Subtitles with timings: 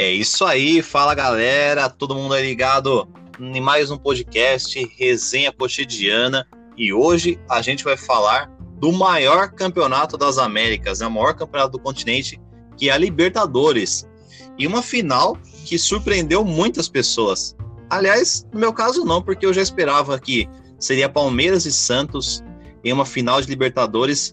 [0.00, 3.06] É isso aí, fala galera, todo mundo aí ligado
[3.38, 10.16] em mais um podcast Resenha Cotidiana e hoje a gente vai falar do maior campeonato
[10.16, 12.40] das Américas, né, o maior campeonato do continente,
[12.78, 14.08] que é a Libertadores.
[14.56, 15.36] E uma final
[15.66, 17.54] que surpreendeu muitas pessoas.
[17.90, 22.42] Aliás, no meu caso não, porque eu já esperava que seria Palmeiras e Santos
[22.82, 24.32] em uma final de Libertadores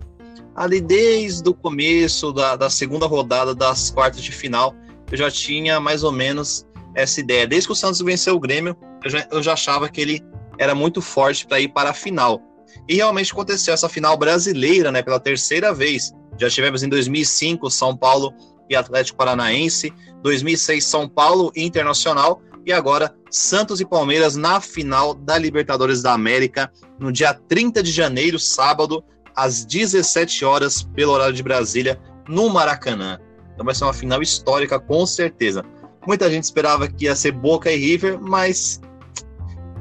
[0.56, 4.74] ali desde o começo da, da segunda rodada das quartas de final
[5.12, 7.48] eu já tinha mais ou menos essa ideia.
[7.48, 10.22] Desde que o Santos venceu o Grêmio, eu já, eu já achava que ele
[10.58, 12.42] era muito forte para ir para a final.
[12.88, 16.12] E realmente aconteceu essa final brasileira, né, pela terceira vez.
[16.38, 18.34] Já tivemos em 2005 São Paulo
[18.70, 19.94] e Atlético Paranaense,
[20.24, 26.14] 2006 São Paulo e Internacional e agora Santos e Palmeiras na final da Libertadores da
[26.14, 29.04] América no dia 30 de janeiro, sábado,
[29.36, 33.20] às 17 horas pelo horário de Brasília, no Maracanã.
[33.58, 35.66] Então vai ser uma final histórica, com certeza.
[36.06, 38.80] Muita gente esperava que ia ser Boca e River, mas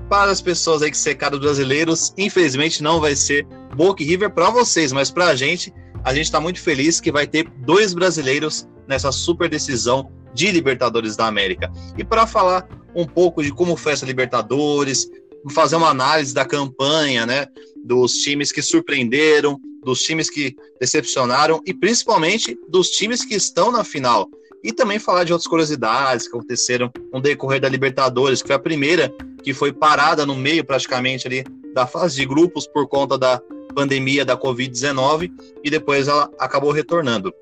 [0.09, 3.47] para as pessoas aí que secaram brasileiros, infelizmente não vai ser
[3.77, 7.13] Boca e River para vocês, mas para a gente, a gente está muito feliz que
[7.13, 11.71] vai ter dois brasileiros nessa super decisão de Libertadores da América.
[11.99, 15.11] E para falar um pouco de como foi essa Libertadores,
[15.51, 17.47] fazer uma análise da campanha, né,
[17.85, 23.85] dos times que surpreenderam, dos times que decepcionaram e principalmente dos times que estão na
[23.85, 24.29] final.
[24.65, 28.61] E também falar de outras curiosidades que aconteceram no decorrer da Libertadores, que foi a
[28.61, 33.41] primeira que foi parada no meio praticamente ali da fase de grupos por conta da
[33.77, 35.31] pandemia da Covid-19
[35.63, 37.33] e depois ela acabou retornando.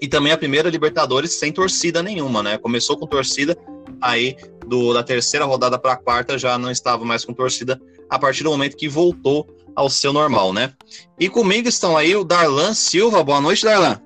[0.00, 2.58] E também a primeira Libertadores sem torcida nenhuma, né?
[2.58, 3.56] Começou com torcida,
[4.00, 4.36] aí
[4.68, 8.44] do, da terceira rodada para a quarta já não estava mais com torcida a partir
[8.44, 10.72] do momento que voltou ao seu normal, né?
[11.18, 13.22] E comigo estão aí o Darlan Silva.
[13.22, 14.00] Boa noite, Darlan.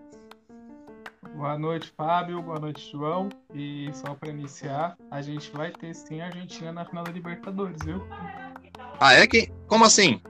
[1.35, 2.43] Boa noite, Fábio.
[2.43, 3.29] Boa noite, João.
[3.55, 7.79] E só para iniciar, a gente vai ter sim a Argentina na final da Libertadores,
[7.85, 8.07] viu?
[9.01, 9.51] Ah, é que?
[9.67, 10.21] Como assim?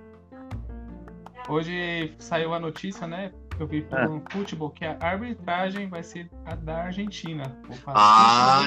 [1.48, 3.32] Hoje saiu a notícia, né?
[3.58, 4.32] Eu vi pelo é.
[4.32, 7.56] futebol que a arbitragem vai ser a da Argentina.
[7.86, 8.64] ah,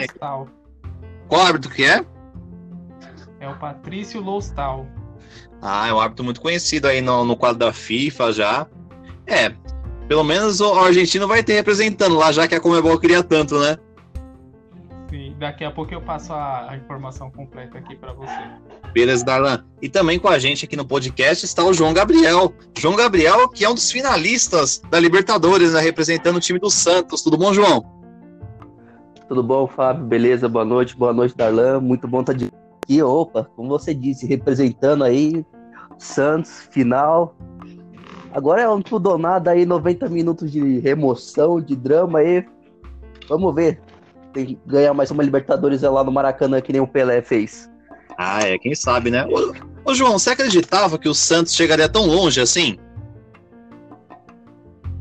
[1.27, 2.05] qual árbitro que é?
[3.39, 4.87] É o Patrício Loustal.
[5.61, 8.67] Ah, é um árbitro muito conhecido aí no, no quadro da FIFA já.
[9.27, 9.53] É,
[10.07, 13.77] pelo menos o argentino vai ter representando lá, já que a Comebol queria tanto, né?
[15.09, 18.33] Sim, daqui a pouco eu passo a, a informação completa aqui para você.
[18.93, 19.63] Beleza, Darlan.
[19.81, 22.53] E também com a gente aqui no podcast está o João Gabriel.
[22.77, 27.21] João Gabriel, que é um dos finalistas da Libertadores, né, representando o time do Santos.
[27.21, 27.94] Tudo bom, João?
[29.27, 30.05] Tudo bom, Fábio?
[30.05, 30.47] Beleza?
[30.47, 31.79] Boa noite, boa noite, Darlan.
[31.79, 32.49] Muito bom estar de
[32.85, 35.43] aqui, opa, como você disse, representando aí
[35.97, 37.35] Santos, final.
[38.31, 42.45] Agora é um tudo nada aí, 90 minutos de remoção, de drama aí.
[43.27, 43.81] Vamos ver.
[44.33, 47.71] Tem que ganhar mais uma Libertadores lá no Maracanã, que nem o Pelé fez.
[48.17, 49.25] Ah, é, quem sabe, né?
[49.25, 52.77] Ô, ô João, você acreditava que o Santos chegaria tão longe assim?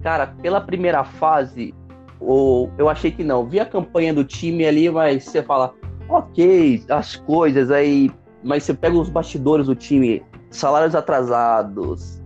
[0.03, 1.75] Cara, pela primeira fase,
[2.21, 3.47] ou eu achei que não.
[3.47, 5.75] Vi a campanha do time ali, mas você fala,
[6.09, 8.11] ok, as coisas aí,
[8.43, 12.23] mas você pega os bastidores do time, salários atrasados,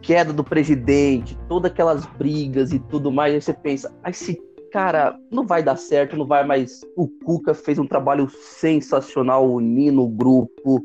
[0.00, 4.40] queda do presidente, todas aquelas brigas e tudo mais, aí você pensa, esse
[4.72, 6.80] cara não vai dar certo, não vai mais.
[6.96, 10.82] O Cuca fez um trabalho sensacional unindo o grupo,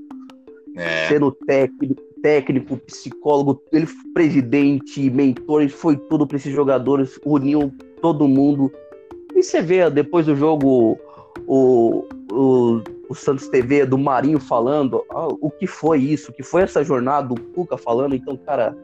[0.75, 1.07] é.
[1.07, 8.27] sendo técnico, técnico, psicólogo, ele presidente, mentor, ele foi tudo para esses jogadores, uniu todo
[8.27, 8.71] mundo.
[9.35, 10.97] E você vê depois do jogo
[11.47, 16.43] o, o, o Santos TV do Marinho falando ah, o que foi isso, o que
[16.43, 18.15] foi essa jornada, do Cuca falando.
[18.15, 18.75] Então, cara,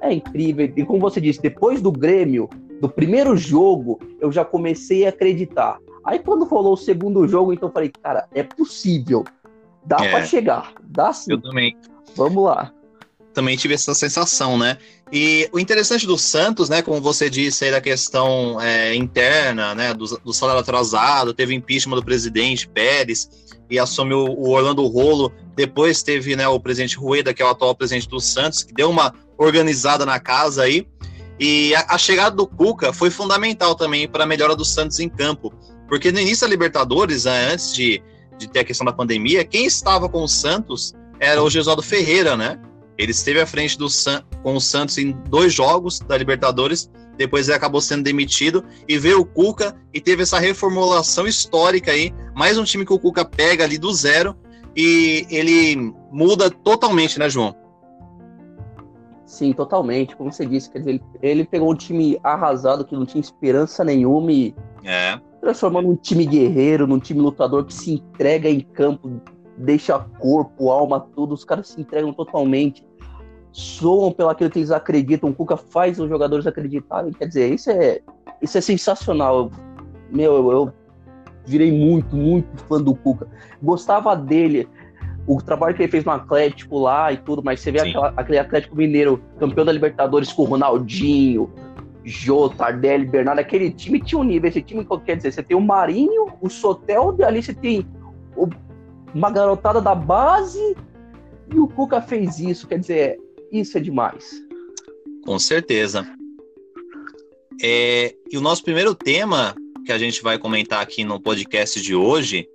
[0.00, 0.70] é incrível.
[0.76, 2.48] E como você disse, depois do Grêmio,
[2.80, 5.78] do primeiro jogo, eu já comecei a acreditar.
[6.04, 9.24] Aí quando rolou o segundo jogo, então eu falei, cara, é possível.
[9.84, 10.10] Dá é.
[10.10, 10.72] para chegar.
[10.82, 11.32] Dá sim.
[11.32, 11.76] Eu também.
[12.16, 12.72] Vamos lá
[13.32, 14.78] também tive essa sensação, né?
[15.10, 19.92] E o interessante do Santos, né, como você disse aí da questão é, interna, né,
[19.92, 23.28] do, do, salário atrasado, teve impeachment do presidente Pérez
[23.68, 25.32] e assumiu o Orlando Rolo.
[25.54, 28.88] Depois teve, né, o presidente Rueda, que é o atual presidente do Santos, que deu
[28.88, 30.86] uma organizada na casa aí.
[31.38, 35.10] E a, a chegada do Cuca foi fundamental também para a melhora do Santos em
[35.10, 35.52] campo,
[35.88, 38.02] porque no início da Libertadores, né, antes de,
[38.38, 42.36] de ter a questão da pandemia, quem estava com o Santos era o Gesualdo Ferreira,
[42.36, 42.58] né?
[42.98, 47.46] Ele esteve à frente do San, com o Santos em dois jogos da Libertadores, depois
[47.46, 52.58] ele acabou sendo demitido e veio o Cuca e teve essa reformulação histórica aí, mais
[52.58, 54.36] um time que o Cuca pega ali do zero
[54.76, 57.54] e ele muda totalmente, né, João?
[59.24, 60.16] Sim, totalmente.
[60.16, 63.84] Como você disse, quer dizer, ele, ele pegou um time arrasado que não tinha esperança
[63.84, 64.54] nenhuma e
[64.84, 65.20] é.
[65.40, 69.22] transformando um time guerreiro, num time lutador que se entrega em campo,
[69.56, 71.34] deixa corpo, alma, tudo.
[71.34, 72.84] Os caras se entregam totalmente,
[73.50, 75.30] soam pelo aquilo que eles acreditam.
[75.30, 77.12] O Cuca faz os jogadores acreditarem.
[77.12, 78.00] Quer dizer, isso é,
[78.40, 79.50] isso é sensacional.
[80.10, 80.72] Meu, eu, eu
[81.46, 83.28] virei muito, muito fã do Cuca.
[83.62, 84.68] Gostava dele
[85.26, 88.38] o trabalho que ele fez no Atlético lá e tudo, mas você vê aquela, aquele
[88.38, 91.48] Atlético Mineiro, campeão da Libertadores com o Ronaldinho,
[92.04, 94.48] Jô, Tardelli, Bernardo, aquele time tinha um nível.
[94.48, 97.86] Esse time, quer dizer, você tem o Marinho, o Sotel, e ali você tem
[98.36, 98.48] o,
[99.14, 100.76] uma garotada da base
[101.52, 102.66] e o Cuca fez isso.
[102.66, 103.20] Quer dizer,
[103.50, 104.42] isso é demais.
[105.24, 106.06] Com certeza.
[107.62, 109.54] É, e o nosso primeiro tema
[109.84, 112.48] que a gente vai comentar aqui no podcast de hoje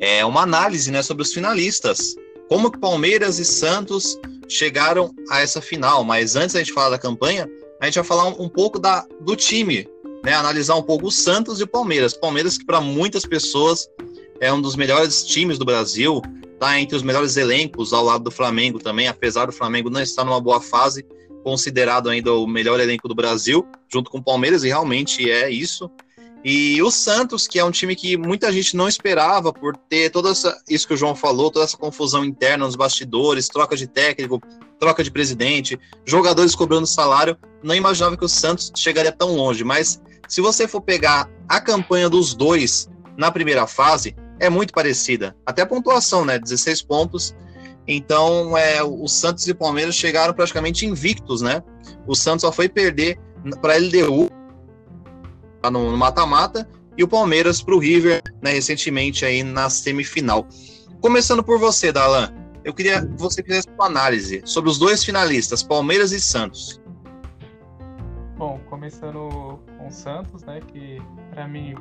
[0.00, 2.14] é uma análise né, sobre os finalistas.
[2.48, 4.18] Como que Palmeiras e Santos
[4.50, 6.04] chegaram a essa final.
[6.04, 7.48] Mas antes da gente falar da campanha,
[7.80, 9.88] a gente vai falar um, um pouco da, do time,
[10.24, 10.34] né?
[10.34, 12.14] Analisar um pouco o Santos e o Palmeiras.
[12.14, 13.88] Palmeiras que para muitas pessoas
[14.40, 16.22] é um dos melhores times do Brasil,
[16.58, 20.24] tá entre os melhores elencos ao lado do Flamengo também, apesar do Flamengo não estar
[20.24, 21.04] numa boa fase,
[21.44, 25.90] considerado ainda o melhor elenco do Brasil, junto com o Palmeiras, e realmente é isso.
[26.42, 30.30] E o Santos, que é um time que muita gente não esperava por ter toda
[30.30, 34.40] essa, isso que o João falou, toda essa confusão interna nos bastidores, troca de técnico,
[34.78, 39.62] troca de presidente, jogadores cobrando salário, não imaginava que o Santos chegaria tão longe.
[39.64, 42.88] Mas se você for pegar a campanha dos dois
[43.18, 45.36] na primeira fase, é muito parecida.
[45.46, 46.38] Até a pontuação, né?
[46.38, 47.36] 16 pontos.
[47.86, 51.62] Então, é, o Santos e o Palmeiras chegaram praticamente invictos, né?
[52.06, 53.18] O Santos só foi perder
[53.60, 54.30] para a LDU
[55.70, 56.66] no mata-mata,
[56.96, 60.46] e o Palmeiras para o River, né, recentemente aí na semifinal.
[61.00, 62.32] Começando por você, Dalan,
[62.64, 66.80] eu queria que você fizesse uma análise sobre os dois finalistas, Palmeiras e Santos.
[68.36, 71.00] Bom, começando com o Santos, né, que
[71.30, 71.74] para mim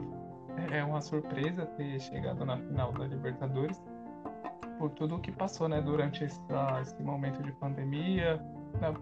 [0.72, 3.82] é uma surpresa ter chegado na final da Libertadores
[4.78, 6.40] por tudo o que passou, né, durante esse,
[6.82, 8.42] esse momento de pandemia,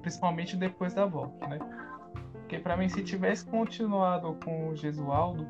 [0.02, 1.60] principalmente depois da volta, né?
[2.32, 5.46] Porque para mim, se tivesse continuado com o Gesualdo,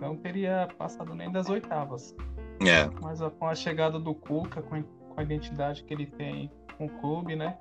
[0.00, 2.14] não teria passado nem das oitavas.
[2.60, 2.90] É.
[3.00, 4.84] Mas com a chegada do Cuca, com
[5.16, 7.56] a identidade que ele tem com o clube, né?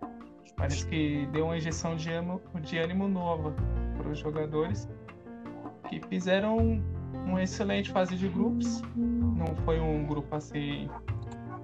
[0.57, 3.53] Parece que deu uma injeção de ânimo, de ânimo nova
[3.97, 4.89] para os jogadores
[5.87, 6.83] que fizeram
[7.25, 8.81] uma excelente fase de grupos.
[8.95, 10.89] Não foi um grupo assim,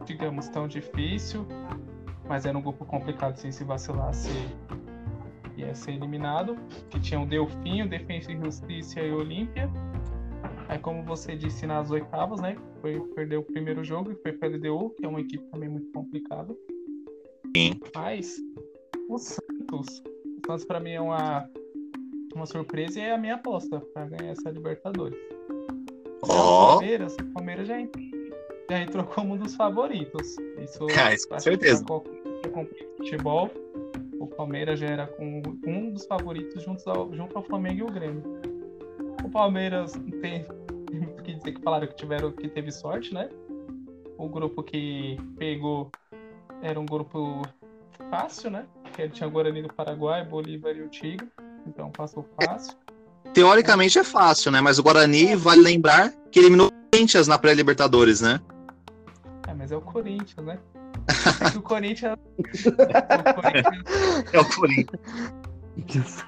[0.06, 1.46] digamos, tão difícil,
[2.28, 4.30] mas era um grupo complicado sem se vacilasse
[5.58, 6.58] ia ser eliminado,
[6.90, 9.70] que tinha o Delfim, o Defensa e Justiça e Olímpia.
[10.68, 12.58] Aí, como você disse, nas oitavas, né?
[12.82, 15.92] Foi perder o primeiro jogo e foi para LDU, que é uma equipe também muito
[15.92, 16.56] complicada.
[17.56, 17.80] Sim.
[17.94, 18.38] Mas
[19.08, 21.50] o Santos, o Santos para mim é uma,
[22.34, 25.18] uma surpresa e é a minha aposta para ganhar essa Libertadores.
[26.30, 26.34] Oh.
[26.34, 27.76] O Palmeiras, o Palmeiras já,
[28.70, 30.36] já entrou como um dos favoritos.
[30.60, 31.84] Isso, ah, isso com certeza.
[31.86, 33.50] Qualquer futebol
[34.20, 37.92] o Palmeiras já era com um dos favoritos junto ao, junto ao Flamengo e o
[37.92, 38.24] Grêmio.
[39.24, 40.46] O Palmeiras tem,
[41.24, 43.30] que dizer que falaram que tiveram que teve sorte, né?
[44.18, 45.92] O grupo que pegou
[46.62, 47.42] era um grupo
[48.10, 48.66] fácil, né?
[48.94, 51.30] Que ele tinha Guarani do Paraguai, Bolívar e o Tigre,
[51.68, 52.78] então passou fácil.
[53.36, 54.62] Teoricamente é fácil, né?
[54.62, 58.40] Mas o Guarani, vale lembrar que eliminou o Corinthians na pré-Libertadores, né?
[59.46, 60.58] É, mas é o Corinthians, né?
[61.54, 62.18] É o Corinthians.
[62.66, 63.76] o Corinthians...
[64.32, 66.24] É o Corinthians.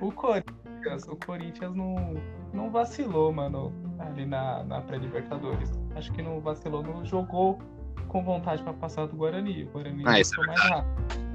[0.02, 2.20] o Corinthians, o Corinthians não,
[2.52, 5.70] não vacilou, mano, ali na, na pré-Libertadores.
[5.94, 7.60] Acho que não vacilou, não jogou
[8.08, 9.62] com vontade para passar do Guarani.
[9.62, 11.27] O Guarani ah, isso é mais rápido.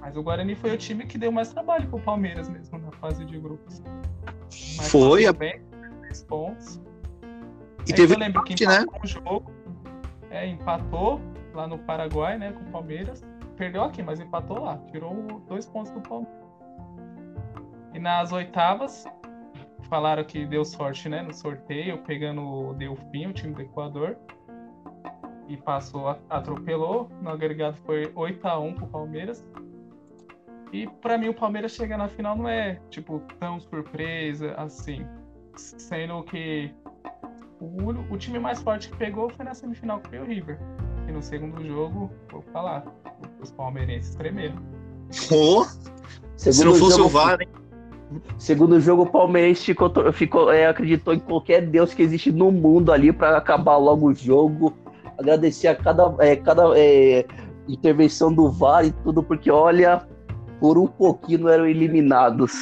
[0.00, 3.24] Mas o Guarani foi o time que deu mais trabalho pro Palmeiras mesmo na fase
[3.24, 3.82] de grupos.
[4.76, 5.32] Mas foi a...
[5.32, 5.60] bem,
[6.28, 6.80] pontos.
[7.86, 8.84] E Aí teve eu lembro que né?
[9.02, 9.50] um jogo
[10.30, 11.20] é, empatou
[11.54, 13.24] lá no Paraguai, né, com o Palmeiras.
[13.56, 14.78] Perdeu aqui, mas empatou lá.
[14.90, 15.14] Tirou
[15.46, 16.40] dois pontos do Palmeiras.
[17.92, 19.04] E nas oitavas,
[19.88, 24.16] falaram que deu sorte, né, no sorteio, pegando o Delfim, o time do Equador.
[25.48, 27.10] E passou, atropelou.
[27.20, 29.44] No agregado foi 8 a 1 pro Palmeiras.
[30.72, 35.04] E para mim o Palmeiras chegar na final não é, tipo, tão surpresa assim.
[35.56, 36.72] Sendo que
[37.60, 40.58] o, o time mais forte que pegou foi na semifinal que foi o River.
[41.08, 42.84] E no segundo jogo, vou falar,
[43.40, 44.56] os palmeirenses tremeram.
[45.32, 45.64] Oh,
[46.36, 47.48] se não fosse jogo, o VAR, hein?
[48.38, 52.92] Segundo jogo, o Palmeirense ficou, ficou é, acreditou em qualquer Deus que existe no mundo
[52.92, 54.72] ali para acabar logo o jogo.
[55.18, 57.24] Agradecer a cada, é, cada é,
[57.68, 60.02] intervenção do VAR e tudo, porque olha,
[60.60, 62.52] por um pouquinho eram eliminados.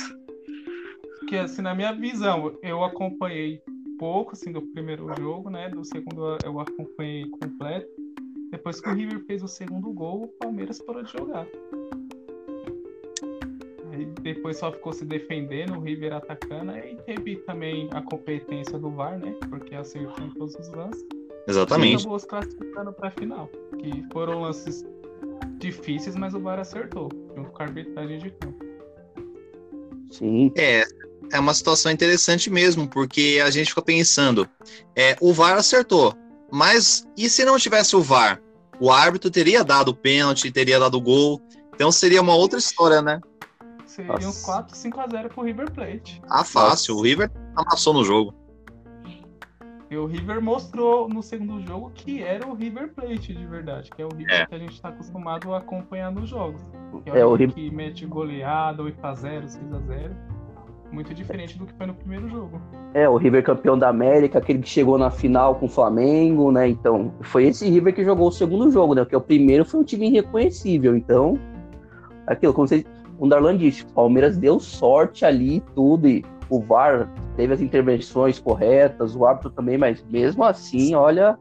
[1.28, 3.60] Que assim, na minha visão, eu acompanhei
[3.98, 5.68] pouco assim do primeiro jogo, né?
[5.68, 7.88] Do segundo eu acompanhei completo.
[8.50, 11.46] Depois que o River fez o segundo gol, o Palmeiras parou de jogar.
[13.92, 18.90] Aí depois só ficou se defendendo, o River atacando, e teve também a competência do
[18.90, 19.34] VAR, né?
[19.50, 21.04] Porque acertou em todos os lances.
[21.46, 21.92] Exatamente.
[21.92, 23.50] E acabou se classificando para a final.
[23.78, 24.82] Que foram lances
[25.58, 28.64] difíceis, mas o VAR acertou, junto com a arbitragem de campo.
[30.10, 30.52] Sim.
[30.56, 30.84] É,
[31.32, 34.48] é uma situação interessante mesmo, porque a gente fica pensando,
[34.96, 36.14] é, o VAR acertou,
[36.50, 38.42] mas e se não tivesse o VAR?
[38.80, 41.42] O árbitro teria dado o pênalti, teria dado o gol,
[41.74, 43.20] então seria uma outra história, né?
[43.86, 46.22] Seria uns 4, 5 a 0 pro River Plate.
[46.28, 47.00] Ah, fácil, Nossa.
[47.00, 48.32] o River amassou no jogo.
[49.90, 54.02] E o River mostrou no segundo jogo que era o River Plate de verdade, que
[54.02, 54.46] é o River é.
[54.46, 56.60] que a gente está acostumado a acompanhar nos jogos.
[57.04, 60.10] Que é, é o River que mete goleada, 8x0, 6x0.
[60.92, 62.60] Muito diferente do que foi no primeiro jogo.
[62.94, 66.68] É, o River campeão da América, aquele que chegou na final com o Flamengo, né?
[66.68, 69.02] Então, foi esse River que jogou o segundo jogo, né?
[69.02, 70.96] Porque o primeiro foi um time irreconhecível.
[70.96, 71.38] Então,
[72.26, 72.86] aquilo, como você,
[73.18, 77.60] o Darlan disse, o Palmeiras deu sorte ali e tudo, e o VAR teve as
[77.60, 81.38] intervenções corretas, o árbitro também, mas mesmo assim, olha.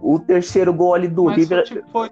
[0.00, 1.84] O terceiro gol ali do mas River.
[1.92, 2.10] Foi...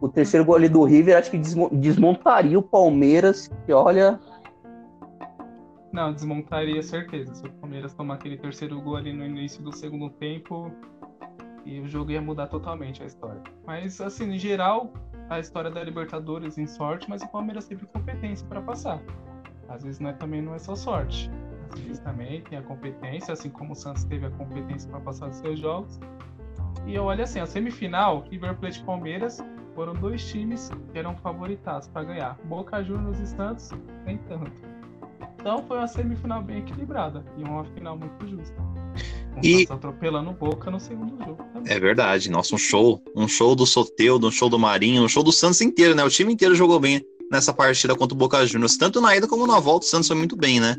[0.00, 1.38] O terceiro gol ali do River acho que
[1.72, 4.20] desmontaria o Palmeiras, que olha.
[5.92, 7.34] Não, desmontaria certeza.
[7.34, 10.70] Se o Palmeiras tomar aquele terceiro gol ali no início do segundo tempo,
[11.64, 13.42] e o jogo ia mudar totalmente a história.
[13.66, 14.92] Mas, assim, em geral,
[15.28, 19.02] a história da Libertadores em sorte, mas o Palmeiras teve competência para passar.
[19.68, 21.30] Às vezes não é, também não é só sorte.
[21.72, 25.28] Às vezes também tem a competência, assim como o Santos teve a competência para passar
[25.28, 25.98] os seus jogos.
[26.86, 29.44] E eu olho assim, a semifinal, River Plate e Palmeiras
[29.74, 32.38] foram dois times que eram favoritados para ganhar.
[32.44, 33.70] Boca Juniors e Santos,
[34.04, 34.52] nem tanto.
[35.38, 38.54] Então foi uma semifinal bem equilibrada e uma final muito justa.
[39.42, 41.42] e atropelando Boca no segundo jogo.
[41.52, 41.72] Também.
[41.72, 45.22] É verdade, nossa, um show, um show do Soteudo, um show do Marinho, um show
[45.22, 46.04] do Santos inteiro, né?
[46.04, 49.46] O time inteiro jogou bem nessa partida contra o Boca Juniors, tanto na ida como
[49.46, 50.76] na volta, o Santos foi muito bem, né?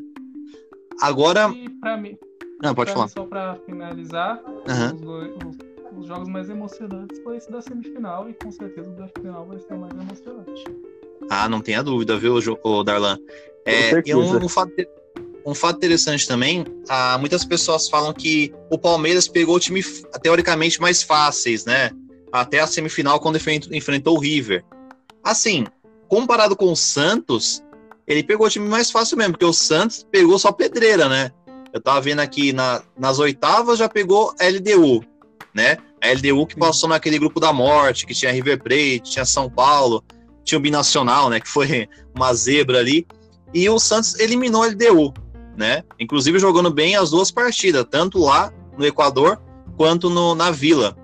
[1.01, 1.53] Agora.
[1.81, 2.17] Pra mim.
[2.61, 3.07] Não, pode falar.
[3.07, 4.95] só pra finalizar, uhum.
[4.95, 9.07] os, os, os, jogos mais emocionantes foi esse da semifinal, e com certeza o da
[9.07, 10.63] final vai ser mais emocionante.
[11.29, 12.39] Ah, não tenha dúvida, viu,
[12.83, 13.19] Darlan?
[13.63, 14.71] É, e um, um, fato,
[15.45, 19.83] um fato interessante também, ah, muitas pessoas falam que o Palmeiras pegou o time
[20.23, 21.91] teoricamente mais fáceis, né?
[22.31, 23.37] Até a semifinal, quando
[23.71, 24.63] enfrentou o River.
[25.23, 25.65] Assim,
[26.07, 27.63] comparado com o Santos,
[28.07, 31.31] ele pegou o time mais fácil mesmo, porque o Santos pegou só pedreira, né?
[31.73, 35.03] Eu tava vendo aqui na, nas oitavas já pegou LDU,
[35.53, 35.77] né?
[36.01, 40.03] A LDU que passou naquele grupo da morte, que tinha River Plate, tinha São Paulo,
[40.43, 41.39] tinha o Binacional, né?
[41.39, 43.05] Que foi uma zebra ali.
[43.53, 45.13] E o Santos eliminou a LDU,
[45.57, 45.83] né?
[45.99, 49.41] Inclusive jogando bem as duas partidas, tanto lá no Equador
[49.75, 50.97] quanto no, na Vila.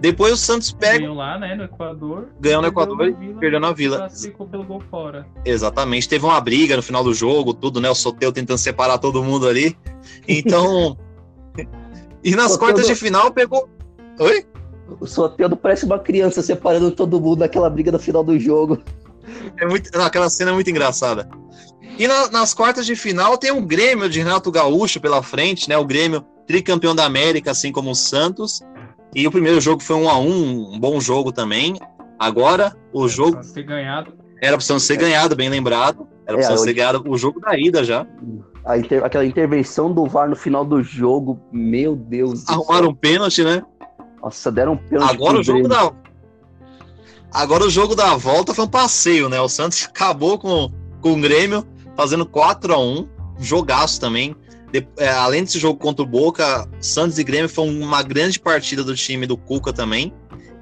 [0.00, 0.98] Depois o Santos pega.
[0.98, 2.28] Ganhou lá, né, no Equador.
[2.38, 4.08] Ganhou no Equador e perdeu na Vila.
[4.10, 5.26] Ficou pelo gol fora.
[5.44, 6.08] Exatamente.
[6.08, 7.88] Teve uma briga no final do jogo, tudo, né?
[7.88, 9.76] O Soteu tentando separar todo mundo ali.
[10.28, 10.96] Então.
[12.22, 12.58] e nas Soteudo...
[12.58, 13.68] quartas de final pegou.
[14.20, 14.44] Oi?
[15.00, 18.82] O Soteudo parece uma criança separando todo mundo naquela briga no final do jogo.
[19.58, 19.90] É muito...
[19.96, 21.28] Não, aquela cena é muito engraçada.
[21.98, 25.76] E na, nas quartas de final tem um Grêmio de Renato Gaúcho pela frente, né?
[25.78, 28.60] O Grêmio tricampeão da América, assim como o Santos.
[29.16, 31.80] E o primeiro jogo foi um a um, um bom jogo também.
[32.18, 33.42] Agora, o jogo.
[33.42, 34.12] Ser ganhado.
[34.42, 36.06] Era para ser ganhado, bem lembrado.
[36.26, 38.06] Era para é, ser ganhado o jogo da ida já.
[38.76, 39.02] Inter...
[39.02, 42.46] Aquela intervenção do VAR no final do jogo, meu Deus.
[42.46, 43.62] Arrumaram um pênalti, né?
[44.22, 45.14] Nossa, deram um pênalti.
[45.14, 45.92] Agora o jogo da.
[47.32, 49.40] Agora o jogo da volta foi um passeio, né?
[49.40, 50.70] O Santos acabou com,
[51.00, 53.08] com o Grêmio, fazendo 4 a 1
[53.38, 54.36] Jogaço também.
[54.80, 58.84] De, é, além desse jogo contra o Boca, Santos e Grêmio foi uma grande partida
[58.84, 60.12] do time do Cuca também.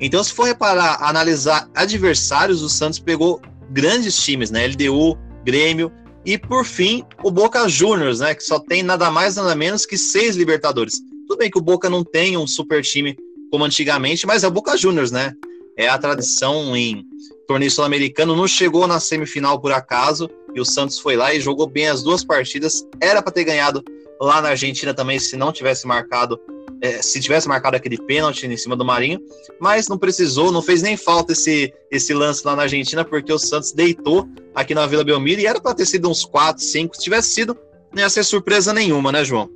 [0.00, 3.40] Então, se for reparar, analisar adversários, o Santos pegou
[3.71, 4.66] grandes times, né?
[4.66, 5.90] LDU, Grêmio
[6.25, 8.35] e, por fim, o Boca Juniors, né?
[8.35, 10.94] Que só tem nada mais, nada menos que seis Libertadores.
[11.26, 13.16] Tudo bem que o Boca não tem um super time
[13.50, 15.33] como antigamente, mas é o Boca Juniors, né?
[15.76, 17.04] É a tradição em
[17.49, 18.37] torneio sul-americano.
[18.37, 22.02] Não chegou na semifinal por acaso e o Santos foi lá e jogou bem as
[22.02, 22.87] duas partidas.
[23.00, 23.83] Era para ter ganhado
[24.21, 26.40] lá na Argentina também, se não tivesse marcado,
[26.80, 29.21] é, se tivesse marcado aquele pênalti em cima do Marinho,
[29.61, 33.38] mas não precisou, não fez nem falta esse, esse lance lá na Argentina, porque o
[33.38, 36.97] Santos deitou aqui na Vila Belmiro e era para ter sido uns 4, 5.
[36.97, 37.56] Se tivesse sido,
[37.92, 39.49] não ia ser surpresa nenhuma, né, João?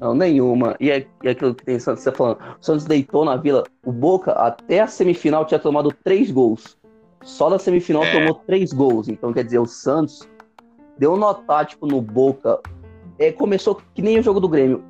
[0.00, 0.76] Não, nenhuma.
[0.78, 2.38] E é, é aquilo que tem Santos você falando.
[2.60, 3.64] O Santos deitou na Vila.
[3.84, 6.76] O Boca, até a semifinal, tinha tomado três gols.
[7.24, 8.12] Só na semifinal É.
[8.12, 9.08] tomou três gols.
[9.08, 10.20] Então, quer dizer, o Santos
[10.98, 12.60] deu um nó tático no Boca.
[13.18, 14.84] É, começou que nem o jogo do Grêmio.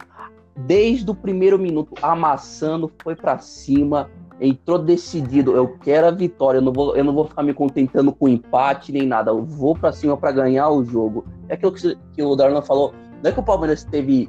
[0.57, 5.55] Desde o primeiro minuto, amassando, foi pra cima, entrou decidido.
[5.55, 8.91] Eu quero a vitória, eu não vou, eu não vou ficar me contentando com empate
[8.91, 9.31] nem nada.
[9.31, 11.25] Eu vou pra cima pra ganhar o jogo.
[11.49, 12.93] É aquilo que, que o Darlan falou.
[13.23, 14.29] Não é que o Palmeiras teve.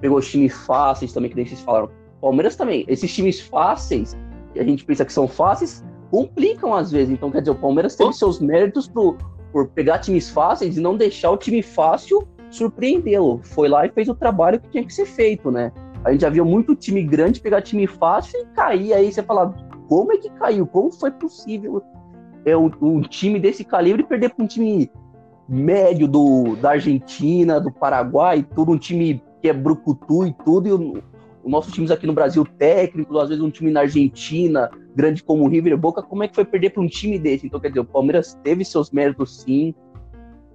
[0.00, 1.88] Pegou times fáceis também, que nem vocês falaram.
[2.20, 2.84] Palmeiras também.
[2.88, 4.16] Esses times fáceis,
[4.52, 7.12] que a gente pensa que são fáceis, complicam às vezes.
[7.12, 9.16] Então, quer dizer, o Palmeiras teve seus méritos pro,
[9.52, 13.40] por pegar times fáceis e não deixar o time fácil surpreendê-lo.
[13.42, 15.72] Foi lá e fez o trabalho que tinha que ser feito, né?
[16.04, 18.92] A gente já viu muito time grande pegar time fácil e cair.
[18.92, 19.54] Aí você fala,
[19.88, 20.66] como é que caiu?
[20.66, 21.82] Como foi possível
[22.44, 24.90] é, um, um time desse calibre perder para um time
[25.48, 30.72] médio do, da Argentina, do Paraguai, tudo um time que é brucutu e tudo, e
[30.72, 31.02] o,
[31.42, 35.44] o nossos times aqui no Brasil técnicos, às vezes um time na Argentina, grande como
[35.44, 37.46] o River Boca, como é que foi perder para um time desse?
[37.46, 39.74] Então, quer dizer, o Palmeiras teve seus méritos sim,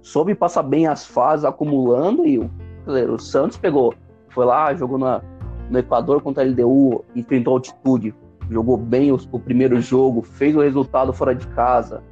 [0.02, 2.50] soube passar bem as fases, acumulando, e o,
[3.18, 3.94] Santos pegou,
[4.28, 5.22] foi lá, jogou na,
[5.70, 8.14] no Equador contra a LDU, enfrentou a altitude,
[8.50, 12.02] jogou bem o, o primeiro jogo, fez o resultado fora de casa.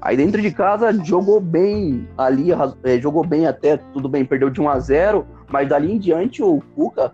[0.00, 4.60] Aí dentro de casa jogou bem ali, eh, jogou bem até, tudo bem, perdeu de
[4.60, 7.12] 1 a 0 mas dali em diante o Cuca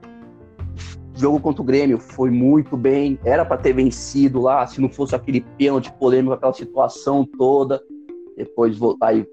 [1.21, 5.15] jogo contra o Grêmio foi muito bem, era para ter vencido lá, se não fosse
[5.15, 7.81] aquele pênalti polêmico, aquela situação toda.
[8.37, 9.27] Depois aí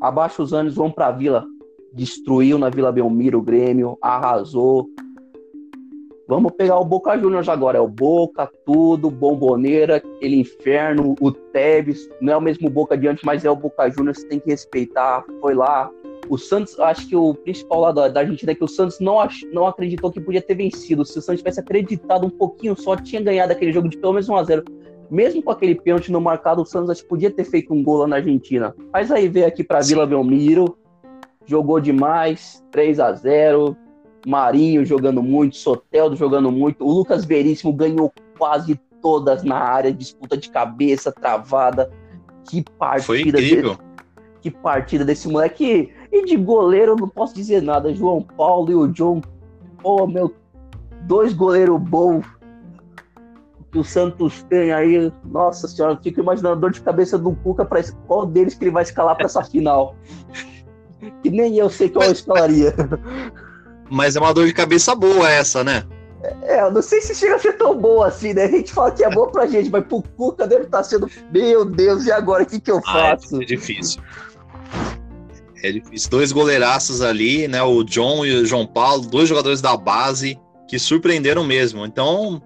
[0.00, 1.44] abaixo os anos vão para a Vila,
[1.92, 4.88] destruiu na Vila Belmiro o Grêmio, arrasou.
[6.26, 12.08] Vamos pegar o Boca Juniors agora, é o Boca, tudo, Bomboneira, aquele inferno, o Tevez,
[12.20, 15.22] não é o mesmo Boca de antes, mas é o Boca Juniors, tem que respeitar,
[15.40, 15.90] foi lá,
[16.28, 19.20] o Santos, acho que o principal lá da, da Argentina é que o Santos não,
[19.20, 21.04] ach, não acreditou que podia ter vencido.
[21.04, 24.28] Se o Santos tivesse acreditado um pouquinho só, tinha ganhado aquele jogo de pelo menos
[24.28, 24.64] 1x0.
[25.10, 28.16] Mesmo com aquele pênalti não marcado, o Santos podia ter feito um gol lá na
[28.16, 28.74] Argentina.
[28.92, 30.76] Mas aí veio aqui pra Vila Belmiro,
[31.46, 33.76] jogou demais, 3 a 0
[34.26, 40.34] Marinho jogando muito, Soteldo jogando muito, o Lucas Veríssimo ganhou quase todas na área, disputa
[40.36, 41.90] de cabeça, travada.
[42.48, 43.76] Que partida Foi incrível.
[44.40, 45.92] que partida desse moleque.
[46.10, 47.94] E de goleiro eu não posso dizer nada.
[47.94, 49.20] João Paulo e o John.
[49.82, 50.34] Pô, meu.
[51.02, 52.24] Dois goleiros bons
[53.74, 55.12] que o Santos tem aí.
[55.24, 58.62] Nossa senhora, eu fico imaginando a dor de cabeça do Cuca para qual deles que
[58.62, 59.96] ele vai escalar para essa final.
[61.22, 62.74] Que nem eu sei qual eu escalaria.
[63.90, 65.84] Mas é uma dor de cabeça boa essa, né?
[66.44, 68.44] É, eu não sei se chega a ser tão boa assim, né?
[68.44, 71.06] A gente fala que é bom pra gente, mas pro Cuca deve estar sendo.
[71.30, 72.44] Meu Deus, e agora?
[72.44, 73.42] O que, que eu Ah, faço?
[73.42, 74.02] é difícil.
[75.62, 76.08] É difícil.
[76.08, 77.62] Dois goleiraços ali, né?
[77.62, 81.84] O John e o João Paulo, dois jogadores da base que surpreenderam mesmo.
[81.84, 82.40] Então,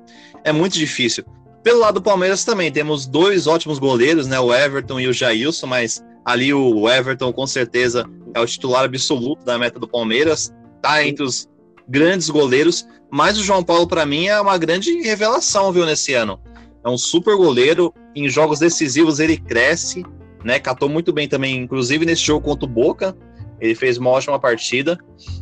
[0.48, 1.24] é muito difícil.
[1.62, 4.38] Pelo lado do Palmeiras também, temos dois ótimos goleiros, né?
[4.40, 9.44] O Everton e o Jailson, mas ali o Everton com certeza é o titular absoluto
[9.44, 11.48] da meta do Palmeiras, tá entre os
[11.88, 16.40] grandes goleiros, mas o João Paulo para mim é uma grande revelação, viu, nesse ano.
[16.84, 20.04] É um super goleiro, em jogos decisivos ele cresce,
[20.44, 20.58] né?
[20.58, 23.16] Catou muito bem também, inclusive nesse jogo contra o Boca,
[23.60, 24.98] ele fez uma ótima partida.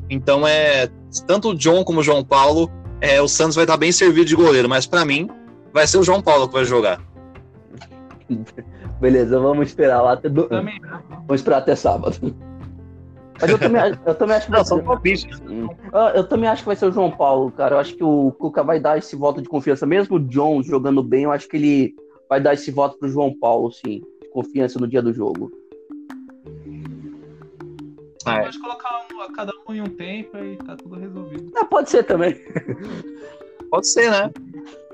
[0.09, 0.89] Então é
[1.27, 4.37] tanto o John como o João Paulo, é, o Santos vai estar bem servido de
[4.37, 5.29] goleiro, mas para mim
[5.73, 7.01] vai ser o João Paulo que vai jogar.
[9.01, 10.29] Beleza, vamos esperar lá até.
[10.29, 10.49] Do...
[10.49, 12.35] Também, Vamos esperar até sábado.
[13.41, 14.75] Mas eu também, eu também acho que vai ser.
[14.75, 15.65] um.
[15.65, 15.69] Hum.
[15.93, 17.75] Eu, eu também acho que vai ser o João Paulo, cara.
[17.75, 19.85] Eu acho que o Cuca vai dar esse voto de confiança.
[19.85, 21.95] Mesmo o John jogando bem, eu acho que ele
[22.29, 24.03] vai dar esse voto pro João Paulo, sim.
[24.23, 25.53] De confiança no dia do jogo.
[28.25, 28.43] Ah, é.
[28.45, 31.53] pode colocar um- cada um em um tempo e tá tudo resolvido.
[31.57, 32.41] Ah, pode ser também.
[33.71, 34.31] Pode ser, né?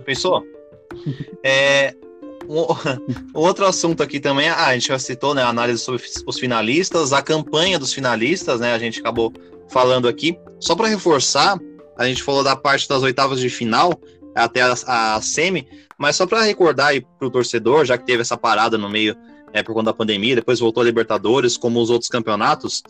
[0.05, 0.45] Pensou?
[1.45, 1.95] É,
[2.49, 6.39] um, outro assunto aqui também, ah, a gente já citou, né, a análise sobre os
[6.39, 9.33] finalistas, a campanha dos finalistas, né, a gente acabou
[9.69, 10.39] falando aqui.
[10.61, 11.59] Só para reforçar,
[11.97, 13.99] a gente falou da parte das oitavas de final
[14.35, 14.75] até a,
[15.17, 15.67] a semi,
[15.99, 19.17] mas só para recordar aí pro torcedor, já que teve essa parada no meio
[19.53, 22.83] é, por conta da pandemia, depois voltou a Libertadores, como os outros campeonatos,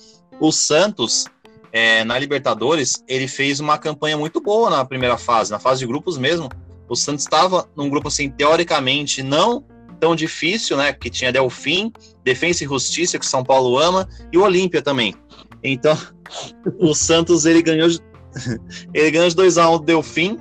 [0.42, 1.26] o Santos
[1.72, 5.86] é, na Libertadores, ele fez uma campanha muito boa na primeira fase, na fase de
[5.86, 6.48] grupos mesmo.
[6.88, 9.64] O Santos estava num grupo, assim, teoricamente não
[10.00, 10.92] tão difícil, né?
[10.92, 11.92] Que tinha Delfim,
[12.24, 15.14] Defensa e Justiça, que São Paulo ama, e o Olímpia também.
[15.62, 15.96] Então,
[16.80, 17.88] o Santos, ele ganhou,
[18.92, 20.38] ele ganhou de 2x1 do Delfim,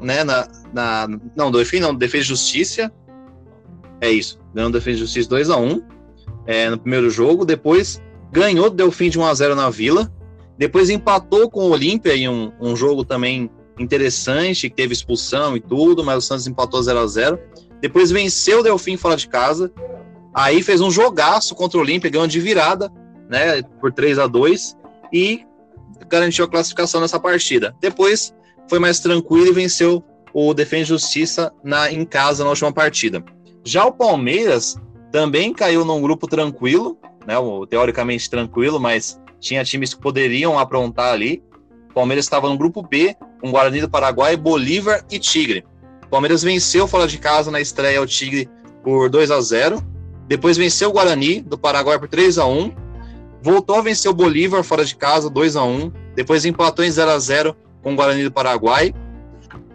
[0.00, 0.22] né?
[0.22, 2.92] Na, na, não, Delfim não, Defesa e Justiça.
[4.00, 5.82] É isso, ganhou Defesa e Justiça 2x1
[6.46, 7.44] é, no primeiro jogo.
[7.44, 10.12] Depois ganhou do Delfim de 1x0 na Vila.
[10.56, 15.60] Depois empatou com o Olímpia em um, um jogo também interessante, que teve expulsão e
[15.60, 17.38] tudo, mas o Santos empatou 0 a 0
[17.80, 19.72] Depois venceu o Delfim fora de casa.
[20.34, 22.90] Aí fez um jogaço contra o Olímpia, ganhou de virada,
[23.28, 24.76] né, por 3 a 2
[25.12, 25.44] e
[26.08, 27.74] garantiu a classificação nessa partida.
[27.80, 28.34] Depois
[28.68, 33.24] foi mais tranquilo e venceu o Defende Justiça na, em casa na última partida.
[33.64, 34.76] Já o Palmeiras
[35.10, 41.12] também caiu num grupo tranquilo, né, o, teoricamente tranquilo, mas tinha times que poderiam aprontar
[41.12, 41.42] ali.
[41.90, 45.62] O Palmeiras estava no grupo B, com Guarani do Paraguai, Bolívar e Tigre.
[46.06, 48.48] O Palmeiras venceu fora de casa na estreia o Tigre
[48.82, 49.82] por 2 a 0
[50.26, 52.72] depois venceu o Guarani do Paraguai por 3 a 1
[53.42, 57.10] voltou a vencer o Bolívar fora de casa, 2 a 1 depois empatou em 0
[57.10, 58.94] a 0 com o Guarani do Paraguai.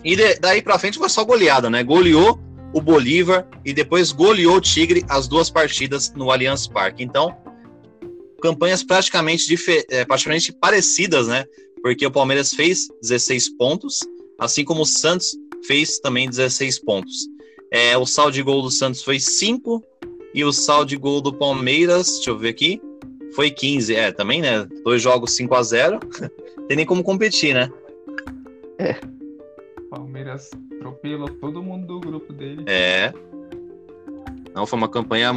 [0.04, 1.84] E de, daí para frente foi só goleada, né?
[1.84, 2.40] Goleou
[2.74, 7.04] o Bolívar e depois goleou o Tigre as duas partidas no Allianz Parque.
[7.04, 7.36] Então,
[8.44, 9.56] campanhas praticamente,
[9.90, 11.46] é, praticamente parecidas, né?
[11.82, 14.02] Porque o Palmeiras fez 16 pontos,
[14.38, 15.34] assim como o Santos
[15.66, 17.30] fez também 16 pontos.
[17.72, 19.82] É, o saldo de gol do Santos foi 5
[20.34, 22.82] e o saldo de gol do Palmeiras, deixa eu ver aqui,
[23.34, 23.96] foi 15.
[23.96, 24.68] É, também, né?
[24.84, 26.00] Dois jogos 5 a 0
[26.68, 27.72] Tem nem como competir, né?
[28.78, 28.96] É.
[29.90, 32.66] Palmeiras atropelou todo mundo do grupo dele.
[32.68, 33.14] É.
[34.54, 35.32] Não, foi uma campanha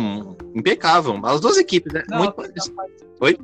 [0.54, 1.18] impecável.
[1.24, 2.02] As duas equipes, né?
[2.08, 2.36] Não, Muito...
[3.20, 3.38] Oi?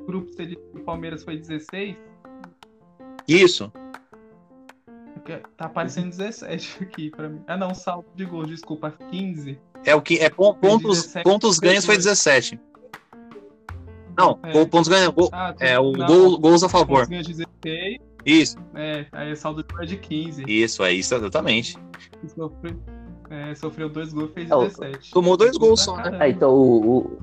[0.00, 1.96] O grupo do Palmeiras foi 16?
[3.28, 3.70] Isso.
[5.56, 7.42] Tá aparecendo 17 aqui pra mim.
[7.46, 9.58] Ah, não, saldo de gols, desculpa, 15.
[9.84, 12.58] É o que é pontos, pontos ganhos foi 17.
[14.16, 14.64] Não, é.
[14.64, 15.10] pontos ganhos.
[15.10, 17.06] Gol, ah, é o gol, gols a favor.
[17.06, 17.98] Pontos 16.
[18.24, 18.56] Isso.
[18.74, 20.44] É, aí saldo de 15.
[20.46, 21.78] Isso, é isso, exatamente.
[22.26, 22.78] Sofreu,
[23.30, 25.12] é, sofreu dois gols fez 17.
[25.12, 26.18] Tomou dois gols só, né?
[26.20, 27.18] É, então o, o.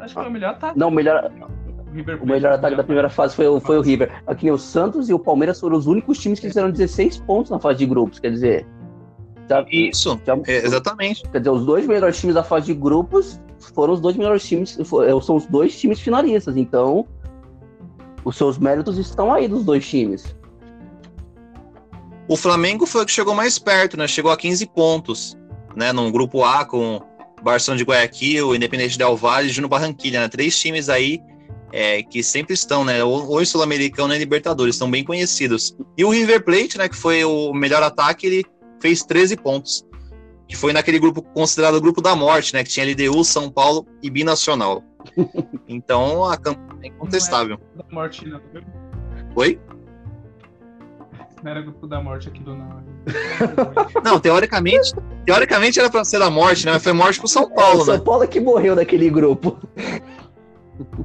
[0.00, 0.78] Acho que foi o melhor ataque.
[0.78, 1.30] Não, o melhor.
[1.32, 4.22] O, o melhor ataque da primeira fase foi, foi o River.
[4.26, 7.60] Aqui o Santos e o Palmeiras foram os únicos times que fizeram 16 pontos na
[7.60, 8.18] fase de grupos.
[8.18, 8.66] Quer dizer,
[9.48, 11.22] já, Isso, já, é, exatamente.
[11.30, 13.40] Quer dizer, os dois melhores times da fase de grupos
[13.74, 16.56] foram os dois melhores times, é, são os dois times finalistas.
[16.56, 17.06] Então,
[18.24, 20.34] os seus méritos estão aí dos dois times.
[22.26, 24.08] O Flamengo foi o que chegou mais perto, né?
[24.08, 25.36] Chegou a 15 pontos,
[25.74, 25.92] né?
[25.92, 27.00] Num grupo A com
[27.42, 30.28] Barcelona de Guayaquil, Independente Del Valle e Juno Barranquilha, né?
[30.28, 31.20] Três times aí
[31.72, 33.02] é, que sempre estão, né?
[33.02, 35.76] Ou em Sul-Americano e Libertadores, estão bem conhecidos.
[35.98, 36.88] E o River Plate, né?
[36.88, 38.44] Que foi o melhor ataque, ele
[38.80, 39.84] fez 13 pontos,
[40.46, 42.62] que foi naquele grupo considerado o grupo da morte, né?
[42.62, 44.82] Que tinha LDU, São Paulo e Binacional.
[45.66, 47.58] Então a campanha é incontestável.
[47.74, 48.40] Não da morte, não.
[49.34, 49.58] Oi?
[51.42, 52.93] Não era grupo da morte aqui do não.
[54.02, 54.92] Não, teoricamente,
[55.24, 56.72] teoricamente era para ser da morte, né?
[56.72, 58.00] Mas foi morte pro São Paulo, é, São né?
[58.00, 59.58] Paulo é que morreu naquele grupo.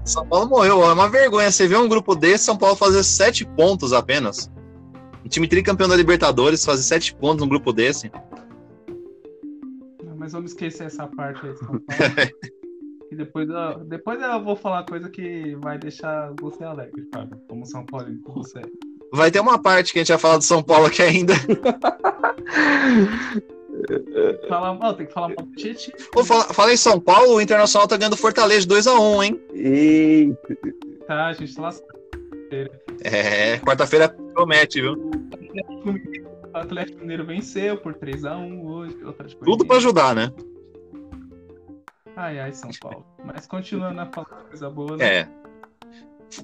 [0.03, 1.51] São Paulo morreu, é uma vergonha.
[1.51, 4.51] Você vê um grupo desse, São Paulo fazer sete pontos apenas.
[5.23, 8.11] Um time tricampeão da Libertadores fazer sete pontos num grupo desse.
[10.17, 11.83] Mas vamos esquecer essa parte aí, São Paulo.
[13.11, 17.65] e depois eu, depois eu vou falar coisa que vai deixar você alegre, Fábio, como
[17.65, 18.61] São Paulo, com você.
[19.11, 21.33] Vai ter uma parte que a gente vai falar do São Paulo aqui ainda.
[24.47, 25.91] Fala, oh, tem que falar mal do Tietchan.
[26.25, 29.41] Fala, fala em São Paulo, o Internacional tá ganhando Fortaleza 2x1, hein?
[29.53, 30.57] Eita.
[31.07, 31.87] Tá, a gente tá lascou.
[33.01, 34.93] É, quarta-feira promete, viu?
[36.53, 38.97] O Atlético Mineiro venceu por 3x1 hoje.
[39.43, 40.31] Tudo para ajudar, né?
[42.15, 43.05] Ai, ai, São Paulo.
[43.23, 45.05] Mas continuando a falar coisa boa, né?
[45.05, 45.27] É.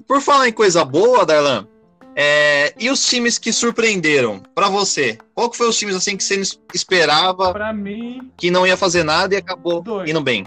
[0.06, 1.68] Por falar em coisa boa, Darlan,
[2.18, 5.18] é, e os times que surpreenderam para você?
[5.34, 6.40] Qual que foi os times assim que você
[6.72, 7.52] esperava?
[7.52, 10.08] Para mim, que não ia fazer nada e acabou dois.
[10.08, 10.46] indo bem.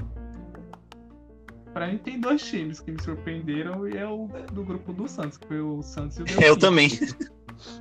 [1.72, 5.38] Para mim tem dois times que me surpreenderam e é o do grupo do Santos,
[5.38, 6.44] que foi o Santos e o Delfim.
[6.44, 6.90] Eu também.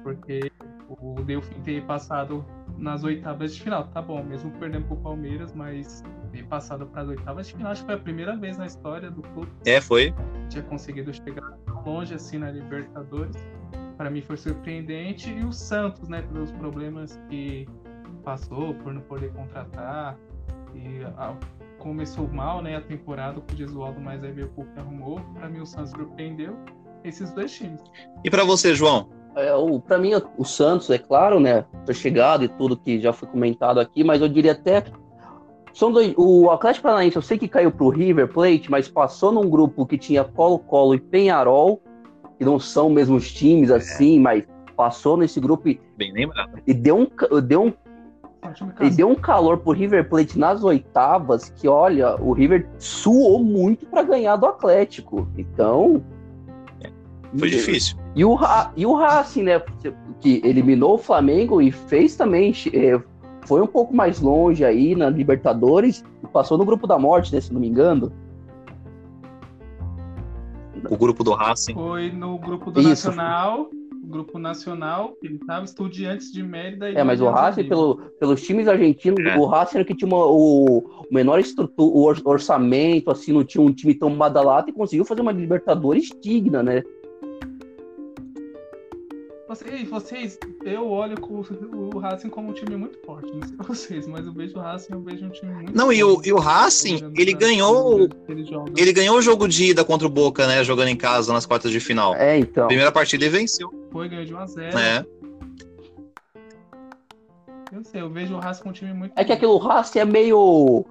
[0.03, 0.53] Porque
[0.89, 2.45] o Delfim ter passado
[2.77, 7.09] nas oitavas de final, tá bom, mesmo perdendo pro Palmeiras, mas ter passado para as
[7.09, 9.51] oitavas de final, acho que foi a primeira vez na história do clube.
[9.65, 10.15] É, foi.
[10.51, 13.37] Tinha conseguido chegar tão longe assim na Libertadores.
[13.99, 17.69] Para mim foi surpreendente e o Santos, né, pelos problemas que
[18.25, 20.17] passou por não poder contratar
[20.73, 21.35] e a,
[21.79, 25.21] começou mal, né, a temporada com o Gesualdo, mas aí veio o que arrumou.
[25.35, 26.57] Para mim o Santos surpreendeu
[27.03, 27.83] esses dois times.
[28.25, 29.11] E para você, João?
[29.35, 29.51] É,
[29.87, 31.65] para mim, o Santos, é claro, né?
[31.85, 34.85] Foi chegado e tudo que já foi comentado aqui, mas eu diria até.
[35.73, 39.49] São dois, o Atlético Paranaense, eu sei que caiu pro River Plate, mas passou num
[39.49, 41.81] grupo que tinha Colo-Colo e Penharol,
[42.39, 44.21] que não são mesmos times assim, é.
[44.21, 44.45] mas
[44.77, 46.61] passou nesse grupo e, Bem lembrado.
[46.67, 47.73] e deu um, deu um
[48.81, 53.85] e deu um calor pro River Plate nas oitavas que, olha, o River suou muito
[53.87, 55.29] para ganhar do Atlético.
[55.37, 56.03] Então,
[57.37, 57.97] foi difícil.
[58.15, 58.39] E o,
[58.77, 59.63] e o Racing, né?
[60.21, 62.55] Que eliminou o Flamengo e fez também.
[62.73, 63.01] É,
[63.47, 67.41] foi um pouco mais longe aí na Libertadores e passou no grupo da morte, né,
[67.41, 68.13] se não me engano.
[70.89, 71.75] O grupo do Racing.
[71.75, 73.09] Foi no grupo do Isso.
[73.09, 73.71] Nacional,
[74.09, 76.91] grupo nacional, ele estava estudiantes de Mérida.
[76.91, 79.37] é, mas o Racing, pelo, pelos times argentinos, é.
[79.37, 83.63] o Racing era que tinha uma, o, o, menor estrutura, o orçamento, assim, não tinha
[83.63, 86.83] um time tão badalado e conseguiu fazer uma Libertadores digna, né?
[89.49, 94.07] Vocês, vocês, eu olho o, o Racing como um time muito forte, não sei vocês,
[94.07, 96.33] mas eu vejo o Racing, eu vejo um time muito Não, forte, e o, e
[96.35, 100.63] o Racing, ele ganhou ele, ele, ganhou o jogo de ida contra o Boca, né,
[100.63, 102.15] jogando em casa nas quartas de final.
[102.15, 102.67] É, então.
[102.67, 103.73] Primeira partida e venceu.
[103.91, 104.79] Foi, ganhou de 1 a 0.
[104.79, 105.07] É.
[107.73, 110.05] Eu sei, eu vejo o Racing com um time muito É que aquele Racing é
[110.05, 110.85] meio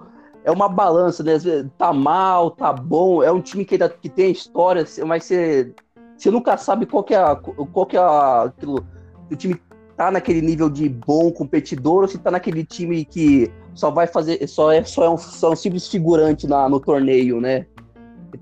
[0.44, 1.34] é uma balança, né?
[1.76, 3.22] Tá mal, tá bom.
[3.22, 5.72] É um time que, que tem história, mas você
[6.18, 8.84] você nunca sabe qual que é, a, qual que é a, aquilo,
[9.30, 9.60] o time
[9.96, 14.46] tá naquele nível de bom competidor ou se tá naquele time que só vai fazer,
[14.48, 17.66] só é, só é um, só é um simples figurante na, no torneio, né?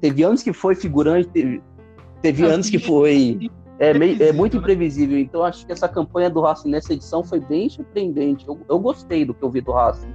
[0.00, 1.62] Teve anos que foi figurante, teve,
[2.22, 3.50] teve anos que foi.
[3.78, 4.60] É, meio, é muito né?
[4.60, 5.18] imprevisível.
[5.18, 8.48] Então acho que essa campanha do Racing nessa edição foi bem surpreendente.
[8.48, 10.12] Eu, eu gostei do que eu vi do Racing.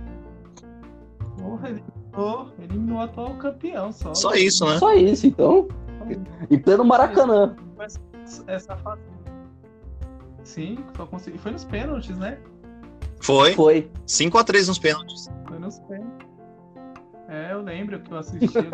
[1.37, 4.13] Porra, eliminou, eliminou o atual campeão só.
[4.13, 4.79] Só isso, né?
[4.79, 5.67] Só isso, então.
[6.49, 7.55] Em pleno Maracanã.
[8.47, 9.01] Essa fase.
[10.43, 11.37] Sim, só consegui.
[11.37, 12.37] Foi nos pênaltis, né?
[13.21, 13.53] Foi.
[13.53, 13.91] Foi.
[14.07, 15.29] 5x3 nos pênaltis.
[15.47, 16.27] Foi nos pênaltis.
[17.29, 18.57] É, eu lembro que eu assisti.
[18.57, 18.65] Eu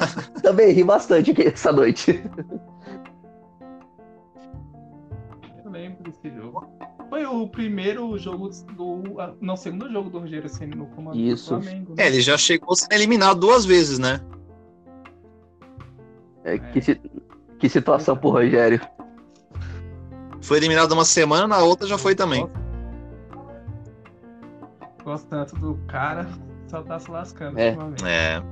[0.42, 2.22] Também ri bastante essa noite.
[5.62, 6.66] Eu lembro desse jogo.
[7.10, 9.02] Foi o primeiro jogo do.
[9.40, 11.54] Não, segundo jogo do Rogério Senna no comando Isso.
[11.54, 11.94] do Flamengo.
[11.94, 12.04] Né?
[12.04, 14.20] É, ele já chegou sendo eliminado duas vezes, né?
[16.46, 17.00] É, que,
[17.58, 18.80] que situação pro Rogério.
[20.40, 22.48] Foi eliminado uma semana, na outra já foi também.
[25.02, 26.28] Gosto tanto do cara,
[26.68, 27.58] só tá se lascando.
[27.58, 27.76] É.
[28.04, 28.42] é.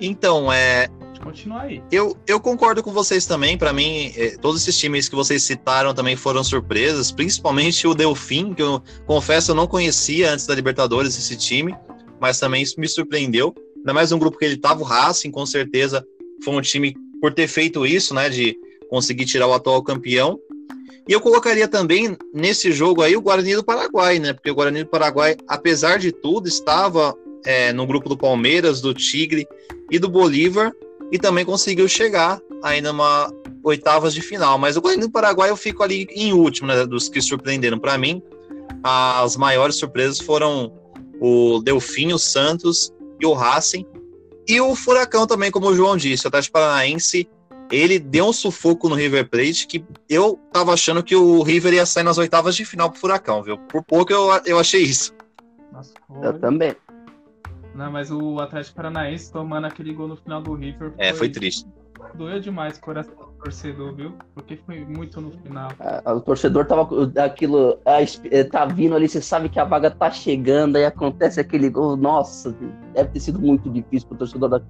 [0.00, 0.88] Então, é.
[1.22, 1.82] Continuar aí.
[1.92, 3.58] Eu, eu concordo com vocês também.
[3.58, 8.54] Para mim, é, todos esses times que vocês citaram também foram surpresas, principalmente o Delfim,
[8.54, 11.76] que eu confesso eu não conhecia antes da Libertadores esse time,
[12.18, 13.54] mas também isso me surpreendeu.
[13.86, 16.04] Ainda mais um grupo que ele tava, o Racing, com certeza
[16.42, 18.58] foi um time por ter feito isso, né, de
[18.90, 20.40] conseguir tirar o atual campeão.
[21.08, 24.82] E eu colocaria também nesse jogo aí o Guarani do Paraguai, né, porque o Guarani
[24.82, 29.46] do Paraguai, apesar de tudo, estava é, no grupo do Palmeiras, do Tigre
[29.88, 30.72] e do Bolívar
[31.12, 34.58] e também conseguiu chegar ainda numa oitavas de final.
[34.58, 37.96] Mas o Guarani do Paraguai eu fico ali em último, né, dos que surpreenderam para
[37.96, 38.20] mim.
[38.82, 40.72] As maiores surpresas foram
[41.20, 43.86] o Delfim, o Santos e o Racing.
[44.48, 47.28] E o Furacão também, como o João disse, o Atlético Paranaense,
[47.70, 51.86] ele deu um sufoco no River Plate que eu tava achando que o River ia
[51.86, 53.58] sair nas oitavas de final pro Furacão, viu?
[53.58, 55.12] Por pouco eu, eu achei isso.
[55.72, 56.76] Nossa, eu também.
[57.74, 60.92] Não, mas o Atlético Paranaense tomando aquele gol no final do River.
[60.94, 61.04] Foi...
[61.04, 61.66] É, foi triste
[62.14, 64.14] doeu demais o coração do torcedor, viu?
[64.34, 65.70] Porque foi muito no final.
[65.80, 66.88] É, o torcedor tava
[67.24, 67.78] aquilo,
[68.30, 71.96] é, tá vindo ali, você sabe que a vaga tá chegando, aí acontece aquele gol.
[71.96, 72.54] Nossa,
[72.94, 74.62] deve ter sido muito difícil pro torcedor da.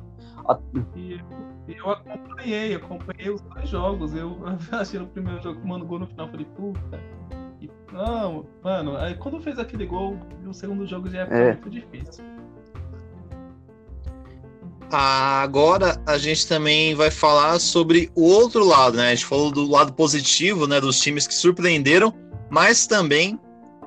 [0.97, 1.21] E
[1.69, 4.15] eu acompanhei, acompanhei os dois jogos.
[4.15, 4.39] Eu
[4.73, 7.01] achei no primeiro jogo tomando gol no final, falei, puta.
[7.61, 11.53] E, não, mano, aí quando fez aquele gol, o segundo jogo já é.
[11.53, 12.25] muito difícil.
[14.90, 19.09] Agora a gente também vai falar sobre o outro lado, né?
[19.09, 20.81] A gente falou do lado positivo, né?
[20.81, 22.14] Dos times que surpreenderam,
[22.51, 23.38] mas também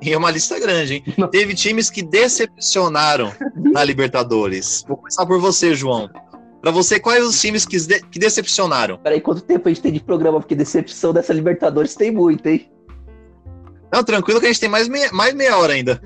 [0.02, 1.04] e é uma lista grande, hein?
[1.30, 4.82] Teve times que decepcionaram na Libertadores.
[4.88, 6.08] Vou começar por você, João.
[6.62, 8.98] Para você, quais os times que, de que decepcionaram?
[8.98, 10.40] Peraí, quanto tempo a gente tem de programa?
[10.40, 12.70] Porque decepção dessa Libertadores tem muito, hein?
[13.92, 16.00] Não, tranquilo que a gente tem mais meia, mais meia hora ainda.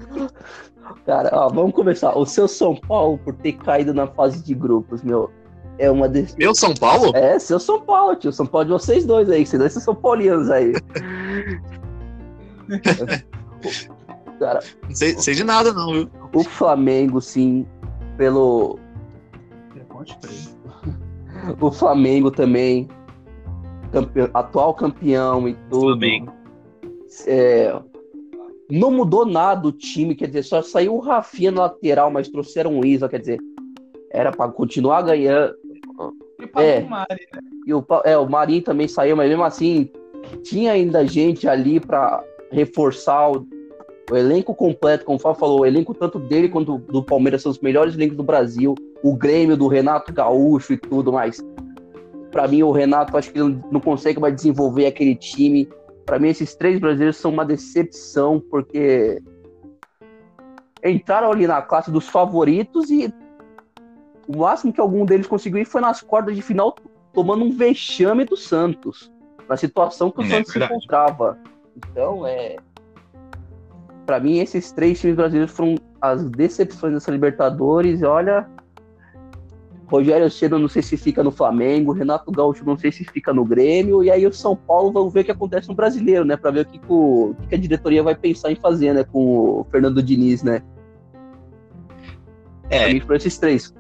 [1.07, 2.17] Cara, ó, vamos começar.
[2.17, 5.31] O seu São Paulo, por ter caído na fase de grupos, meu,
[5.79, 6.35] é uma des...
[6.37, 7.15] Meu São Paulo?
[7.15, 8.33] É, seu São Paulo, tio.
[8.33, 10.73] São Paulo de vocês dois aí, vocês dois são paulianos aí.
[14.39, 16.11] Cara, não sei, sei, de nada, não, viu?
[16.33, 17.67] O Flamengo, sim,
[18.17, 18.79] pelo.
[21.61, 22.89] o Flamengo também.
[23.93, 26.01] Campeão, atual campeão e tudo.
[26.01, 26.33] Flamengo.
[27.27, 27.81] É,
[28.71, 32.79] não mudou nada o time, quer dizer, só saiu o Rafinha no lateral, mas trouxeram
[32.79, 33.39] o Isa, quer dizer,
[34.11, 35.55] era para continuar ganhando.
[36.57, 37.41] E é, o Mari, né?
[37.67, 39.89] E o, é, o Marinho também saiu, mas mesmo assim,
[40.43, 43.47] tinha ainda gente ali para reforçar o,
[44.11, 47.43] o, elenco completo, como o Fábio falou, o elenco tanto dele quanto do, do Palmeiras
[47.43, 51.43] são os melhores elencos do Brasil, o Grêmio do Renato Gaúcho e tudo mais.
[52.31, 55.69] Para mim, o Renato, acho que ele não consegue mais desenvolver aquele time
[56.05, 59.23] Para mim, esses três brasileiros são uma decepção, porque
[60.85, 63.13] entraram ali na classe dos favoritos e
[64.29, 66.75] o máximo que algum deles conseguiu foi nas quartas de final,
[67.13, 69.11] tomando um vexame do Santos,
[69.49, 70.73] na situação que o é, Santos verdade.
[70.73, 71.39] se encontrava.
[71.77, 72.57] Então, é.
[74.07, 78.03] Para mim, esses três times brasileiros foram as decepções dessa Libertadores.
[78.03, 78.47] E olha,
[79.87, 83.45] Rogério Ceni não sei se fica no Flamengo, Renato Gaúcho não sei se fica no
[83.45, 86.37] Grêmio, e aí o São Paulo vamos ver o que acontece no brasileiro, né?
[86.37, 89.05] Para ver o que, o, o que, a diretoria vai pensar em fazer, né?
[89.05, 89.21] Com
[89.61, 90.63] o Fernando Diniz, né?
[92.71, 92.85] É.
[92.85, 93.75] Pra mim, por esses três.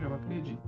[0.00, 0.58] Eu acredito.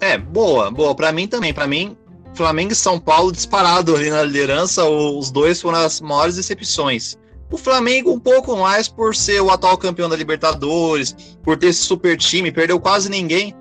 [0.00, 0.94] É, boa, boa.
[0.94, 1.52] Para mim também.
[1.52, 1.96] Para mim,
[2.34, 7.18] Flamengo e São Paulo disparado ali na liderança, os dois foram as maiores decepções.
[7.50, 11.80] O Flamengo um pouco mais por ser o atual campeão da Libertadores, por ter esse
[11.80, 13.54] super time, perdeu quase ninguém.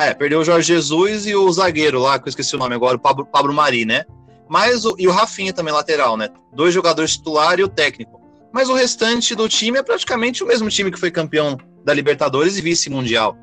[0.00, 2.96] É, perdeu o Jorge Jesus e o zagueiro lá, que eu esqueci o nome agora,
[2.96, 4.06] o Pablo, Pablo Mari, né?
[4.48, 6.30] Mas o, e o Rafinha também, lateral, né?
[6.54, 8.18] Dois jogadores titular e o técnico.
[8.50, 12.56] Mas o restante do time é praticamente o mesmo time que foi campeão da Libertadores
[12.56, 13.36] e vice-mundial.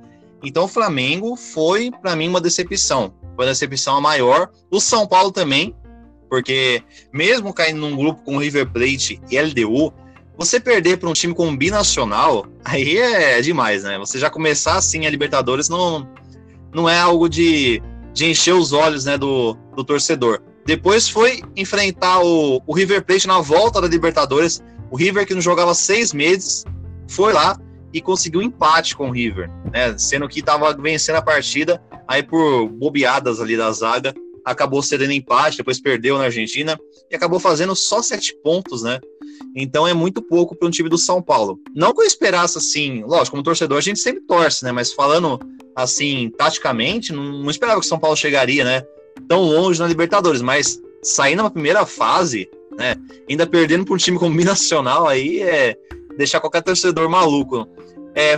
[0.43, 3.13] Então o Flamengo foi, para mim, uma decepção.
[3.35, 4.49] Foi uma decepção a maior.
[4.71, 5.75] O São Paulo também,
[6.27, 6.81] porque
[7.13, 9.93] mesmo caindo num grupo com River Plate e LDU,
[10.35, 13.99] você perder para um time com binacional, aí é demais, né?
[13.99, 16.07] Você já começar assim a Libertadores não
[16.73, 17.81] não é algo de,
[18.13, 20.41] de encher os olhos né, do, do torcedor.
[20.65, 24.61] Depois foi enfrentar o, o River Plate na volta da Libertadores.
[24.91, 26.65] O River, que não jogava seis meses,
[27.07, 27.57] foi lá
[27.93, 29.97] e conseguiu empate com o River, né?
[29.97, 35.57] Sendo que estava vencendo a partida, aí por bobeadas ali da zaga, acabou cedendo empate,
[35.57, 38.99] depois perdeu na Argentina e acabou fazendo só sete pontos, né?
[39.55, 41.59] Então é muito pouco para um time do São Paulo.
[41.75, 44.71] Não que eu esperasse assim, lógico, como torcedor a gente sempre torce, né?
[44.71, 45.39] Mas falando
[45.75, 48.83] assim, taticamente, não, não esperava que o São Paulo chegaria, né?
[49.27, 52.95] Tão longe na Libertadores, mas saindo na primeira fase, né?
[53.29, 55.77] Ainda perdendo para um time como Nacional, aí é
[56.17, 57.67] deixar qualquer torcedor maluco.
[58.15, 58.37] É,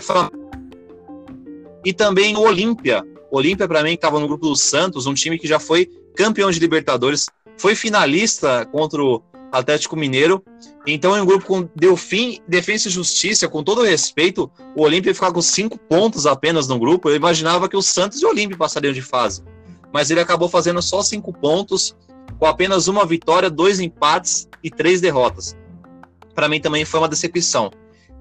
[1.86, 3.04] e também o Olímpia.
[3.32, 6.52] Olímpia, para mim, que estava no grupo do Santos, um time que já foi campeão
[6.52, 10.44] de Libertadores, foi finalista contra o Atlético Mineiro.
[10.86, 15.16] Então, em um grupo com Delfim, Defesa e Justiça, com todo respeito, o Olímpia ia
[15.16, 17.10] ficar com cinco pontos apenas no grupo.
[17.10, 19.44] Eu imaginava que o Santos e o Olímpia passariam de fase.
[19.94, 21.96] Mas ele acabou fazendo só cinco pontos,
[22.38, 25.58] com apenas uma vitória, dois empates e três derrotas.
[26.36, 27.72] Para mim também foi uma decepção.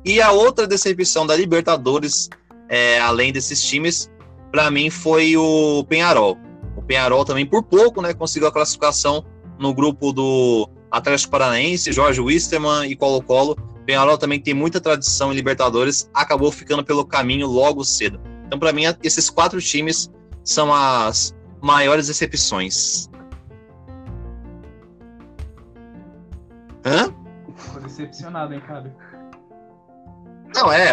[0.05, 2.29] E a outra decepção da Libertadores,
[2.69, 4.11] é, além desses times,
[4.51, 6.39] para mim foi o Penharol.
[6.77, 9.25] O Penharol também, por pouco, né, conseguiu a classificação
[9.59, 13.57] no grupo do Atlético Paranaense, Jorge Wisterman e Colo-Colo.
[13.85, 18.21] Penharol também tem muita tradição em Libertadores, acabou ficando pelo caminho logo cedo.
[18.47, 20.11] Então, para mim, esses quatro times
[20.45, 23.09] são as maiores decepções.
[26.85, 27.13] Hã?
[27.73, 28.95] Tô decepcionado, hein, cara?
[30.55, 30.93] Não, é.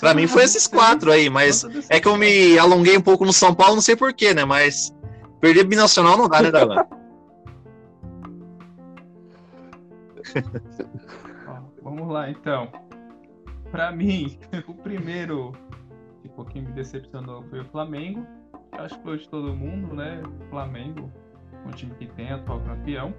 [0.00, 3.32] Pra mim foi esses quatro aí, mas é que eu me alonguei um pouco no
[3.32, 4.44] São Paulo, não sei porquê, né?
[4.44, 4.94] Mas
[5.40, 6.84] perder binacional não dá, né, Darlan?
[11.82, 12.68] Vamos lá, então.
[13.70, 15.52] Para mim, o primeiro
[16.22, 18.26] tipo, quem me decepcionou foi o Flamengo.
[18.72, 20.22] Acho que foi de todo mundo, né?
[20.40, 21.10] O Flamengo,
[21.66, 23.14] um time que tem atual campeão.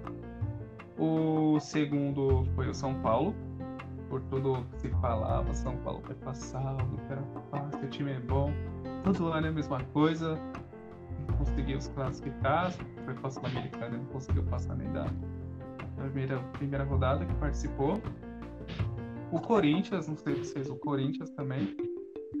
[0.98, 3.34] O segundo foi o São Paulo,
[4.08, 8.20] por tudo que se falava, São Paulo vai passar, o era fácil, o time é
[8.20, 8.52] bom.
[9.02, 10.38] Todo ano é a mesma coisa.
[11.38, 12.70] Conseguiu os classificar,
[13.04, 15.06] foi para a Sul-Americana, não conseguiu passar nem da
[16.00, 18.00] primeira, primeira rodada que participou.
[19.32, 21.76] O Corinthians, não sei se fez o Corinthians também.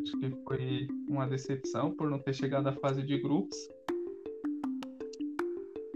[0.02, 3.56] Acho que foi uma decepção por não ter chegado à fase de grupos.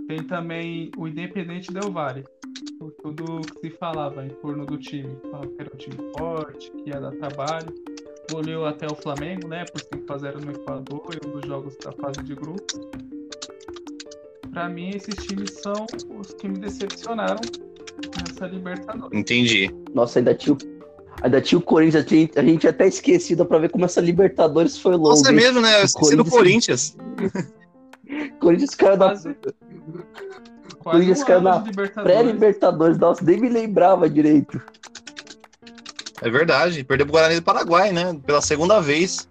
[0.06, 2.24] Tem também o Independente Del Valle,
[2.78, 5.16] por tudo que se falava em torno do time.
[5.22, 7.74] Falava que era um time forte, que ia dar trabalho.
[8.34, 9.64] Olhou até o Flamengo, né?
[9.64, 12.78] Por 5x0 no Equador, e um dos jogos da fase de grupos
[14.54, 15.84] para mim, esses times são
[16.16, 17.40] os que me decepcionaram
[18.16, 19.18] nessa Libertadores.
[19.18, 19.68] Entendi.
[19.92, 20.56] Nossa, ainda tinha,
[21.20, 24.78] ainda tinha o Corinthians, a gente, a gente até esquecido para ver como essa Libertadores
[24.78, 25.08] foi longa.
[25.08, 25.80] Nossa, é mesmo, né?
[25.80, 26.96] Eu esqueci do Corinthians.
[28.38, 29.14] Corinthians caiu na.
[30.78, 32.96] Corinthians caiu na pré-Libertadores.
[32.96, 34.62] Nossa, nem me lembrava direito.
[36.22, 38.16] É verdade, perdeu pro Guarani do Paraguai, né?
[38.24, 39.28] Pela segunda vez.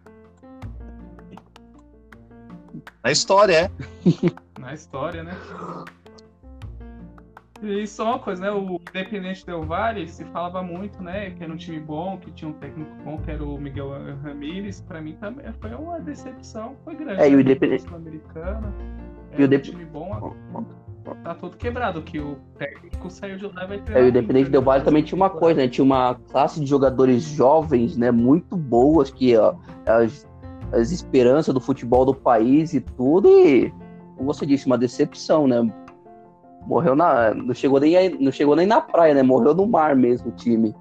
[3.02, 3.72] Na história, é.
[4.64, 5.34] na história, né?
[7.62, 8.52] E só uma coisa, né?
[8.52, 11.32] O Independente Del Valle se falava muito, né?
[11.32, 13.92] Que era um time bom, que tinha um técnico bom, que era o Miguel
[14.22, 14.82] Ramírez.
[14.82, 17.22] Para mim também foi uma decepção, foi grande.
[17.22, 17.42] É, e o né?
[17.42, 17.84] Independente.
[17.84, 18.74] Sul-Americana.
[19.38, 20.36] E o um time bom.
[21.24, 24.52] tá tudo quebrado, que o técnico saiu de lá e vai É, o Independente né?
[24.52, 25.68] Del Vale também tinha uma coisa, né?
[25.70, 28.12] Tinha uma classe de jogadores jovens, né?
[28.12, 29.56] Muito boas, que ó,
[29.86, 30.28] as,
[30.74, 33.74] as esperanças do futebol do país e tudo, e
[34.16, 35.62] como você disse, uma decepção, né?
[36.66, 37.34] Morreu na.
[37.34, 39.22] Não chegou nem, aí- não chegou nem na praia, né?
[39.24, 40.74] Morreu no mar mesmo o time.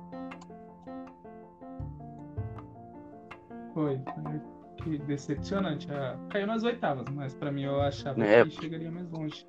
[3.75, 3.99] Foi,
[4.83, 5.89] que decepcionante.
[5.91, 8.45] Ah, caiu nas oitavas, mas pra mim eu achava É.
[8.45, 9.47] que chegaria mais longe.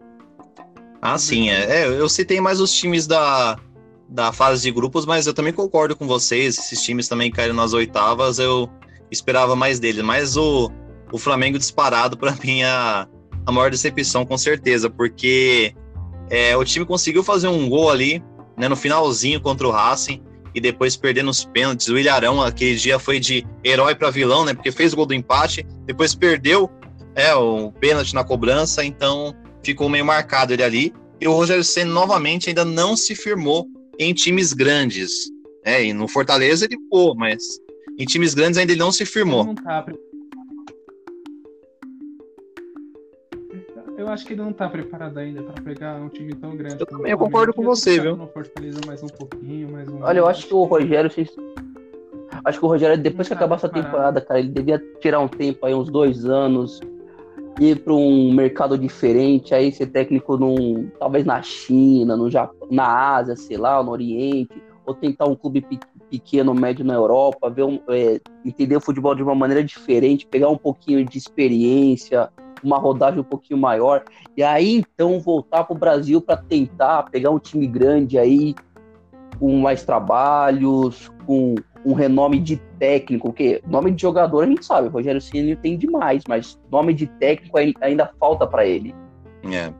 [1.01, 1.81] Ah, sim, é.
[1.81, 3.57] É, eu citei mais os times da,
[4.07, 6.57] da fase de grupos, mas eu também concordo com vocês.
[6.57, 8.69] Esses times também caíram nas oitavas, eu
[9.11, 10.01] esperava mais deles.
[10.03, 10.71] Mas o,
[11.11, 13.07] o Flamengo disparado, para mim, é a,
[13.45, 15.73] a maior decepção, com certeza, porque
[16.29, 18.23] é, o time conseguiu fazer um gol ali,
[18.57, 20.21] né, no finalzinho contra o Racing,
[20.55, 21.87] e depois perder nos pênaltis.
[21.87, 25.13] O Ilharão, aquele dia, foi de herói para vilão, né, porque fez o gol do
[25.13, 26.69] empate, depois perdeu
[27.15, 30.93] é, o pênalti na cobrança, então ficou meio marcado ele ali.
[31.19, 33.67] E o Rogério Senna novamente ainda não se firmou
[33.97, 35.11] em times grandes.
[35.63, 37.41] É, e no Fortaleza ele pô, mas
[37.97, 39.45] em times grandes ainda ele não se firmou.
[39.45, 39.85] Não tá
[44.14, 46.76] acho que ele não tá preparado ainda pra pegar um time tão grande.
[46.80, 47.20] Eu também Palmeiras.
[47.20, 48.18] concordo com você, viu?
[48.28, 50.01] Fortaleza mais um pouquinho, mais um.
[50.01, 51.11] Olha, eu acho que o Rogério.
[52.45, 55.28] Acho que o Rogério, depois que tá acabar essa temporada, cara, ele devia tirar um
[55.28, 56.80] tempo aí, uns dois anos,
[57.59, 63.16] ir para um mercado diferente, aí ser técnico num, talvez na China, no Japão, na
[63.16, 67.64] Ásia, sei lá, no Oriente, ou tentar um clube pe- pequeno, médio na Europa, ver
[67.64, 72.30] um, é, entender o futebol de uma maneira diferente, pegar um pouquinho de experiência,
[72.64, 74.03] uma rodagem um pouquinho maior,
[74.38, 78.55] e aí então voltar para o Brasil para tentar pegar um time grande aí,
[79.39, 81.55] com mais trabalhos, com
[81.86, 85.78] um renome de técnico, porque nome de jogador a gente sabe, o Rogério Ceni tem
[85.78, 88.95] demais, mas nome de técnico ai- ainda falta para ele.
[89.51, 89.74] É.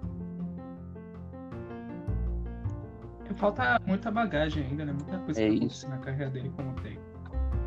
[3.36, 4.94] Falta muita bagagem ainda, né?
[4.94, 5.90] Muita coisa É pra isso.
[5.90, 7.13] na carreira dele como técnico.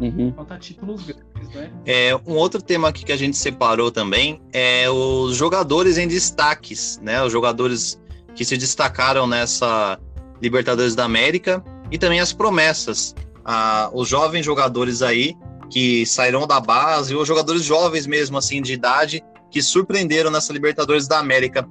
[0.01, 0.33] Uhum.
[0.35, 1.71] Falta títulos grandes, né?
[1.87, 7.01] É, um outro tema aqui que a gente separou também é os jogadores em destaques,
[7.03, 7.23] né?
[7.23, 7.99] Os jogadores
[8.35, 9.99] que se destacaram nessa
[10.41, 13.15] Libertadores da América e também as promessas.
[13.45, 15.35] Ah, os jovens jogadores aí
[15.71, 21.09] que saíram da base, ou jogadores jovens mesmo, assim, de idade, que surpreenderam nessa Libertadores
[21.09, 21.69] da América.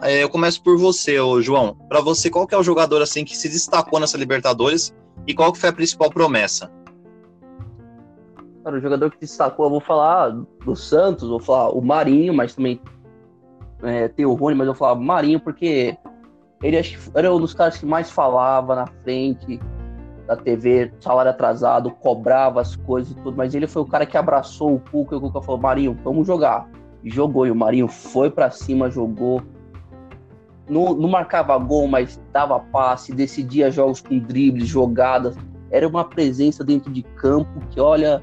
[0.00, 1.76] É, eu começo por você, ô, João.
[1.88, 4.92] Para você, qual que é o jogador assim que se destacou nessa Libertadores
[5.26, 6.70] e qual que foi a principal promessa?
[8.64, 12.54] Cara, o jogador que destacou, eu vou falar do Santos, vou falar o Marinho, mas
[12.54, 12.80] também
[13.82, 15.96] é, tem o Rony, mas eu vou falar Marinho porque
[16.62, 19.58] ele acho que era um dos caras que mais falava na frente
[20.28, 24.16] da TV, salário atrasado, cobrava as coisas e tudo, mas ele foi o cara que
[24.16, 26.68] abraçou o Cuca e o Cuca falou: Marinho, vamos jogar.
[27.02, 29.42] E jogou, e o Marinho foi pra cima, jogou.
[30.68, 35.36] Não, não marcava gol, mas dava passe, decidia jogos com dribles, jogadas.
[35.72, 38.22] Era uma presença dentro de campo que, olha,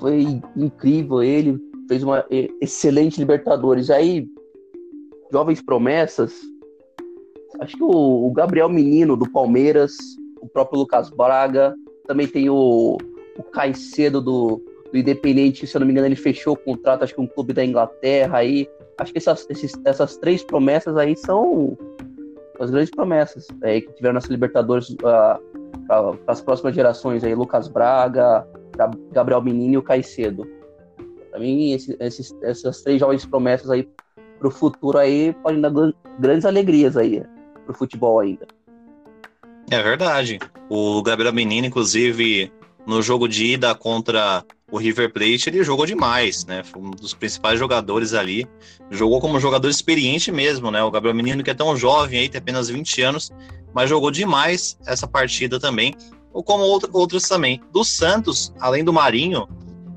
[0.00, 1.22] foi incrível.
[1.22, 2.24] Ele fez uma
[2.60, 3.90] excelente Libertadores.
[3.90, 4.26] Aí,
[5.30, 6.32] jovens promessas,
[7.60, 9.92] acho que o, Gabriel Menino do Palmeiras,
[10.40, 11.74] o próprio Lucas Braga,
[12.06, 12.96] também tem o,
[13.38, 17.14] o Caicedo do, do Independente, se eu não me engano, ele fechou o contrato, acho
[17.14, 18.68] que um clube da Inglaterra aí.
[18.98, 21.76] Acho que essas, esses- essas três promessas aí são
[22.58, 25.40] as grandes promessas aí que tiveram nessa Libertadores para
[26.26, 28.46] as próximas gerações aí, Lucas Braga,
[29.12, 30.46] Gabriel Menino e o Caicedo.
[31.30, 33.88] Para mim, esse- esses- essas três jovens promessas aí
[34.38, 37.22] para o futuro aí podem dar gran- grandes alegrias aí
[37.64, 38.46] para o futebol ainda.
[39.70, 40.38] É verdade.
[40.68, 42.52] O Gabriel Menino, inclusive,
[42.86, 46.62] no jogo de ida contra o River Plate, ele jogou demais, né?
[46.64, 48.46] Foi um dos principais jogadores ali.
[48.90, 50.82] Jogou como jogador experiente mesmo, né?
[50.82, 53.30] O Gabriel Menino, que é tão jovem aí, tem apenas 20 anos,
[53.74, 55.94] mas jogou demais essa partida também.
[56.32, 57.60] Ou como outro- outros também.
[57.72, 59.48] Do Santos, além do Marinho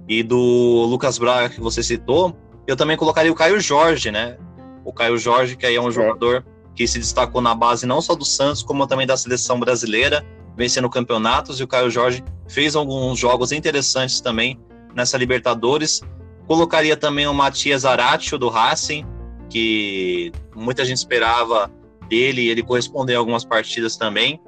[0.08, 2.36] e do Lucas Braga, que você citou,
[2.68, 4.38] eu também colocaria o Caio Jorge, né?
[4.84, 8.16] O Caio Jorge, que aí é um jogador que se destacou na base não só
[8.16, 10.26] do Santos, como também da seleção brasileira,
[10.58, 14.60] vencendo campeonatos, e o Caio Jorge fez alguns jogos interessantes também
[14.96, 16.02] nessa Libertadores.
[16.48, 19.06] Colocaria também o Matias Aratio do Racing,
[19.50, 21.72] que muita gente esperava
[22.10, 24.42] dele, e ele correspondeu em algumas partidas também.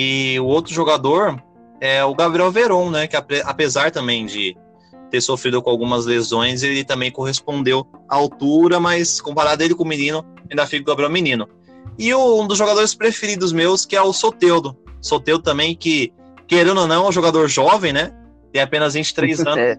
[0.00, 1.42] E o outro jogador
[1.80, 4.56] é o Gabriel Veron, né, que ape- apesar também de
[5.10, 9.86] ter sofrido com algumas lesões, ele também correspondeu à altura, mas comparado ele com o
[9.88, 11.48] menino, ainda fica o Gabriel Menino.
[11.98, 14.76] E o- um dos jogadores preferidos meus, que é o Soteudo.
[15.00, 16.12] Soteudo também, que,
[16.46, 18.12] querendo ou não, é um jogador jovem, né?
[18.52, 19.78] Tem apenas 23 anos É,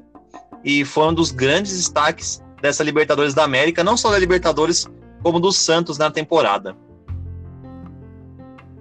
[0.65, 4.86] e foi um dos grandes destaques dessa Libertadores da América, não só da Libertadores,
[5.24, 6.76] como do Santos na temporada.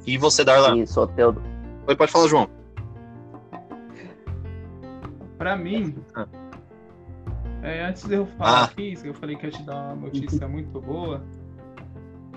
[0.08, 0.78] E você, Darlan?
[0.82, 1.34] Isso, hotel.
[1.86, 2.48] Oi, pode falar, João.
[5.36, 6.26] Pra mim, Ah.
[7.62, 8.64] é, antes de eu falar Ah.
[8.64, 11.22] aqui, eu falei que ia te dar uma notícia muito boa.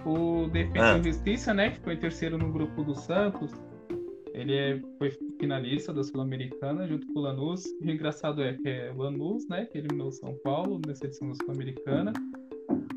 [0.05, 0.97] O Defesa Ah.
[0.97, 3.51] e Justiça, né, que em terceiro no grupo do Santos,
[4.33, 7.63] ele é- foi finalista da Sul-Americana junto com o Lanús.
[7.81, 11.05] E o engraçado é que é o Lanús, né, que eliminou o São Paulo nessa
[11.05, 12.11] edição da Sul-Americana.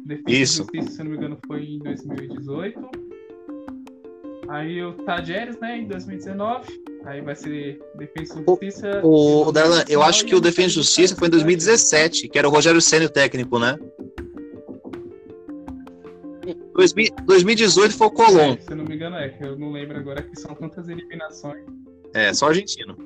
[0.05, 0.62] Defesa Isso.
[0.62, 3.03] e Justiça, se não me engano, foi em 2018.
[4.55, 6.80] Aí o Tajeres, né, em 2019.
[7.07, 9.00] Aí vai ser Defesa e Justiça.
[9.02, 12.38] O, o Darlan, eu acho que o Defesa e 2019, Justiça foi em 2017, que
[12.38, 13.76] era o Rogério Senna o técnico, né?
[16.72, 18.52] 2000 2018 foi o Colom.
[18.52, 20.88] É, se eu não me engano, é, que eu não lembro agora que são tantas
[20.88, 21.64] eliminações.
[22.14, 22.96] É, só argentino.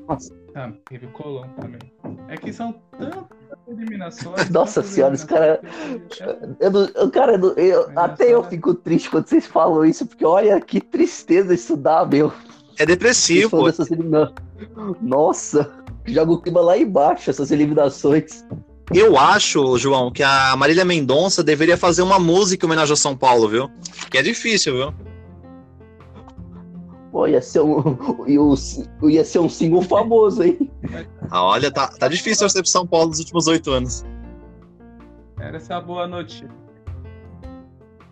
[0.54, 1.80] Ah, teve o Colom também.
[2.28, 3.37] É que são tantas
[3.70, 4.48] eliminações.
[4.50, 6.22] Nossa senhora, esse cara- eliminações que-
[6.60, 8.50] Eu não- eu, cara, eu eu- É até eu engraçado.
[8.50, 12.32] fico triste quando vocês falam isso, porque olha que tristeza estudar, meu.
[12.78, 13.64] É depressivo.
[13.64, 14.32] dessas elimina-
[15.00, 15.70] Nossa,
[16.06, 18.44] joga o clima lá embaixo, essas eliminações.
[18.94, 23.14] Eu acho, João, que a Marília Mendonça deveria fazer uma música em homenagem ao São
[23.16, 23.70] Paulo, viu?
[24.10, 24.94] Que é difícil, viu?
[27.10, 27.82] Pô, ia ser um,
[28.26, 30.70] ia, ia ser um single famoso, hein?
[31.30, 34.04] Ah, olha, tá, tá difícil torcer pro São Paulo nos últimos oito anos.
[35.40, 36.48] Era essa a boa notícia.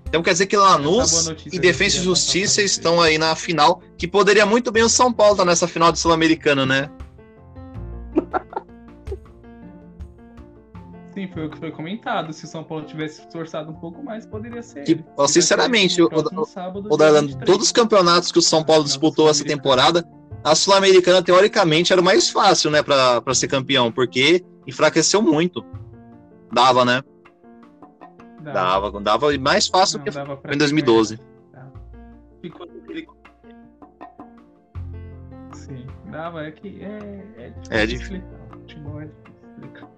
[0.08, 4.06] Então quer dizer que Lanús e Defesa e passar Justiça estão aí na final, que
[4.06, 6.90] poderia muito bem o São Paulo estar nessa final de Sul-Americana, né?
[11.16, 12.30] Sim, foi o que foi comentado.
[12.34, 14.82] Se o São Paulo tivesse esforçado um pouco mais, poderia ser.
[14.84, 17.46] Que, ó, sinceramente, o- próximo sábado, O dia Darlan, 23.
[17.46, 20.06] todos os campeonatos que o São Paulo disputou essa temporada,
[20.44, 25.64] a Sul-Americana, teoricamente, era o mais fácil, né, pra, pra ser campeão, porque enfraqueceu muito.
[26.52, 27.02] Dava, né?
[28.42, 28.90] Dava.
[28.90, 31.18] Dava, dava mais fácil Não, que dava em 2012.
[32.42, 33.08] Ficou aquele-
[35.54, 37.72] Sim, dava, é que é, é difícil.
[37.78, 38.16] É difícil.
[38.18, 38.48] explicar.
[38.50, 39.95] Futebol é difícil explicar.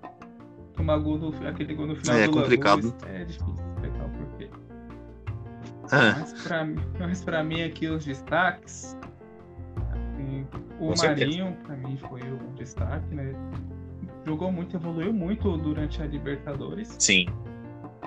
[0.78, 2.84] Tomar gol no, aquele gol no final É do complicado.
[2.86, 4.50] Lanús, é difícil explicar o porquê.
[5.90, 8.96] É, Mas pra, mim- mas pra mim aqui os destaques.
[9.90, 10.46] assim,
[10.78, 11.26] o Com certeza.
[11.26, 13.32] Marinho, pra mim, foi o destaque, né?
[14.24, 16.94] Jogou muito, evoluiu muito durante a Libertadores.
[16.98, 17.26] sim.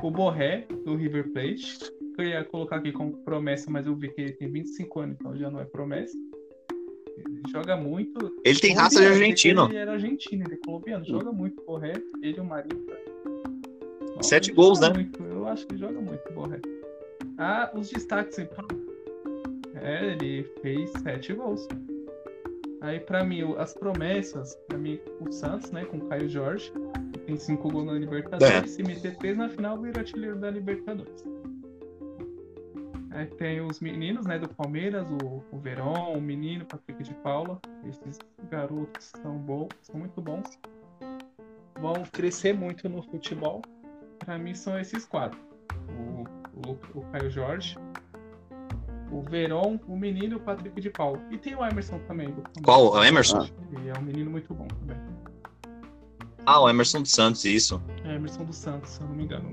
[0.01, 1.77] O Borré, do River Plate.
[2.17, 5.35] Eu ia colocar aqui como promessa, mas eu vi que ele tem 25 anos, então
[5.37, 6.17] já não é promessa.
[7.25, 8.35] Ele joga muito.
[8.43, 9.65] Ele tem raça de argentino.
[9.65, 11.05] Ele era argentino, ele é colombiano.
[11.05, 11.93] Joga muito, Borré.
[12.21, 12.85] Ele e o Marinho.
[14.15, 14.89] Nossa, Sete gols, né?
[14.93, 16.59] muito, Eu acho que joga muito, Borré.
[17.37, 18.37] Ah, os destaques.
[19.81, 21.67] É, ele fez sete gols.
[22.81, 26.71] Aí, pra mim, as promessas, pra mim, o Santos, né, com o Caio Jorge,
[27.27, 28.67] tem cinco gols na Libertadores, É.
[28.67, 31.23] se meter três na final, vira artilheiro da Libertadores.
[33.13, 37.59] Aí tem os meninos, né, do Palmeiras, o, o Verón, o menino, Patrick de Paula.
[37.85, 40.57] Esses garotos são bons, são muito bons.
[41.79, 43.61] Vão crescer muito no futebol.
[44.19, 45.37] Pra mim são esses quatro.
[45.89, 46.23] O,
[46.69, 47.77] o, o Caio Jorge,
[49.11, 51.19] o Verón, o menino e o Patrick de Paula.
[51.29, 52.29] E tem o Emerson também.
[52.29, 52.63] do Palmeiras.
[52.63, 52.93] Qual?
[52.93, 53.49] O Emerson?
[53.73, 54.97] Ele é um menino muito bom também.
[56.45, 57.81] Ah, o Emerson dos Santos, isso.
[58.05, 59.49] É Emerson dos Santos, se eu não me engano.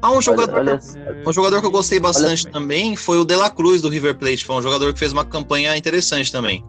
[0.00, 3.24] Ah, um jogador, olha- É, um jogador que eu gostei bastante Olha- também foi o
[3.24, 4.44] De La Cruz do River Plate.
[4.44, 6.64] Foi um jogador que fez uma campanha interessante também.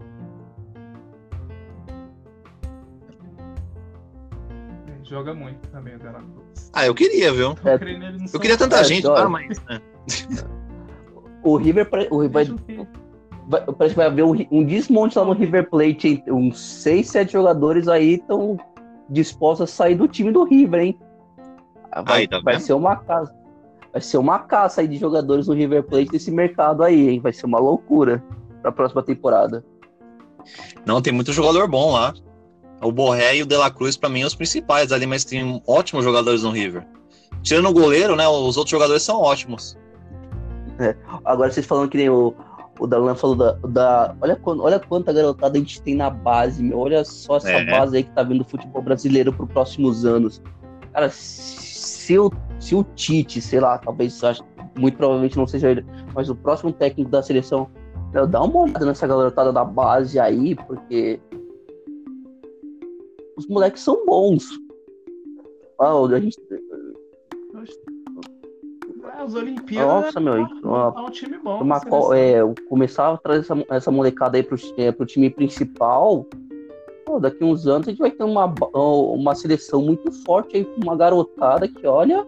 [5.03, 6.71] Joga muito também o Dela Cruz.
[6.73, 7.55] Ah, eu queria, viu?
[7.63, 9.23] Eu É, Eu queria tanta É, gente, olha.
[9.23, 9.29] tá?
[9.29, 9.59] Mas.
[9.69, 9.81] né.
[11.43, 12.55] O River, o River
[13.47, 16.23] vai, parece que vai haver um, um desmonte lá no River Plate?
[16.27, 18.57] Uns 6, 7 jogadores aí estão
[19.09, 20.99] dispostos a sair do time do River, hein?
[22.01, 23.33] Vai, tá vai ser uma caça.
[23.91, 27.19] Vai ser uma caça aí de jogadores no River Plate nesse mercado aí, hein?
[27.19, 28.23] Vai ser uma loucura
[28.61, 29.63] pra próxima temporada.
[30.85, 32.13] Não, tem muito jogador bom lá.
[32.81, 35.61] O Borré e o De La Cruz, pra mim, são os principais ali, mas tem
[35.67, 36.85] ótimos jogadores no River.
[37.41, 38.27] Tirando o goleiro, né?
[38.27, 39.77] Os outros jogadores são ótimos.
[41.23, 42.33] Agora vocês falando que nem o,
[42.79, 43.51] o Darlan falou da.
[43.53, 46.79] da olha, olha quanta garotada a gente tem na base, meu.
[46.79, 47.65] Olha só essa É.
[47.65, 50.41] base aí que tá vindo do futebol brasileiro pro próximos anos.
[50.91, 51.09] Cara,
[52.03, 52.29] se o,
[52.59, 54.19] se o Tite, sei lá, talvez
[54.77, 57.69] muito provavelmente não seja ele, mas o próximo técnico da seleção,
[58.13, 61.19] meu, dá uma olhada nessa garotada da base aí, porque
[63.37, 64.43] os moleques são bons.
[65.79, 66.37] Ah, a gente,
[69.15, 70.05] Ah, os Olimpíadas.
[70.05, 71.61] Nossa, meu, é uma- um time bom.
[71.61, 71.79] uma,
[72.17, 76.25] é, começar a trazer essa, essa molecada aí pro, é, pro time principal,
[77.05, 80.81] pô, daqui uns anos a gente vai ter uma, uma seleção muito forte aí com
[80.81, 82.25] uma garotada que, olha,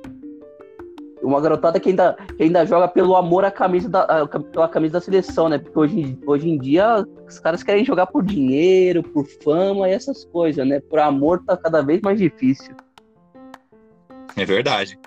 [1.22, 5.02] uma garotada que ainda, que ainda joga pelo amor à camisa da, pela camisa da
[5.02, 5.58] seleção, né?
[5.58, 10.26] Porque hoje, hoje em dia os caras querem jogar por dinheiro, por fama e essas
[10.26, 10.80] coisas, né?
[10.80, 12.76] Por amor tá cada vez mais difícil.
[14.38, 15.00] É verdade.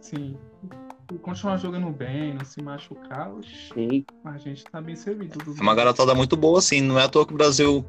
[0.00, 0.36] Sim.
[1.22, 3.30] Continuar jogando bem, não se machucar,
[3.72, 4.04] Sim.
[4.24, 5.38] a gente tá bem servido.
[5.56, 6.80] É uma garotada muito boa, assim.
[6.80, 7.84] Não é à toa que o Brasil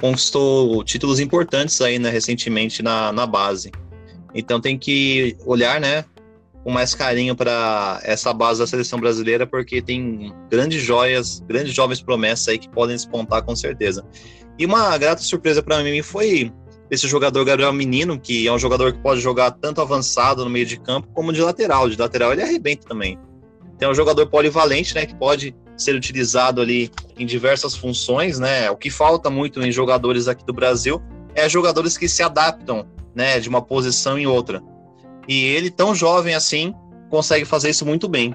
[0.00, 3.70] conquistou títulos importantes aí, né, recentemente na, na base.
[4.34, 6.06] Então tem que olhar, né,
[6.62, 12.00] com mais carinho para essa base da seleção brasileira, porque tem grandes joias, grandes jovens
[12.00, 14.02] promessas aí que podem despontar com certeza.
[14.58, 16.50] E uma grata surpresa para mim foi
[16.90, 20.66] esse jogador Gabriel Menino, que é um jogador que pode jogar tanto avançado no meio
[20.66, 21.88] de campo como de lateral.
[21.88, 23.18] De lateral ele arrebenta também.
[23.76, 28.70] Então é um jogador polivalente, né, que pode ser utilizado ali em diversas funções, né?
[28.70, 31.02] O que falta muito em jogadores aqui do Brasil
[31.34, 34.62] é jogadores que se adaptam né, de uma posição em outra.
[35.26, 36.74] E ele, tão jovem assim,
[37.10, 38.34] consegue fazer isso muito bem.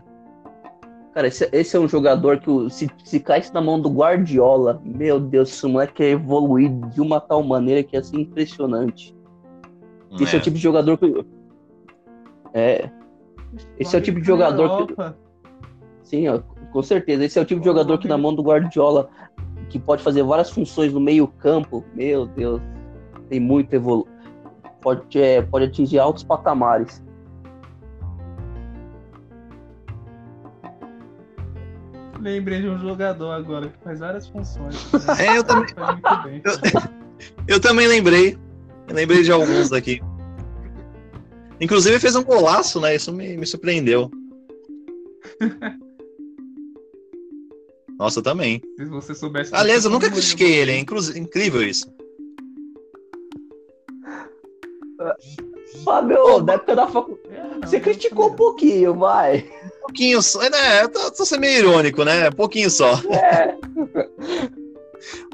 [1.20, 5.20] Cara, esse, esse é um jogador que se, se caísse na mão do Guardiola, meu
[5.20, 9.14] Deus, esse moleque é evoluir de uma tal maneira que é assim impressionante.
[10.12, 10.24] É.
[10.24, 11.26] Esse é o tipo de jogador que.
[12.54, 12.90] É.
[13.78, 14.96] Esse é o tipo de jogador que.
[16.04, 16.40] Sim, ó,
[16.72, 17.26] com certeza.
[17.26, 19.10] Esse é o tipo de jogador que na mão do Guardiola,
[19.70, 22.62] que pode fazer várias funções no meio-campo, meu Deus,
[23.28, 24.08] tem muito evolu
[24.80, 27.04] pode, é, pode atingir altos patamares.
[32.20, 34.76] Lembrei de um jogador agora que faz várias funções.
[34.92, 35.26] Né?
[35.26, 35.74] É, eu também.
[36.44, 36.54] Eu,
[37.56, 38.38] eu, também lembrei.
[38.88, 40.02] Eu lembrei de alguns daqui.
[41.62, 42.96] Inclusive fez um golaço, né?
[42.96, 44.12] Isso me, me surpreendeu.
[47.98, 48.62] Nossa, também.
[48.78, 49.54] Se você soubesse.
[49.54, 51.86] Aliás, eu nunca critiquei ele, é incrível isso.
[55.84, 57.30] Fábio, da época da faculdade.
[57.30, 59.50] É, você criticou um pouquinho, vai.
[59.90, 60.42] Pouquinho só.
[60.44, 62.30] É, tô, tô sendo meio irônico, né?
[62.30, 62.94] Um pouquinho só.
[63.12, 63.56] É.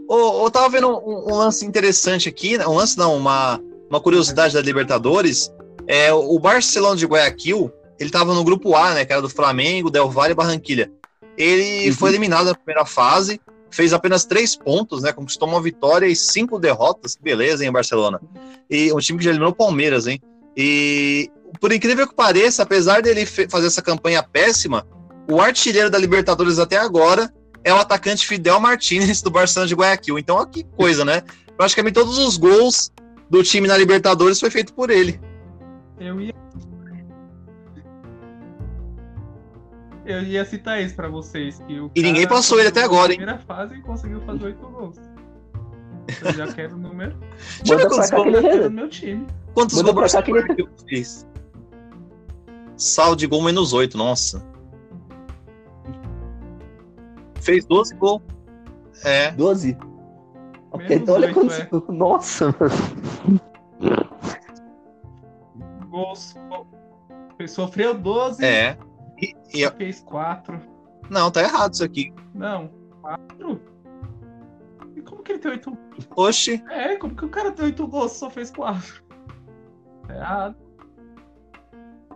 [0.09, 2.65] eu tava vendo um, um, lance interessante aqui, né?
[2.65, 5.51] um lance não, uma, uma curiosidade da Libertadores.
[5.87, 9.05] É, o Barcelona de Guayaquil, ele tava no grupo A, né?
[9.05, 10.89] Que era do Flamengo, Del Valle e Barranquilha.
[11.37, 11.95] Ele uhum.
[11.95, 15.11] foi eliminado na primeira fase, fez apenas três pontos, né?
[15.11, 17.17] Conquistou uma vitória e cinco derrotas.
[17.21, 18.21] Beleza, hein, Barcelona?
[18.69, 20.21] E um time que já eliminou o Palmeiras, hein?
[20.55, 21.29] E
[21.59, 24.85] por incrível que pareça, apesar dele fazer essa campanha péssima,
[25.29, 27.31] o artilheiro da Libertadores até agora
[27.63, 30.19] é o atacante Fidel Martinez do Barcelona de Guayaquil.
[30.19, 31.23] Então, olha que coisa, né?
[31.57, 32.91] Praticamente todos os gols
[33.29, 35.19] do time na Libertadores foi feito por ele.
[35.99, 36.33] Eu ia
[40.05, 41.59] Eu ia citar isso pra vocês.
[41.67, 43.17] Que o e ninguém passou ele até agora, hein?
[43.17, 44.97] primeira fase conseguiu fazer oito gols.
[46.23, 47.17] Eu já quero o número.
[47.63, 49.27] Deixa eu ver quantos gols no meu time.
[49.55, 51.27] Quantos Manda gols ele fez?
[52.77, 54.45] Saldo de gol menos oito, nossa.
[57.41, 58.21] Fez 12 gols.
[59.03, 59.31] É.
[59.31, 59.77] 12?
[60.71, 61.59] Ok, então olha quantos.
[61.59, 61.69] É.
[61.89, 63.41] Nossa, mano.
[65.89, 66.35] Gols.
[67.47, 68.43] Sofreu 12.
[68.43, 68.77] É.
[69.21, 69.69] E, e...
[69.71, 70.59] Fez quatro.
[71.09, 72.13] Não, tá errado isso aqui.
[72.33, 72.69] Não,
[73.01, 73.61] quatro?
[74.95, 75.77] E como que ele tem oito?
[76.15, 76.63] Oxi.
[76.69, 79.03] É, como que o cara tem oito gols só fez quatro?
[80.07, 80.64] Tá errado.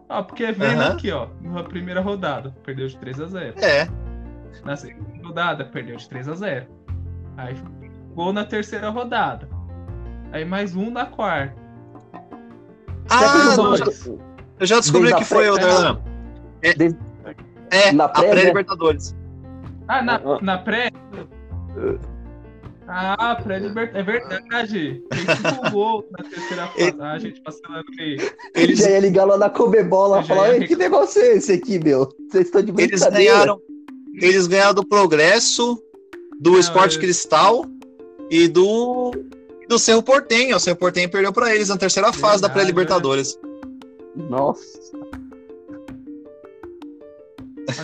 [0.10, 0.88] Ah, porque vendo uhum.
[0.88, 3.88] aqui, ó, na primeira rodada, perdeu de 3 a 0 É.
[4.66, 6.66] Na segunda rodada, perdeu de 3 a 0
[7.38, 7.56] Aí
[8.16, 9.48] gol na terceira rodada.
[10.32, 11.56] Aí mais um na quarta.
[13.10, 13.86] Ah, não, já,
[14.60, 16.00] eu já descobri que foi o da.
[16.62, 19.14] É, é na pré, a pré-Libertadores.
[19.14, 19.20] Né?
[19.88, 20.92] Ah, na, na pré?
[22.92, 23.96] Ah, pré-Libertadores.
[23.96, 25.04] É verdade.
[25.12, 26.96] Ele tipo gol na terceira fase.
[27.00, 28.18] Ah, a gente passando aí.
[28.56, 30.68] Eles já ia ligar lá na Comebola e falar: ia...
[30.68, 32.10] que negócio é esse aqui, meu?
[32.30, 33.16] Vocês estão de brincadeira.
[33.16, 33.62] Eles ganharam,
[34.16, 35.80] eles ganharam do Progresso,
[36.40, 37.02] do Não, Esporte eu...
[37.02, 37.66] Cristal
[38.32, 39.12] e do
[39.68, 40.56] do Cerro Portenho.
[40.56, 43.38] O Cerro Portenho perdeu para eles na terceira fase da pré-Libertadores.
[44.16, 44.80] Nossa.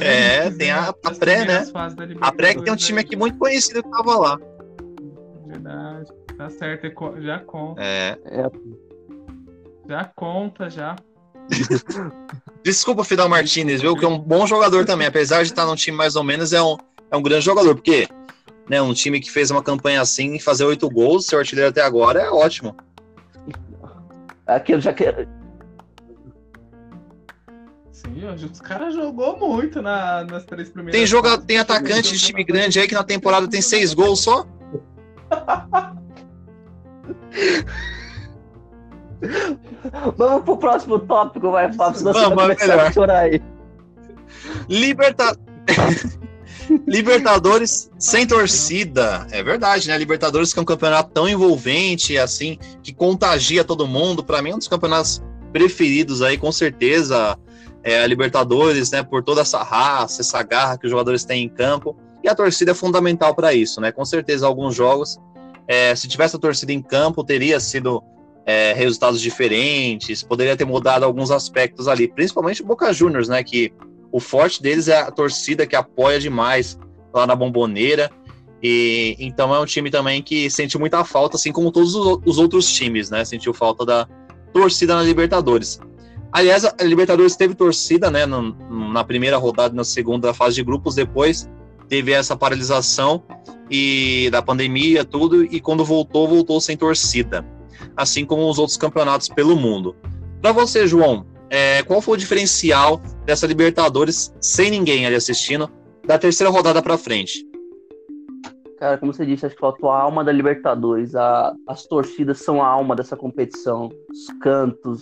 [0.02, 1.64] É, tem a, a pré, né?
[2.20, 4.40] A pré que tem um time aqui muito conhecido que tava lá.
[5.60, 6.12] Verdade.
[6.38, 7.82] Tá certo, já conta.
[7.82, 8.18] É.
[8.26, 8.52] é.
[9.88, 10.96] Já conta, já.
[12.64, 13.96] Desculpa, Fidel Martinez, viu?
[13.96, 15.08] Que é um bom jogador também.
[15.08, 16.78] Apesar de estar num time mais ou menos, é um,
[17.12, 17.76] é um grande jogador.
[17.76, 18.08] Porque
[18.68, 22.20] né, um time que fez uma campanha assim fazer oito gols, seu artilheiro até agora,
[22.20, 22.76] é ótimo.
[24.48, 25.06] Aqui, já que,
[27.92, 31.00] Sim, os caras jogou muito na, nas três primeiras.
[31.00, 34.46] Tem, joga, tem atacante de time grande aí que na temporada tem seis gols só?
[40.18, 42.88] Vamos pro próximo tópico, vai, Fábio, senão Vamos, você vai começar melhor.
[42.88, 43.42] a chorar aí.
[44.70, 45.38] Liberta...
[46.88, 49.28] Libertadores sem torcida.
[49.32, 49.98] É verdade, né?
[49.98, 54.24] Libertadores que é um campeonato tão envolvente, assim, que contagia todo mundo.
[54.24, 55.22] Para mim, é um dos campeonatos
[55.54, 57.38] preferidos aí, com certeza.
[57.84, 59.04] É a Libertadores, né?
[59.04, 61.96] Por toda essa raça, essa garra que os jogadores têm em campo.
[62.26, 63.92] E a torcida é fundamental para isso, né?
[63.92, 65.20] Com certeza, alguns jogos,
[65.68, 68.04] é, se tivesse a torcida em campo, teria sido
[68.44, 73.44] é, resultados diferentes, poderia ter mudado alguns aspectos ali, principalmente o Boca Juniors, né?
[73.44, 73.72] Que
[74.12, 76.80] o forte deles é a torcida que apoia demais
[77.14, 78.10] lá na bomboneira.
[78.64, 82.40] E então é um time também que sente muita falta, assim como todos os, os
[82.40, 83.24] outros times, né?
[83.24, 84.08] Sentiu falta da
[84.52, 85.80] torcida na Libertadores.
[86.32, 88.26] Aliás, a Libertadores teve torcida, né?
[88.26, 91.48] na primeira rodada, na segunda fase de grupos, depois
[91.88, 93.24] teve essa paralisação
[93.70, 97.46] e da pandemia, tudo, e quando voltou, voltou sem torcida.
[97.96, 99.96] Assim como os outros campeonatos pelo mundo.
[100.42, 105.70] Para você, João, é, qual foi o diferencial dessa Libertadores sem ninguém ali assistindo
[106.06, 107.46] da terceira rodada para frente?
[108.78, 111.16] Cara, como você disse, acho que faltou a alma da Libertadores.
[111.16, 113.90] A- as torcidas são a alma dessa competição.
[114.12, 115.02] Os cantos,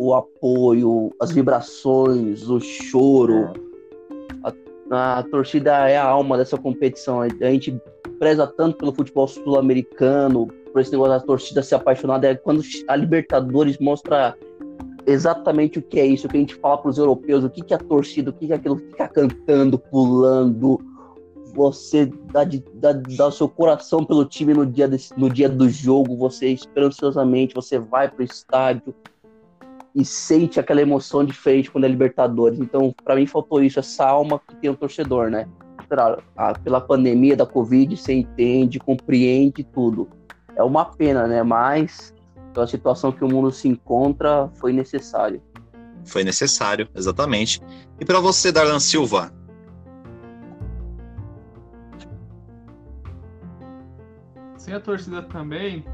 [0.00, 3.46] o apoio, as vibrações, o choro.
[3.46, 3.65] A,
[4.90, 7.20] a torcida é a alma dessa competição.
[7.20, 7.80] A gente
[8.18, 12.28] preza tanto pelo futebol sul-americano, por esse negócio da torcida ser apaixonada.
[12.28, 14.36] É quando a Libertadores mostra
[15.06, 17.62] exatamente o que é isso, o que a gente fala para os europeus, o que,
[17.62, 20.80] que é a torcida, o que, que é aquilo que fica cantando, pulando,
[21.54, 25.48] você dá, de, dá, dá o seu coração pelo time no dia, desse, no dia
[25.48, 28.94] do jogo, você esperançosamente, você vai pro estádio
[29.96, 32.60] e sente aquela emoção diferente quando é Libertadores.
[32.60, 35.48] Então, para mim, faltou isso, essa alma que tem o torcedor, né?
[35.88, 40.06] Pela, a, pela pandemia da Covid, você entende, compreende tudo.
[40.54, 41.42] É uma pena, né?
[41.42, 42.12] Mas,
[42.52, 45.40] pela situação que o mundo se encontra, foi necessário.
[46.04, 47.62] Foi necessário, exatamente.
[47.98, 49.32] E para você, Darlan Silva,
[54.58, 55.84] Sem a torcida também,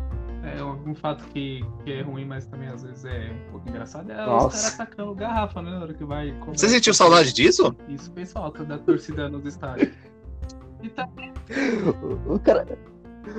[0.45, 4.11] é algum fato que, que é ruim, mas também às vezes é um pouco engraçado,
[4.11, 4.57] é os Nossa.
[4.57, 5.71] caras atacando garrafa, né?
[5.71, 6.33] Na hora que vai.
[6.41, 6.59] comer.
[6.59, 7.75] você sentiu saudade disso?
[7.89, 9.93] Isso fez falta da torcida nos estádios.
[10.83, 11.09] E tá
[12.27, 12.67] O, cara.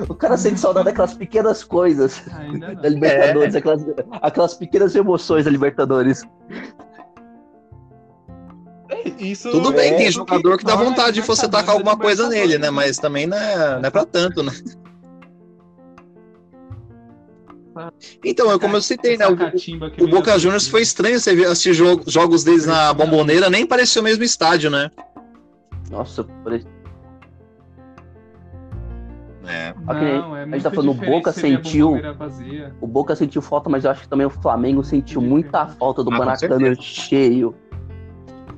[0.07, 2.87] O cara sente saudade daquelas pequenas coisas ainda da.
[2.87, 3.85] Libertadores, aquelas,
[4.21, 6.23] aquelas pequenas emoções da Libertadores.
[9.17, 11.97] Isso Tudo É, bem, tem isso jogador que dá torna vontade de você tacar alguma
[11.97, 12.69] coisa nele, né?
[12.69, 14.53] Mas também não é, não é pra tanto, né?
[18.23, 19.25] Então, eu, como eu citei, né?
[19.27, 23.65] O, o Boca Juniors foi estranho você ver assistir jo- jogos deles na bomboneira, nem
[23.65, 24.89] parecia o mesmo estádio, né?
[25.89, 26.67] Nossa, parece-
[29.45, 29.73] É.
[29.85, 31.99] Não, é a gente tá falando, o Boca sentiu-
[32.79, 36.13] o Boca sentiu falta, mas eu acho que também o Flamengo sentiu muita falta do
[36.13, 37.53] Ah, Maracanã cheio.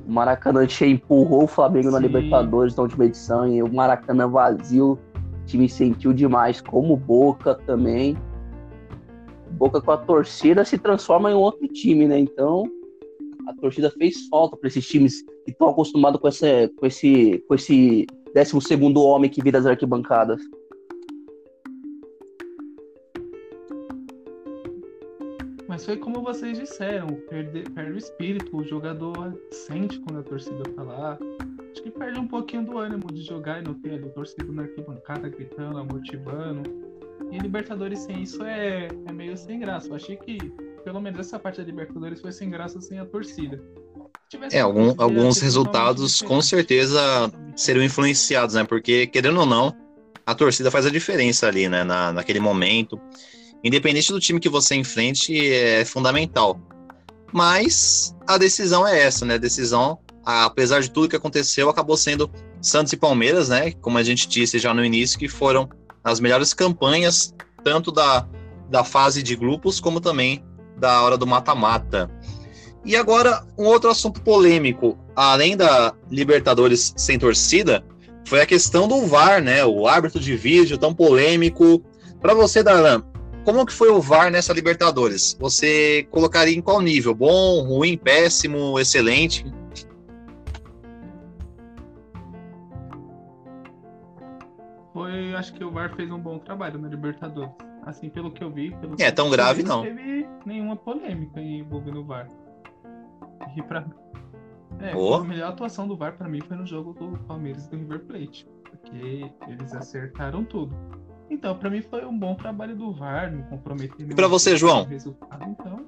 [0.06, 2.04] O Maracanã cheio empurrou o Flamengo na Sim.
[2.04, 7.56] Libertadores na última edição e o Maracanã vazio, o time sentiu demais, como o Boca
[7.66, 8.16] também.
[9.56, 12.18] Boca com a torcida se transforma em outro time, né?
[12.18, 12.64] Então,
[13.46, 16.28] a torcida fez falta para esses times que estão acostumados com,
[16.76, 20.42] com esse com esse 12 segundo homem que vira as arquibancadas.
[25.68, 30.62] Mas foi como vocês disseram, perde, perde o espírito, o jogador sente quando a torcida
[30.74, 31.18] tá lá.
[31.70, 34.62] Acho que perde um pouquinho do ânimo de jogar e não ter ali torcida na
[34.62, 36.62] arquibancada gritando, motivando.
[37.32, 39.88] E Libertadores sem isso é, é meio sem graça.
[39.88, 40.38] Eu achei que
[40.84, 43.60] pelo menos essa parte da Libertadores foi sem graça sem a torcida.
[44.52, 47.00] É, algum- alguns resultados com certeza
[47.56, 48.64] seriam influenciados, né?
[48.64, 49.74] Porque, querendo ou não,
[50.24, 51.84] a torcida faz a diferença ali, né?
[51.84, 53.00] Na, naquele momento.
[53.64, 56.60] Independente do time que você enfrente, é fundamental.
[57.32, 59.34] Mas a decisão é essa, né?
[59.34, 63.72] A decisão, apesar de tudo que aconteceu, acabou sendo Santos e Palmeiras, né?
[63.80, 65.68] Como a gente disse já no início, que foram
[66.06, 67.34] as melhores campanhas,
[67.64, 68.28] tanto da,
[68.70, 70.44] da fase de grupos, como também
[70.78, 72.08] da hora do mata-mata.
[72.84, 77.84] E agora, um outro assunto polêmico, além da Libertadores sem torcida,
[78.24, 79.64] foi a questão do VAR, né?
[79.64, 81.82] O árbitro de vídeo tão polêmico.
[82.20, 83.02] Para você, Darlan,
[83.44, 85.36] como que foi o VAR nessa Libertadores?
[85.40, 87.16] Você colocaria em qual nível?
[87.16, 89.44] Bom, ruim, péssimo, excelente?
[95.36, 97.50] Foi, acho que o VAR fez um bom trabalho na Libertadores.
[97.84, 98.70] Assim, pelo que eu vi.
[98.76, 99.82] Pelo É, que tão eu grave, vi, não.
[99.82, 102.28] teve nenhuma polêmica envolvendo o VAR.
[103.56, 103.84] E pra...
[104.80, 105.14] É, Ô.
[105.14, 108.00] a melhor atuação do VAR pra mim foi no jogo do Palmeiras e do River
[108.00, 108.48] Plate.
[108.70, 110.74] Porque eles acertaram tudo.
[111.30, 114.10] Então, pra mim foi um bom trabalho do VAR, não comprometer.
[114.10, 114.84] E pra você, João?
[114.84, 115.84] Resultado, então,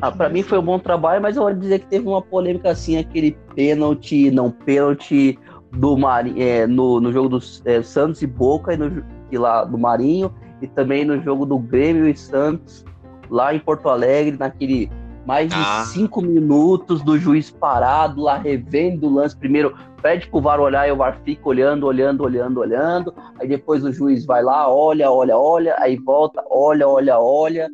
[0.00, 2.70] ah, pra mim foi um bom trabalho, mas eu vou dizer que teve uma polêmica
[2.70, 5.38] assim, aquele pênalti, não pênalti
[5.74, 9.64] do Marinho, é, no, no jogo do é, Santos e Boca e, no, e lá
[9.64, 12.84] do Marinho, e também no jogo do Grêmio e Santos,
[13.28, 14.90] lá em Porto Alegre, naquele
[15.26, 15.84] mais de ah.
[15.86, 19.36] cinco minutos do juiz parado lá revendo o lance.
[19.36, 23.14] Primeiro pede pro VAR olhar e o VAR fica olhando, olhando, olhando, olhando.
[23.40, 27.70] Aí depois o juiz vai lá, olha, olha, olha, aí volta, olha, olha, olha.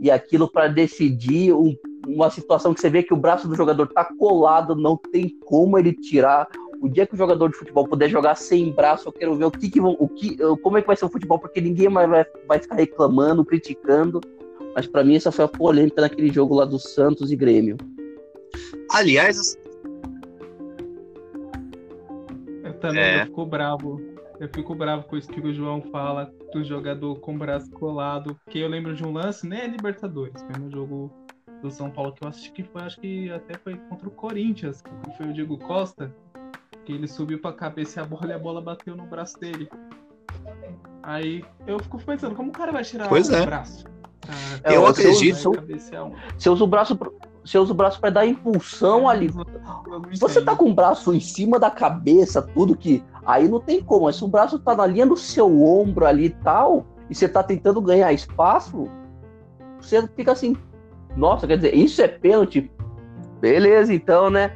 [0.00, 1.76] E aquilo para decidir um,
[2.08, 5.78] uma situação que você vê que o braço do jogador tá colado, não tem como
[5.78, 6.48] ele tirar.
[6.80, 9.50] O dia que o jogador de futebol puder jogar sem braço, eu quero ver o
[9.50, 12.24] que, que o que, como é que vai ser o futebol, porque ninguém mais vai,
[12.48, 14.20] vai ficar reclamando, criticando.
[14.74, 17.76] Mas para mim essa foi a polêmica naquele jogo lá do Santos e Grêmio.
[18.90, 19.58] Aliás,
[22.64, 23.22] eu também é.
[23.22, 24.00] eu fico bravo.
[24.38, 28.34] Eu fico bravo com isso que o João fala do jogador com o braço colado.
[28.42, 31.12] Porque eu lembro de um lance, nem é Libertadores, foi no jogo
[31.60, 34.80] do São Paulo que eu assisti que foi, acho que até foi contra o Corinthians,
[34.80, 36.10] que foi o Diego Costa,
[36.90, 39.68] que ele subiu pra cabeça e a bola e a bola bateu no braço dele.
[41.02, 43.46] Aí eu fico pensando, como o cara vai tirar pois o é.
[43.46, 43.84] braço?
[44.64, 45.52] É, eu acredito.
[46.36, 46.98] Você usa o braço
[47.42, 49.30] você usa o braço para dar impulsão ali.
[50.18, 53.02] Você tá com o braço em cima da cabeça, tudo que.
[53.24, 54.04] Aí não tem como.
[54.04, 57.28] Mas se o braço tá na linha do seu ombro ali e tal, e você
[57.28, 58.88] tá tentando ganhar espaço,
[59.80, 60.56] você fica assim.
[61.16, 62.70] Nossa, quer dizer, isso é pênalti?
[63.40, 64.54] Beleza, então, né?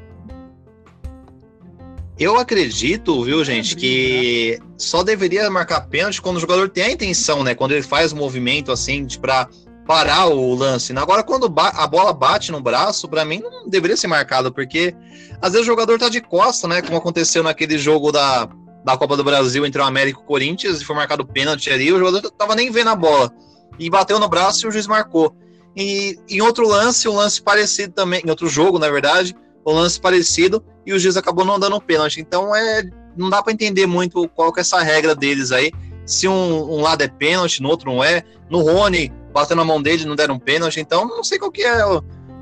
[2.18, 7.42] Eu acredito, viu, gente, que só deveria marcar pênalti quando o jogador tem a intenção,
[7.42, 7.56] né?
[7.56, 9.48] Quando ele faz o movimento assim, para
[9.84, 10.96] parar o lance.
[10.96, 14.94] Agora, quando a bola bate no braço, para mim não deveria ser marcado, porque
[15.42, 16.80] às vezes o jogador tá de costa, né?
[16.82, 18.48] Como aconteceu naquele jogo da,
[18.84, 21.92] da Copa do Brasil entre o América e o Corinthians, e foi marcado pênalti ali,
[21.92, 23.32] o jogador tava nem vendo a bola.
[23.76, 25.34] E bateu no braço e o juiz marcou.
[25.76, 29.34] E em outro lance, um lance parecido também, em outro jogo, na verdade,
[29.66, 32.20] um lance parecido, e o juiz acabou não dando pênalti.
[32.20, 32.82] Então é,
[33.16, 35.72] não dá para entender muito qual que é essa regra deles aí.
[36.04, 38.22] Se um, um, lado é pênalti, no outro não é.
[38.50, 40.80] No Rony, batendo a mão dele, não deram pênalti.
[40.80, 41.80] Então não sei qual que é,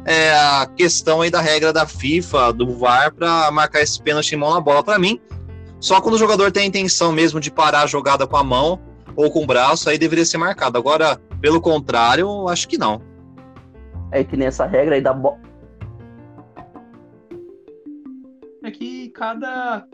[0.04, 4.38] é a questão aí da regra da FIFA, do VAR, para marcar esse pênalti em
[4.38, 4.82] mão na bola.
[4.82, 5.20] Para mim,
[5.78, 8.80] só quando o jogador tem a intenção mesmo de parar a jogada com a mão
[9.14, 10.76] ou com o braço, aí deveria ser marcado.
[10.76, 13.00] Agora, pelo contrário, acho que não.
[14.10, 15.51] É que nessa regra aí da bola
[18.62, 19.86] é que cada.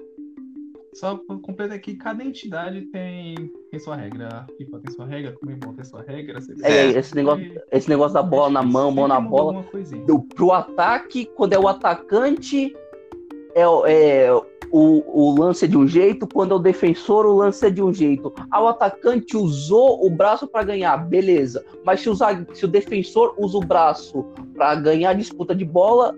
[0.94, 3.36] Só completar aqui, cada entidade tem,
[3.70, 4.46] tem sua regra.
[4.56, 6.40] FIFA tem sua regra, Comembol tem sua regra.
[6.62, 9.64] É, esse negócio, esse negócio da bola na mão, mão na bola.
[10.06, 12.74] Do, pro ataque, quando é o atacante,
[13.54, 14.30] é, é
[14.70, 17.82] o, o lance é de um jeito, quando é o defensor, o lance é de
[17.82, 18.32] um jeito.
[18.50, 21.64] Ah, o atacante usou o braço para ganhar, beleza.
[21.84, 26.14] Mas se, usar, se o defensor usa o braço para ganhar a disputa de bola,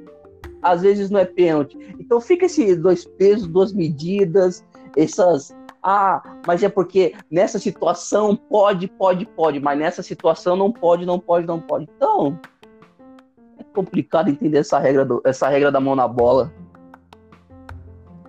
[0.62, 1.78] às vezes não é pênalti.
[1.98, 4.64] Então fica esses dois pesos, duas medidas,
[4.96, 5.54] essas.
[5.82, 11.18] Ah, mas é porque nessa situação pode, pode, pode, mas nessa situação não pode, não
[11.18, 11.88] pode, não pode.
[11.96, 12.38] Então
[13.58, 16.52] é complicado entender essa regra, do, essa regra da mão na bola.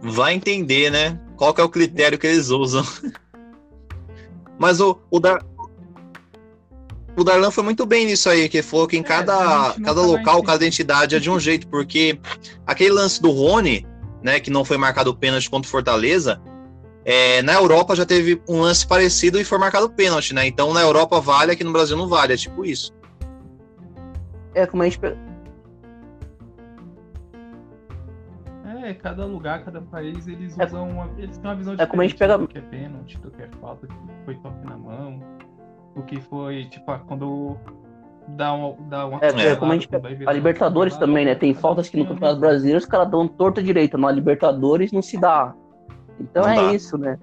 [0.02, 1.20] Vai entender, né?
[1.36, 2.84] Qual que é o critério que eles usam.
[4.58, 5.44] Mas o, o, Dar,
[7.18, 10.42] o Darlan foi muito bem nisso aí, que falou que em é, cada, cada local,
[10.44, 12.20] cada entidade é de um jeito, porque
[12.66, 13.86] aquele lance do Rony,
[14.24, 16.42] né, que não foi marcado pênalti contra o Fortaleza,
[17.04, 20.46] é, na Europa já teve um lance parecido e foi marcado pênalti, né?
[20.46, 22.94] Então na Europa vale, aqui no Brasil não vale, é tipo isso.
[24.54, 25.00] É como a gente.
[28.84, 31.86] É, cada lugar, cada país, eles é usam uma, eles têm uma visão diferente é
[31.88, 32.38] como a gente pega...
[32.38, 33.94] do que é pênalti, do que é falta, que
[34.26, 35.22] foi toque na mão
[35.96, 37.58] o que foi, tipo, quando
[38.30, 38.76] dá uma.
[38.90, 39.90] Dá uma é, é como a gente.
[40.26, 41.36] A Libertadores também, né?
[41.36, 43.98] Tem faltas que no Campeonato Brasileiro os caras dão torta direita.
[43.98, 45.54] Na Libertadores não se dá.
[46.20, 46.74] Então não é dá.
[46.74, 47.18] isso, né?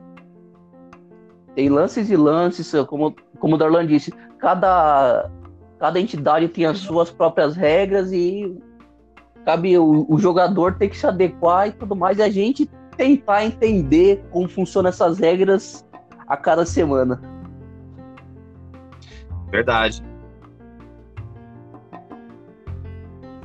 [1.54, 5.28] Tem lances e lances, como, como o Darlan disse, cada,
[5.78, 8.56] cada entidade tem as suas próprias regras e
[9.44, 13.44] cabe o, o jogador ter que se adequar e tudo mais, e a gente tentar
[13.44, 15.84] entender como funcionam essas regras
[16.28, 17.20] a cada semana.
[19.50, 20.02] Verdade.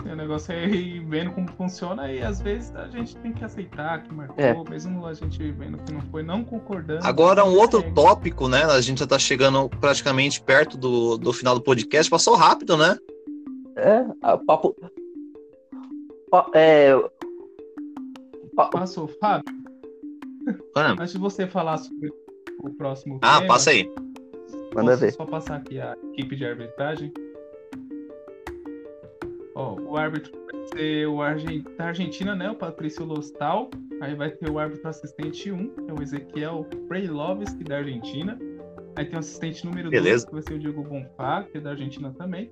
[0.06, 4.04] O negócio é ir vendo como funciona e às vezes a gente tem que aceitar
[4.04, 4.54] que marcou, é.
[4.70, 7.06] mesmo a gente vendo que não foi, não concordando.
[7.06, 7.92] Agora, um outro é.
[7.92, 8.64] tópico, né?
[8.64, 12.98] A gente já tá chegando praticamente perto do, do final do podcast, passou rápido, né?
[13.76, 14.04] É,
[14.46, 14.76] papo.
[16.30, 16.94] Pa, é...
[18.56, 18.68] Pa...
[18.68, 19.52] Passou, Fábio.
[20.76, 22.12] Antes de você falar sobre
[22.60, 23.90] o próximo Ah, tema, passa aí
[24.76, 25.12] Manda Posso ver.
[25.14, 27.12] só passar aqui a equipe de arbitragem?
[29.56, 32.50] Ó, o árbitro vai ser o Argen- da Argentina, né?
[32.50, 33.70] O Patrício Lostal.
[34.02, 38.38] Aí vai ter o árbitro assistente 1, que é o Ezequiel Freilovski, da Argentina.
[38.96, 40.26] Aí tem o assistente número 2, Beleza.
[40.28, 42.52] que vai ser o Diego Bonfá, que é da Argentina também.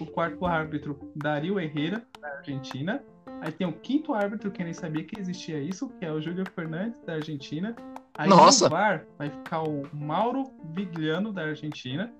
[0.00, 3.02] O quarto árbitro, Dario Herrera, da Argentina.
[3.40, 6.20] Aí tem o quinto árbitro, que eu nem sabia que existia isso, que é o
[6.20, 7.74] Júlio Fernandes, da Argentina.
[8.16, 8.64] Aí Nossa.
[8.64, 10.44] no VAR vai ficar o Mauro
[10.74, 12.12] Vigliano, da Argentina.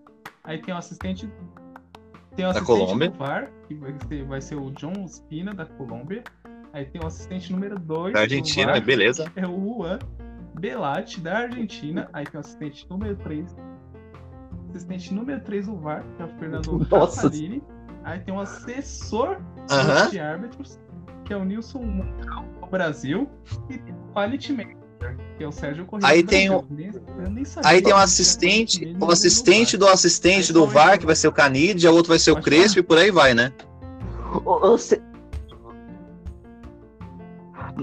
[0.44, 1.30] Aí tem o assistente.
[2.34, 3.10] Tem o Da assistente Colômbia.
[3.10, 6.24] do VAR, que vai ser, vai ser o John Spina, da Colômbia.
[6.72, 8.14] Aí tem o assistente número 2.
[8.14, 9.30] Da Argentina, beleza.
[9.36, 9.98] É o Juan
[10.58, 12.08] Belatti, da Argentina.
[12.12, 13.54] Aí tem o assistente número 3.
[14.70, 16.78] Assistente número 3 do VAR, que é o Fernando.
[16.90, 17.62] Raffarini.
[18.04, 19.38] Aí tem o assessor
[19.70, 20.08] Aham.
[20.10, 20.80] de árbitros,
[21.26, 23.28] que é o Nilson Mundial do Brasil.
[23.68, 24.76] E tem o Quality Manager,
[25.36, 26.08] que é o Sérgio Corrêa.
[26.08, 26.92] Aí tem sabia
[27.64, 29.86] Aí tem um assistente, o assistente VAR.
[29.86, 32.78] do assistente do VAR, que vai ser o Canidia, o outro vai ser o Crespo
[32.78, 33.52] e por aí vai, né?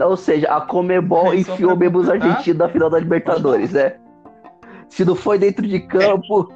[0.02, 4.00] Ou, seja, a Comebol enfiou mesmo os argentinos da final da Libertadores, é.
[4.88, 6.52] Se não foi dentro de campo,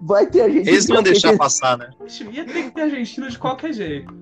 [0.00, 0.68] vai ter a gente.
[0.68, 1.90] Eles não deixar passar, né?
[2.30, 4.14] Ia ter que ter Argentina de qualquer jeito.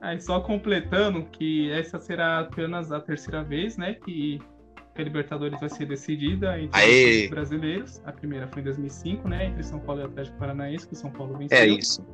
[0.00, 4.38] Aí só completando que essa será apenas a terceira vez, né, que
[4.96, 7.24] a Libertadores vai ser decidida entre Aê.
[7.24, 8.02] os brasileiros.
[8.04, 11.10] A primeira foi em 2005, né, entre São Paulo e Atlético Paranaense, que o São
[11.10, 11.56] Paulo venceu.
[11.56, 12.04] É isso.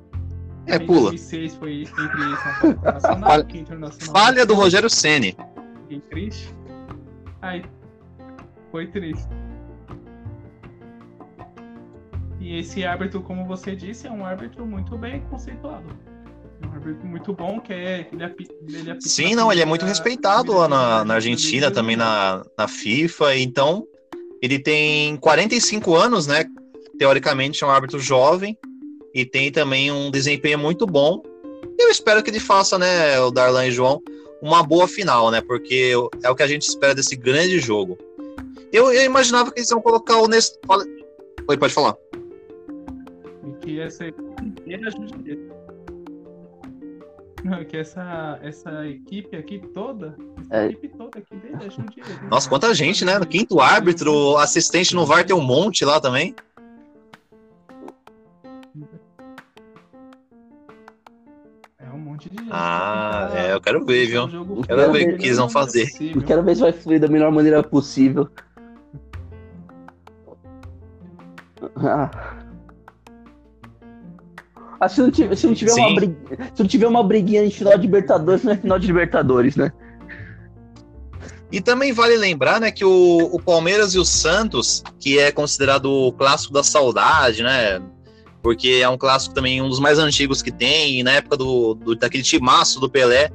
[0.66, 1.10] É, Em pula.
[1.10, 4.54] 2006 foi entre São Paulo e Internacional, Falha- que Internacional Falha do.
[4.54, 5.36] Rogério Ceni.
[5.82, 6.54] Fiquei triste.
[7.42, 7.62] Aí,
[8.70, 9.28] foi triste.
[12.40, 15.84] E esse árbitro, como você disse, é um árbitro muito bem conceituado.
[16.64, 18.08] É um árbitro muito bom, que é.
[18.12, 21.70] Ele api- ele apita Sim, não, ele é muito a- respeitado lá na, na Argentina,
[21.70, 23.36] também na, na FIFA.
[23.36, 23.86] Então,
[24.40, 26.44] ele tem 45 anos, né?
[26.98, 28.56] Teoricamente é um árbitro jovem
[29.14, 31.22] e tem também um desempenho muito bom.
[31.78, 34.00] Eu espero que ele faça, né, o Darlan e João,
[34.40, 35.40] uma boa final, né?
[35.40, 35.92] Porque
[36.22, 37.98] é o que a gente espera desse grande jogo.
[38.72, 40.60] Eu, eu imaginava que eles iam colocar o Nestor.
[41.48, 41.96] Oi, pode falar.
[43.46, 45.50] E que essa equipe inteira ajude ele.
[47.44, 50.66] Não, que essa, essa equipe aqui toda, essa É.
[50.68, 52.28] equipe toda aqui dele ajude ele.
[52.30, 53.18] Nossa, quanta gente, né?
[53.18, 56.34] No quinto árbitro, assistente no VAR tem um monte lá também.
[61.78, 62.48] É um monte de gente.
[62.50, 64.24] Ah, pra é, eu quero ver, viu?
[64.24, 65.84] o jogo Quero fluir ver da o que eles vão fazer.
[65.90, 66.22] possível.
[66.22, 68.28] Eu quero ver se vai fluir da melhor maneira possível.
[71.76, 72.33] Ah.
[74.80, 76.14] Ah, se não tiver, se não tiver uma briga,
[76.54, 79.72] se não tiver uma briguinha em final de Libertadores, não é final de Libertadores, né?
[81.52, 85.86] E também vale lembrar, né, que o, o Palmeiras e o Santos, que é considerado
[85.86, 87.80] o clássico da saudade, né?
[88.42, 91.74] Porque é um clássico também um dos mais antigos que tem, e na época do,
[91.74, 93.30] do- daquele timaço do Pelé,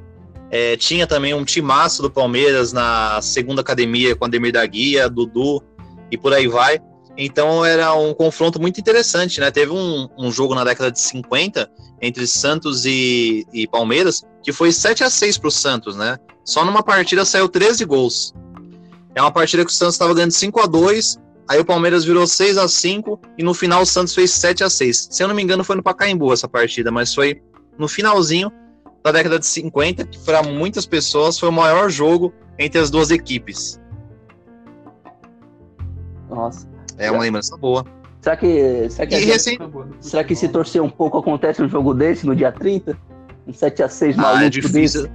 [0.50, 5.62] é, tinha também um timaço do Palmeiras na segunda academia com Ademir da Guia, Dudu
[6.10, 6.78] e por aí vai.
[7.22, 9.50] Então era um confronto muito interessante, né?
[9.50, 14.72] Teve um, um jogo na década de 50 entre Santos e, e Palmeiras que foi
[14.72, 16.16] 7 a 6 para o Santos, né?
[16.42, 18.32] Só numa partida saiu 13 gols.
[19.14, 22.26] É uma partida que o Santos estava ganhando 5 a 2 aí o Palmeiras virou
[22.26, 25.34] 6 a 5 e no final o Santos fez 7 a 6 Se eu não
[25.34, 27.42] me engano, foi no Pacaembu essa partida, mas foi
[27.78, 28.50] no finalzinho
[29.04, 33.10] da década de 50, que para muitas pessoas foi o maior jogo entre as duas
[33.10, 33.78] equipes.
[36.30, 36.69] Nossa.
[37.00, 37.84] É uma lembrança boa.
[38.20, 39.58] Será que, será que, E recém-
[40.00, 42.96] será que se torcer um pouco acontece um jogo desse no dia 30?
[43.46, 45.02] Um 7x6 Ah, maluco é difícil.
[45.04, 45.12] desse?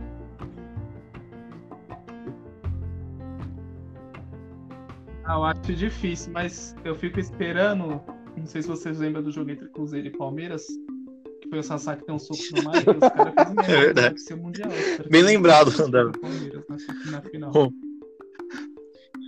[5.23, 8.01] Ah, eu acho difícil, mas eu fico esperando.
[8.37, 10.63] Não sei se vocês lembram do jogo entre Cruzeiro e Palmeiras.
[11.41, 13.79] Que foi o Sassá que tem um soco no mar e os caras merda, É
[13.79, 14.19] verdade.
[14.21, 14.69] ser mundial.
[15.09, 16.11] Bem lembrado, André.
[16.19, 17.51] Palmeiras na, na final.
[17.51, 17.71] Bom,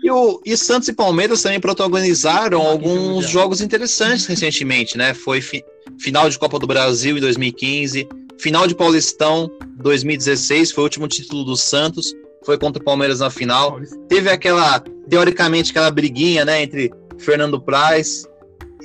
[0.04, 5.14] E, o, e Santos e Palmeiras também protagonizaram alguns jogos interessantes recentemente, né?
[5.14, 5.64] Foi fi-
[6.00, 11.44] final de Copa do Brasil em 2015, final de Paulistão 2016, foi o último título
[11.44, 12.14] do Santos,
[12.46, 13.72] foi contra o Palmeiras na final.
[13.72, 13.98] Paulista.
[14.08, 14.80] Teve aquela,
[15.10, 18.26] teoricamente, aquela briguinha, né, entre Fernando Praz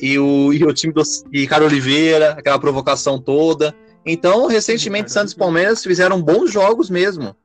[0.01, 1.03] e o, e o time do
[1.33, 3.75] e Ricardo Oliveira, aquela provocação toda.
[4.05, 5.37] Então, recentemente, Santos e.
[5.37, 7.37] Palmeiras fizeram bons jogos mesmo.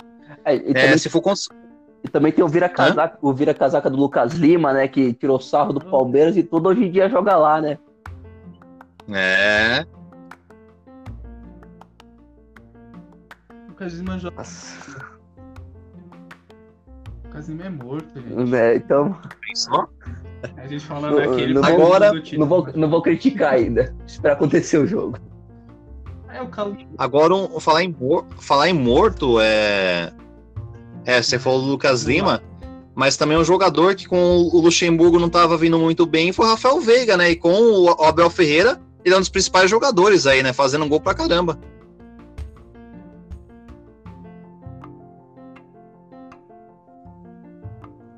[0.46, 1.50] É, e, É, também, se for cons-
[2.04, 4.88] e também tem o vira-casaca o vira -casaca do Lucas Lima, né?
[4.88, 7.78] Que tirou sarro do Palmeiras e tudo hoje em dia joga lá, né?
[9.10, 9.86] É,
[13.50, 14.44] O Lucas Lima joga.
[17.26, 18.56] Lucas Lima é morto, gente.
[18.56, 19.18] É, então,
[19.48, 19.90] Pensou?
[20.58, 23.96] A gente falando aquele não, Agora- não, vou, não vou criticar ainda.
[24.06, 25.18] Esperar acontecer o jogo.
[26.30, 26.50] É o
[26.98, 27.96] Agora, um, falar, em
[28.40, 30.12] falar em morto, é.
[31.08, 32.44] É, você falou do Lucas Lima,
[32.94, 36.50] mas também um jogador que com o Luxemburgo não estava vindo muito bem foi o
[36.50, 37.32] Rafael Veiga, né?
[37.32, 40.52] E com o Abel Ferreira, ele é um dos principais jogadores aí, né?
[40.52, 41.58] Fazendo um gol pra caramba.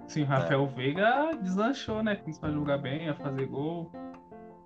[0.08, 2.16] Sim, Rafael Veiga deslanchou, né?
[2.16, 3.92] Começou a jogar bem, a fazer gol.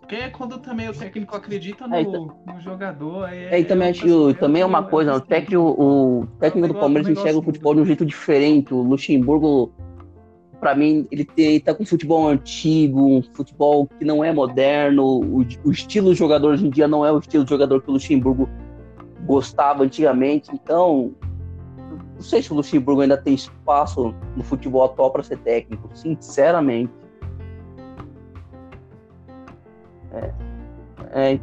[0.04, 3.24] Porque é quando também o técnico acredita no, É, no jogador.
[3.24, 6.74] aí É, e também outra- acho também é uma coisa, o técnico, o técnico do
[6.76, 8.74] Palmeiras um enxerga o futebol de um jeito diferente.
[8.74, 9.72] O Luxemburgo,
[10.60, 15.06] pra mim, ele tem, tá com futebol antigo, um futebol que não é moderno.
[15.22, 17.90] O, o estilo do jogador hoje em dia não é o estilo de jogador que
[17.90, 18.50] o Luxemburgo
[19.26, 20.52] gostava antigamente.
[20.54, 21.14] Então,
[22.16, 26.92] não sei se o Luxemburgo ainda tem espaço no futebol atual para ser técnico, sinceramente.
[30.14, 30.34] É,
[31.34, 31.40] é,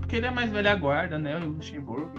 [0.00, 1.38] Porque ele é mais velha guarda, né?
[1.38, 2.10] O Luxemburgo.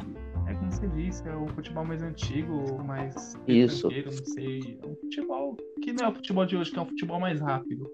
[0.47, 3.37] É como você disse, é o futebol mais antigo, mais.
[3.47, 3.87] Isso.
[3.89, 4.77] Não sei.
[4.81, 7.39] É um futebol que não é o futebol de hoje, que é um futebol mais
[7.39, 7.89] rápido.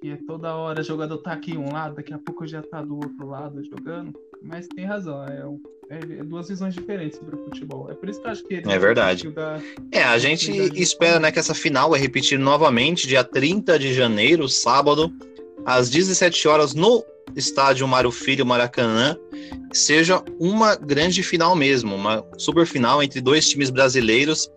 [0.00, 2.82] Que é toda hora o jogador tá aqui um lado, daqui a pouco já tá
[2.82, 4.12] do outro lado jogando.
[4.42, 5.60] Mas tem razão, é, um-
[5.90, 7.90] é- é duas visões diferentes sobre o futebol.
[7.90, 9.28] É por isso que eu acho que ele É verdade.
[9.32, 9.60] dar-
[9.90, 14.48] É, a gente espera né, que essa final vai repetir novamente, dia 30 de janeiro,
[14.48, 15.12] sábado,
[15.64, 17.04] às 17 horas, no
[17.36, 19.16] estádio Mário Filho Maracanã.
[19.72, 24.50] Seja uma grande final mesmo, uma super final entre dois times brasileiros.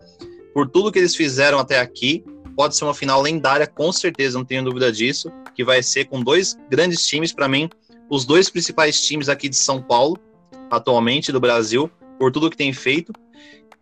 [0.54, 2.24] Por tudo que eles fizeram até aqui,
[2.56, 5.30] pode ser uma final lendária, com certeza, não tenho dúvida disso.
[5.54, 7.68] Que vai ser com dois grandes times, para mim,
[8.10, 10.18] os dois principais times aqui de São Paulo,
[10.70, 13.12] atualmente, do Brasil, por tudo que tem feito.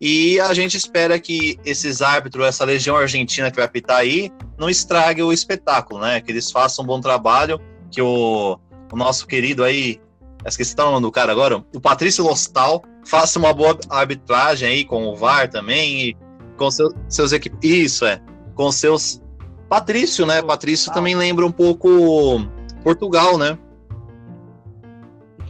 [0.01, 4.67] E a gente espera que esses árbitros, essa legião argentina que vai apitar aí, não
[4.67, 6.19] estrague o espetáculo, né?
[6.19, 8.59] Que eles façam um bom trabalho, que o,
[8.91, 10.01] o nosso querido aí,
[10.43, 15.05] esqueci o nome do cara agora, o Patrício Lostal, faça uma boa arbitragem aí com
[15.05, 16.17] o VAR também, e
[16.57, 17.59] com seu, seus equipes.
[17.61, 18.19] Isso, é.
[18.55, 19.21] Com seus.
[19.69, 20.41] Patrício, né?
[20.41, 22.43] Patrício também lembra um pouco
[22.83, 23.55] Portugal, né?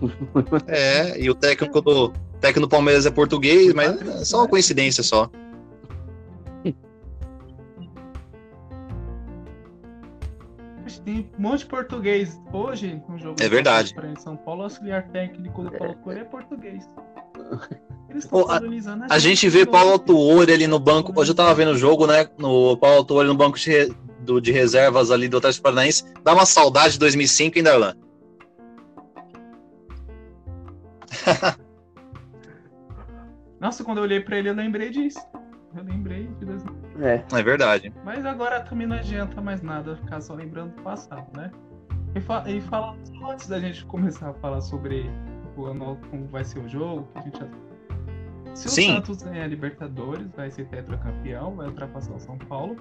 [0.67, 2.11] É, e o técnico do,
[2.41, 5.29] o técnico do Palmeiras é português, mas é só uma coincidência só.
[6.63, 6.73] Que
[11.01, 12.39] Tem um monte de português.
[12.51, 13.93] Hoje, no jogo É verdade.
[14.03, 16.83] Em São Paulo, o auxiliar técnico do Paulo Coelho é português.
[18.09, 21.13] Eles Pô, estão colonizando A gente vê Paulo Autuori ali no banco.
[21.15, 22.27] Hoje eu tava vendo o jogo, né?
[22.37, 26.03] No Paulo Autuori no banco de, do- de reservas ali do Atlético Paranaense.
[26.23, 27.93] Dá uma saudade de 2005, hein, Darlan?
[33.61, 35.19] Nossa, quando eu olhei pra ele, eu lembrei disso.
[35.77, 36.75] Eu lembrei de 2000.
[36.99, 37.23] é.
[37.31, 37.93] É verdade.
[38.03, 41.51] Mas agora também não adianta mais nada ficar só lembrando do passado, né?
[42.15, 45.09] E, fa e falando só antes da gente começar a falar sobre
[45.55, 47.47] o ano, como vai ser o jogo, que a gente já...
[48.55, 48.95] Se o Sim.
[48.95, 52.75] Santos ganhar a Libertadores, vai ser tetracampeão, vai ultrapassar o São Paulo.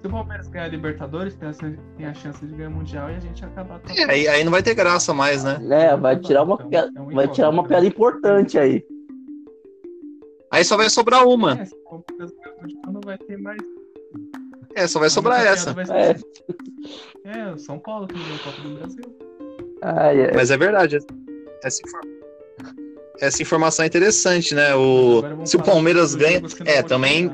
[0.00, 1.52] Se o Palmeiras ganhar a Libertadores, tem a,
[1.96, 4.52] tem a chance de ganhar o Mundial e a gente acabar É, aí, aí não
[4.52, 5.58] vai ter graça mais, né?
[5.70, 8.84] É, vai tirar uma Então, é um vai tirar uma incógnito, piada importante aí.
[10.60, 11.58] Aí só vai sobrar uma.
[11.58, 11.74] É, se
[12.86, 13.58] não vai ter mais.
[14.74, 15.72] É, só vai sobrar essa.
[15.72, 16.16] vai É.
[17.24, 19.04] É, São Paulo que ganhou a Copa do Brasil.
[19.82, 20.34] Ai, é.
[20.34, 20.98] Mas é verdade.
[21.64, 22.00] Essa, infor-
[23.20, 24.74] essa informação é interessante, né?
[24.74, 25.22] O...
[25.46, 26.42] Se o Palmeiras ganha.
[26.66, 27.32] É, também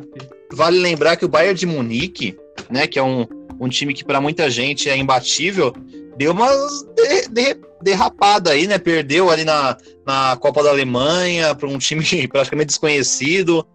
[0.52, 2.38] vale lembrar que o Bayern de Munique,
[2.70, 3.26] né, que é um,
[3.58, 5.74] um time que para muita gente é imbatível,
[6.16, 8.78] deu umas de, de- derrapada aí, né?
[8.78, 9.76] Perdeu ali na,
[10.06, 13.66] na Copa da Alemanha para um time praticamente desconhecido,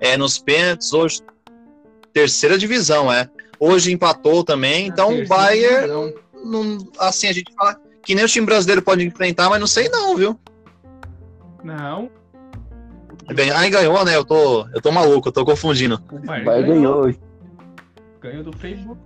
[0.00, 1.20] é, nos pênaltis, hoje
[2.12, 3.28] terceira divisão, é.
[3.58, 6.12] Hoje empatou também, então o Bayern,
[6.44, 9.88] não, assim, a gente fala que nem o time brasileiro pode enfrentar, mas não sei
[9.88, 10.38] não, viu?
[11.62, 12.10] Não.
[13.34, 14.14] Bem, aí ganhou, né?
[14.14, 16.00] Eu tô, eu tô maluco, eu tô confundindo.
[16.12, 17.14] O Bayern Vai ganhou.
[18.20, 19.00] ganhou do Freiburg.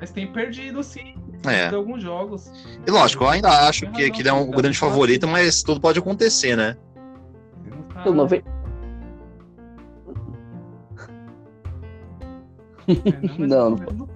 [0.00, 1.14] Mas tem perdido, sim.
[1.44, 1.68] É.
[1.68, 2.50] De alguns jogos.
[2.86, 5.98] E lógico, eu ainda acho que, que ele é um grande favorito, mas tudo pode
[5.98, 6.76] acontecer, né?
[8.04, 8.42] Não É, não, mas
[13.38, 14.08] Não, Palmeiras não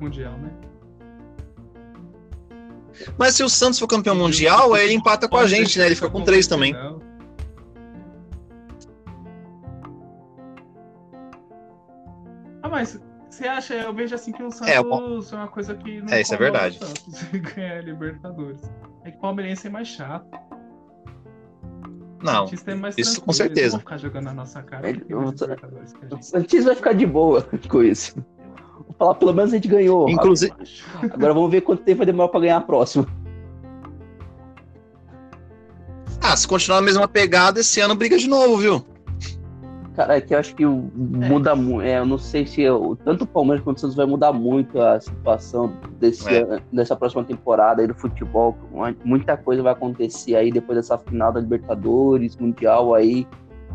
[0.00, 0.50] Mundial, né?
[3.16, 5.86] Mas se o Santos for campeão mundial, ele empata com a gente, né?
[5.86, 6.72] Ele fica com três também.
[6.72, 6.97] Não.
[13.38, 14.84] Você acha, eu vejo assim que o Santos É, é, o
[15.32, 16.78] uma coisa que não É, isso é verdade.
[16.82, 18.60] o ganhar a Libertadores.
[19.04, 20.26] É que o palmeirense é mais chato.
[22.20, 23.72] Não, é mais isso com certeza.
[23.72, 24.88] vão ficar jogando na nossa cara.
[24.88, 25.30] Ele- a O
[26.16, 26.26] gente.
[26.26, 28.16] Santos vai ficar de boa com isso.
[28.74, 30.08] Vou falar, pelo menos a gente ganhou.
[30.08, 30.52] Inclusive-
[31.00, 33.06] Agora vamos ver quanto tempo vai demorar pra ganhar a próxima.
[36.20, 38.84] Ah, se continuar na mesma pegada, esse ano briga de novo, viu?
[39.98, 41.80] Cara, é que eu acho que o- muda muito.
[41.82, 44.80] É, eu não sei se eu- tanto o Palmeiras quanto o Santos vai mudar muito
[44.80, 46.60] a situação desse É.
[46.72, 48.56] dessa próxima temporada aí do futebol.
[49.04, 53.26] Muita coisa vai acontecer aí depois dessa final da Libertadores, Mundial aí,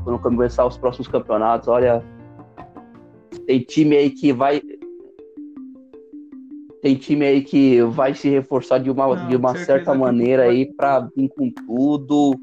[0.06, 1.68] quando começar os próximos campeonatos.
[1.68, 2.02] Olha,
[3.46, 4.62] tem time aí que vai.
[6.82, 10.74] Tem time aí que vai se reforçar de uma, Não, de uma certa maneira aí
[10.74, 12.34] pra vir com tudo,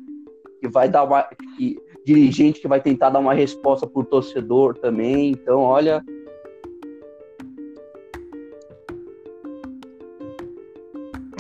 [0.61, 1.23] que vai dar uma.
[1.57, 5.31] Que, dirigente que vai tentar dar uma resposta pro torcedor também.
[5.31, 6.03] Então, olha.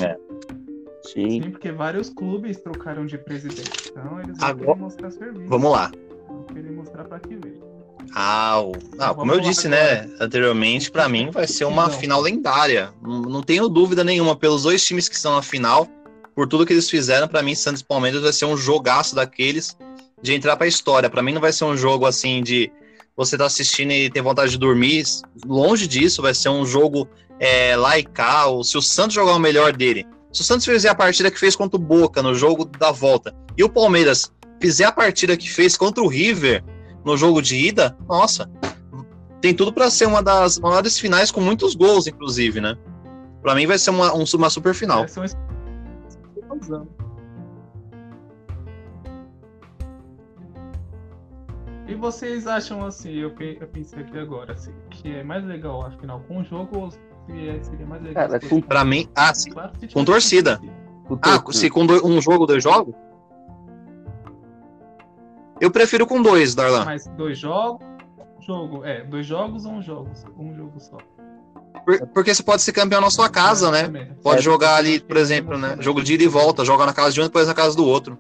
[0.03, 0.17] É.
[1.03, 1.31] Sim.
[1.43, 3.91] Sim, porque vários clubes trocaram de presidente.
[3.91, 5.49] Então eles vão Agora- mostrar serviço.
[5.49, 5.91] Vamos lá.
[6.29, 7.61] Vão querer mostrar pra que veio.
[8.15, 11.91] Ah, o- ah, Vamos como eu disse, né, anteriormente, pra mim vai ser uma Não.
[11.91, 12.93] final lendária.
[13.03, 15.87] Não, tenho dúvida nenhuma pelos dois times que estão na final,
[16.35, 19.77] por tudo que eles fizeram, pra mim Santos e Palmeiras vai ser um jogaço daqueles
[20.23, 21.09] de entrar pra história.
[21.11, 22.71] Pra mim não vai ser um jogo assim de
[23.17, 25.05] você tá assistindo e ter vontade de dormir.
[25.45, 27.75] Longe disso, vai ser um jogo é.
[28.47, 31.39] Ou se o Santos jogar o melhor dele, se o Santos fizer a partida que
[31.39, 35.51] fez contra o Boca no jogo da volta e o Palmeiras fizer a partida que
[35.51, 36.63] fez contra o River
[37.05, 38.49] no jogo de ida, nossa,
[39.41, 42.77] tem tudo pra ser uma das maiores finais com muitos gols, inclusive, né?
[43.43, 44.99] Pra mim vai ser uma, um- uma super final.
[45.01, 45.29] Vai ser uma
[51.91, 55.85] E vocês acham assim, eu, pe- eu pensei aqui agora, assim, que é mais legal
[55.85, 56.99] a final com o jogo ou se
[57.49, 59.51] é- seria mais legal Cara, se com- Pra mim, ah, sim.
[59.51, 60.59] Claro, se com torcida.
[60.59, 61.19] torcida.
[61.23, 62.95] Ah, se com dois- um jogo, dois jogos?
[65.61, 66.85] Eu prefiro com dois, Darlan.
[66.85, 67.85] Mas dois jogos,
[68.41, 70.11] jogo, é, dois jogos ou um jogo?
[70.39, 70.97] Um jogo só.
[71.85, 73.81] Por- Porque você pode ser campeão na sua casa, né?
[73.81, 74.15] Exatamente.
[74.23, 75.77] Pode É, jogar ali, por é exemplo, né?
[75.81, 77.85] Jogo de ida e volta, joga na casa de um e depois na casa do
[77.85, 78.19] outro.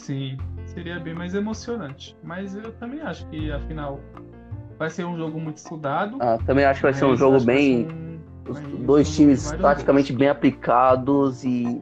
[0.00, 2.16] Sim, seria bem mais emocionante.
[2.22, 4.00] Mas eu também acho que afinal
[4.78, 6.16] vai ser um jogo muito estudado.
[6.20, 7.86] Ah, também acho que vai ser um jogo bem.
[7.86, 8.18] um-
[8.50, 10.18] Os dois um times taticamente gols.
[10.18, 11.80] bem aplicados e.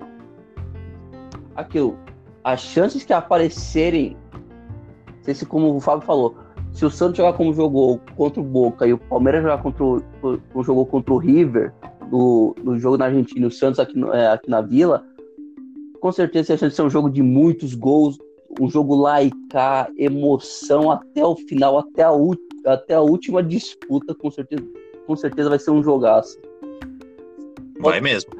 [1.54, 1.96] Aquilo.
[2.44, 4.16] As chances que aparecerem.
[5.06, 6.36] Não sei se, como o Fábio falou,
[6.72, 10.02] se o Santos jogar como jogou contra o Boca e o Palmeiras jogar contra o,
[10.20, 11.72] como jogou contra o River
[12.10, 15.04] no, no jogo na Argentina e o Santos aqui, no- é, aqui na Vila,
[16.00, 18.18] com certeza esse vai ser um jogo de muitos gols,
[18.60, 22.10] um jogo lá e cá, emoção até o final, até a,
[22.72, 24.64] até a última disputa, com certeza,
[25.06, 26.38] com certeza vai ser um jogaço.
[27.80, 28.32] Vai mesmo.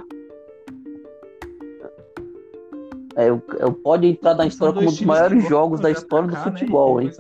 [3.17, 6.35] É, eu, eu pode entrar na história como um dos maiores jogos da história do
[6.37, 6.59] atacar, né?
[6.61, 7.11] futebol, E hein?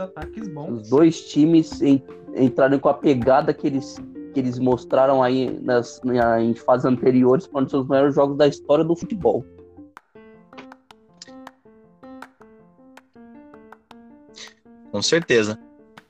[0.72, 2.02] Os dois times en-
[2.36, 3.96] entrarem com a pegada que eles,
[4.32, 8.46] que eles mostraram aí nas, na- em fases anteriores, podem ser os maiores jogos da
[8.46, 9.44] história do futebol.
[14.90, 15.58] Com certeza.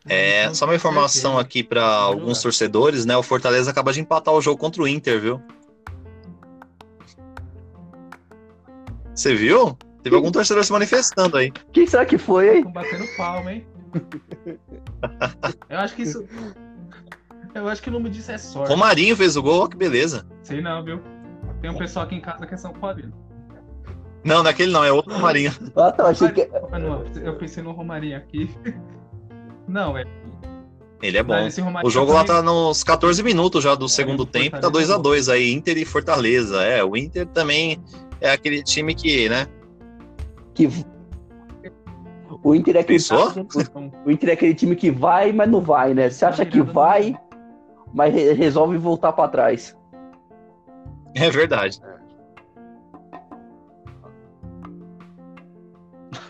[0.09, 3.17] É, Então, só uma informação aqui para alguns torcedores, né?
[3.17, 5.43] O Fortaleza acaba de empatar o jogo contra o Inter, viu?
[9.15, 9.77] Você viu?
[10.03, 11.51] Teve algum torcedor se manifestando aí.
[11.73, 12.65] Quem será que foi, hein?
[12.73, 13.67] Batendo palma, hein?
[15.69, 16.25] Eu acho que isso.
[17.55, 18.71] Eu acho que o nome disso é sorte.
[18.71, 20.25] Romarinho fez o gol, ó, que beleza.
[20.43, 21.03] Sei não, viu?
[21.61, 23.13] Tem um pessoal aqui em casa que é São Paulino.
[24.29, 25.53] Não, naquele não, é outro Romarinho.
[25.77, 26.49] Ah, tá, achei que.
[26.71, 28.51] Ah, não, eu pensei no Romarinho aqui.
[29.67, 30.05] Não, é.
[31.03, 31.35] Ele é bom.
[31.85, 35.29] O jogo lá tá nos 14 minutos já do segundo tempo, tá 2 a 2
[35.29, 36.63] aí, Inter e Fortaleza.
[36.63, 37.79] É, o Inter também
[38.19, 39.47] é aquele time que, né?
[40.55, 40.69] que...
[42.43, 43.33] O Inter é aquele, Pensou?
[44.07, 46.09] o Inter é aquele time que vai, mas não vai, né?
[46.11, 47.15] Você acha que vai,
[47.93, 49.77] mas re- resolve voltar pra trás.
[51.15, 51.79] É verdade.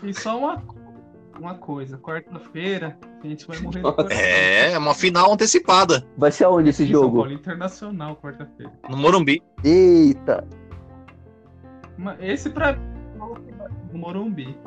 [0.03, 0.63] E só uma,
[1.39, 4.17] uma coisa, quarta-feira a gente vai morrer coração.
[4.17, 7.17] É, uma final antecipada Vai ser aonde esse Em São jogo?
[7.17, 8.71] Paulo Internacional, quarta-feira.
[8.89, 9.41] no Morumbi.
[9.63, 10.47] Eita!
[12.19, 12.81] Esse pra mim
[13.19, 14.57] é o jogo que vai- o Morumbi.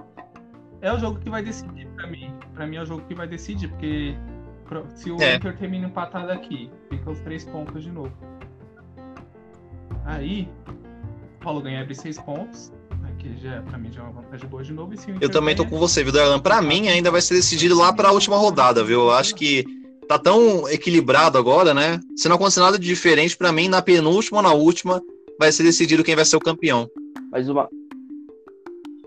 [0.82, 2.34] É o jogo que vai decidir pra mim.
[2.54, 4.14] Pra mim é o jogo que vai decidir, porque
[4.94, 5.36] se o É.
[5.36, 8.12] Inter termina empatado aqui, fica os três pontos de novo.
[10.04, 10.48] Aí,
[11.40, 12.72] o Paulo ganha abre seis pontos.
[13.24, 14.92] Aqui já, pra mim já é uma vantagem boa de novo.
[14.94, 16.40] E se Eu também tô com você, viu, Darlan?
[16.40, 19.02] Pra mim ainda vai ser decidido lá pra última rodada, viu?
[19.02, 19.64] Eu acho que
[20.08, 22.00] tá tão equilibrado agora, né?
[22.16, 25.00] Se não acontecer nada de diferente, pra mim, na penúltima ou na última,
[25.38, 26.88] vai ser decidido quem vai ser o campeão.
[27.30, 27.68] Mas uma.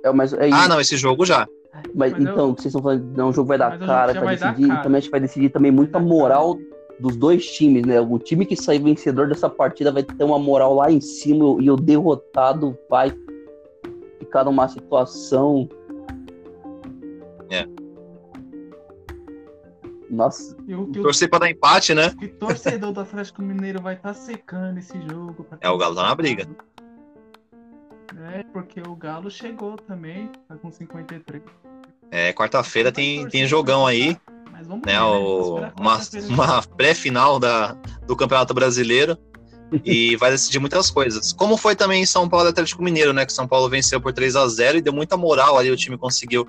[0.03, 1.45] É, mas, é, Ah, não, esse jogo já.
[1.93, 3.85] mas, mas então, eu- o que vocês estão falando, não, o jogo vai dar Mas
[3.85, 4.67] cara, já vai decidir.
[4.69, 4.81] cara.
[4.81, 6.57] Também acho que vai decidir também muita moral
[7.01, 7.99] dos dois times, né?
[7.99, 11.69] O time que sair vencedor dessa partida vai ter uma moral lá em cima e
[11.69, 13.11] o derrotado vai
[14.35, 15.69] ficar numa situação.
[17.49, 17.65] É.
[20.09, 22.13] Nossa, E o, e o, Torcer pra dar empate, né?
[22.19, 25.47] que torcedor do Atlético Mineiro vai estar secando esse jogo.
[25.61, 26.47] É, o Galo tá na briga.
[28.33, 31.41] É, porque o Galo chegou também, tá com 53.
[32.11, 34.17] É, quarta-feira tem, tem jogão aí,
[34.51, 34.93] Mas vamos né?
[34.93, 35.99] ver, O, Esperar uma,
[36.29, 37.73] uma pré-final da,
[38.05, 39.17] do Campeonato Brasileiro.
[39.83, 41.33] E vai decidir muitas coisas.
[41.33, 43.25] Como foi também em São Paulo Atlético Mineiro, né?
[43.25, 45.71] Que São Paulo venceu por 3 a 0 e deu muita moral ali.
[45.71, 46.47] O time conseguiu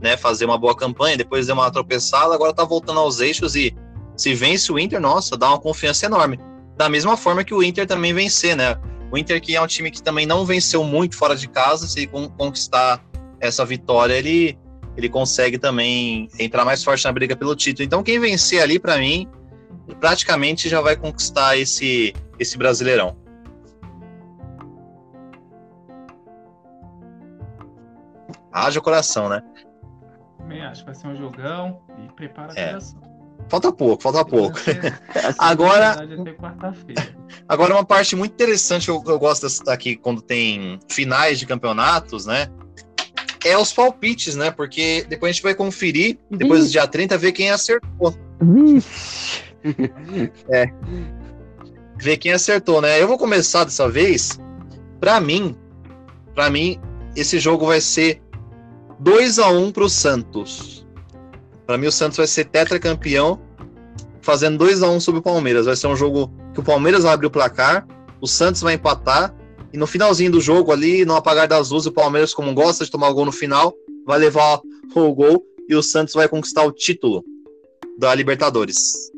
[0.00, 3.74] né, fazer uma boa campanha, depois deu uma tropeçada, agora tá voltando aos eixos e
[4.16, 6.38] se vence o Inter, nossa, dá uma confiança enorme.
[6.76, 8.76] Da mesma forma que o Inter também vencer, né?
[9.10, 12.06] O Inter que é um time que também não venceu muito fora de casa, se
[12.06, 13.04] con- conquistar
[13.40, 14.58] essa vitória, ele
[14.96, 17.84] ele consegue também entrar mais forte na briga pelo título.
[17.84, 19.28] Então quem vencer ali para mim,
[19.98, 23.16] praticamente já vai conquistar esse esse Brasileirão.
[28.52, 29.42] Haja coração, né?
[30.38, 32.68] Também acho que vai ser um jogão e prepara a É.
[32.68, 33.00] coração.
[33.48, 34.56] Falta pouco, falta pouco.
[35.38, 35.96] Agora.
[37.48, 42.48] Agora, uma parte muito interessante, eu, eu gosto aqui quando tem finais de campeonatos, né?
[43.44, 44.50] É os palpites, né?
[44.50, 48.14] Porque depois a gente vai conferir, depois do dia 30, ver quem acertou.
[48.40, 49.42] Vixe.
[51.98, 53.00] Ver quem acertou, né?
[53.00, 54.38] Eu vou começar dessa vez.
[55.00, 55.56] Pra mim,
[56.34, 56.80] para mim,
[57.14, 58.20] esse jogo vai ser
[59.00, 60.86] 2 a 1 pro Santos.
[61.66, 63.40] Pra mim, o Santos vai ser tetracampeão,
[64.20, 65.66] fazendo 2 a 1 sobre o Palmeiras.
[65.66, 67.86] Vai ser um jogo que o Palmeiras vai abrir o placar,
[68.20, 69.34] o Santos vai empatar,
[69.72, 72.90] e no finalzinho do jogo ali, no apagar das luzes, o Palmeiras, como gosta de
[72.90, 73.74] tomar o gol no final,
[74.06, 74.60] vai levar
[74.94, 77.24] o gol e o Santos vai conquistar o título
[77.98, 79.10] da Libertadores.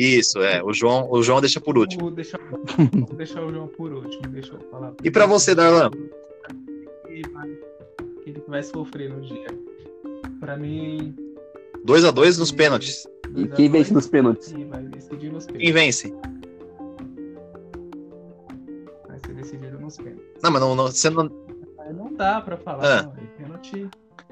[0.00, 0.62] Isso, é.
[0.62, 2.02] O João, o João deixa por último.
[2.02, 2.38] Vou deixar,
[2.92, 4.22] vou deixar o João por último.
[4.28, 4.94] Deixa eu falar.
[5.04, 5.90] E pra você, Darlan?
[7.08, 7.50] Ele vai,
[8.26, 9.46] ele vai sofrer no dia.
[10.38, 11.14] Pra mim.
[11.84, 13.06] 2 a 2 nos pênaltis.
[13.36, 14.52] E quem vence nos pênaltis?
[14.68, 15.74] Vai decidir nos Quem pênaltis.
[16.02, 16.14] vence?
[19.06, 20.24] Vai ser decidido nos pênaltis.
[20.42, 21.30] Não, mas não, não, você não-
[21.94, 22.84] não dá pra falar.
[22.84, 23.02] Ah.
[23.02, 23.88] Não, é pênalti.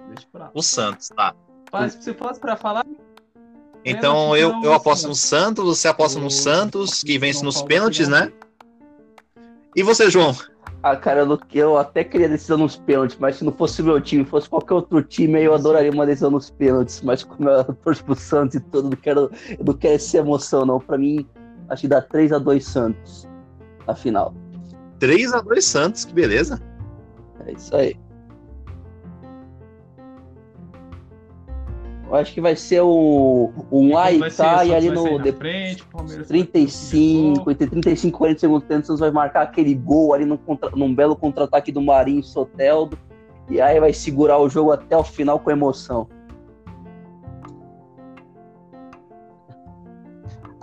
[0.08, 0.50] Deixa pra lá.
[0.54, 1.34] o Santos, tá.
[1.72, 2.86] Mas se fosse pra falar,
[3.90, 8.32] Então eu, eu aposto no Santos, você aposta no Santos, que vence nos pênaltis, né?
[9.74, 10.34] E você, João?
[10.82, 14.00] Ah, cara, eu, eu até queria decisão nos pênaltis, mas se não fosse o meu
[14.00, 17.00] time, fosse qualquer outro time, aí eu adoraria uma decisão nos pênaltis.
[17.02, 20.64] Mas como eu torço pro Santos e tudo, não quero, eu não quero essa emoção,
[20.64, 20.78] não.
[20.78, 21.26] Pra mim,
[21.68, 23.28] acho que dá 3x2 Santos.
[23.86, 24.34] A final.
[24.98, 26.60] 3 a 2 Santos, que beleza.
[27.46, 27.96] É isso aí.
[32.08, 34.24] Eu acho que vai ser um, um lá e o
[34.66, 38.80] e ali no de- frente, o Palmeiras vai 35, entre 35 e 40 segundos tempo,
[38.80, 42.98] o Santos vai marcar aquele gol ali num, contra- num belo contra-ataque do Marinho Soteldo.
[43.50, 46.08] E aí vai segurar o jogo até o final com emoção.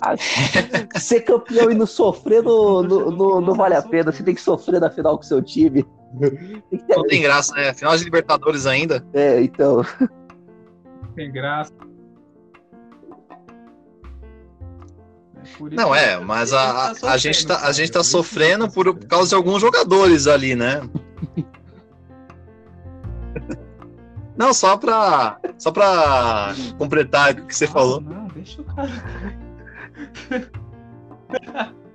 [1.00, 4.12] Ser campeão e não sofrer não, não, não- não vale a pena.
[4.12, 5.86] Você tem que sofrer na final com seu time.
[6.90, 7.74] Não tem graça, né?
[7.74, 9.06] Final de Libertadores ainda.
[9.14, 9.84] É, então.
[11.16, 11.74] Tem graça.
[15.72, 18.68] Não, é, ele mas tá a, a, sofrendo, a gente tá, a gente tá sofrendo
[18.68, 19.08] tá por, sofrendo.
[19.08, 20.82] causa de alguns jogadores ali, né?
[24.36, 28.02] Não, só pra, só pra completar o que você falou.
[28.02, 28.92] Não, deixa o cara.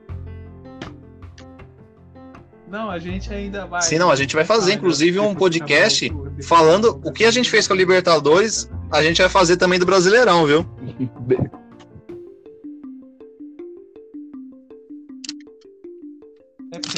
[2.66, 3.82] Não, a gente ainda vai.
[3.82, 6.08] Sim, não, a gente vai fazer, inclusive, um podcast
[6.44, 9.86] falando o que a gente fez com a Libertadores, a gente vai fazer também do
[9.86, 10.66] Brasileirão, viu?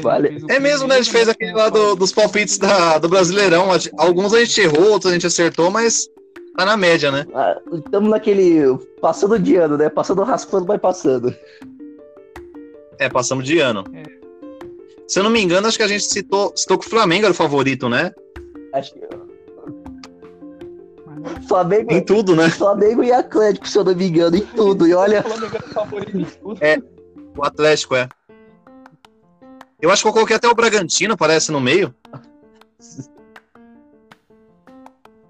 [0.03, 0.45] Vale.
[0.51, 0.97] É mesmo, né?
[0.97, 3.69] A gente fez aquele lá do- dos palpites da- do Brasileirão.
[3.97, 6.09] Alguns a gente errou, outros a gente acertou, mas
[6.57, 7.27] tá na média, né?
[7.73, 8.77] Estamos naquele.
[9.01, 9.89] Passando de ano, né?
[9.89, 11.35] Passando raspando, vai passando.
[12.99, 13.85] É, passamos de ano.
[13.95, 14.03] É.
[15.09, 17.33] Se eu não me engano, acho que a gente citou, citou que o Flamengo era
[17.33, 18.13] o favorito, né?
[18.75, 19.01] Acho que.
[21.47, 22.49] Flamengo, Em tudo, né?
[22.51, 24.87] Flamengo e Atlético, se eu não me engano, em tudo.
[24.87, 25.21] E olha.
[25.21, 26.61] O Flamengo é tudo.
[27.37, 28.09] O Atlético é.
[29.81, 31.95] Eu acho que eu coloquei até o Bragantino, parece, no meio.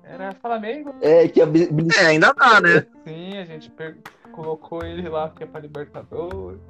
[0.04, 0.94] Era Flamengo.
[1.00, 1.46] É, que a,
[2.00, 2.86] É, ainda dá, né?
[3.06, 3.96] Sim, a gente per-
[4.32, 6.60] colocou ele lá que é pra Libertadores.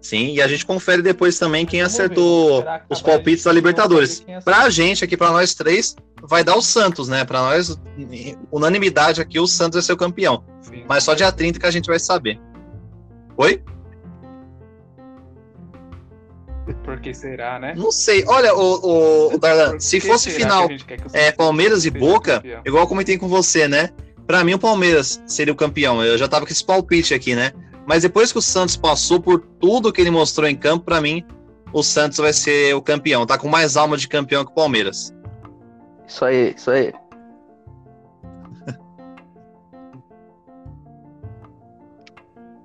[0.00, 1.86] Sim, e a gente confere depois também quem ver.
[1.86, 4.22] acertou que os palpites da Libertadores.
[4.22, 4.42] acertou.
[4.42, 7.24] Pra gente aqui, pra nós três, vai dar o Santos, né?
[7.24, 7.78] Pra nós,
[8.50, 10.44] unanimidade aqui, o Santos vai ser o campeão.
[10.62, 10.84] Sim.
[10.88, 12.40] Mas só dia 30 que a gente vai saber.
[13.36, 13.62] Oi?
[16.84, 17.74] Por que será, né?
[17.76, 18.24] Não sei.
[18.26, 21.90] Olha, o, o, Darlan, se que fosse que final a que o é, Palmeiras e
[21.90, 22.62] Boca, campeão?
[22.64, 23.90] igual eu comentei com você, né?
[24.26, 26.04] Pra mim, o Palmeiras seria o campeão.
[26.04, 27.52] Eu já tava com esse palpite aqui, né?
[27.88, 31.24] Mas depois que o Santos passou por tudo que ele mostrou em campo, pra mim,
[31.72, 33.24] o Santos vai ser o campeão.
[33.24, 35.10] Tá com mais alma de campeão que o Palmeiras.
[36.06, 36.92] Isso aí, isso aí.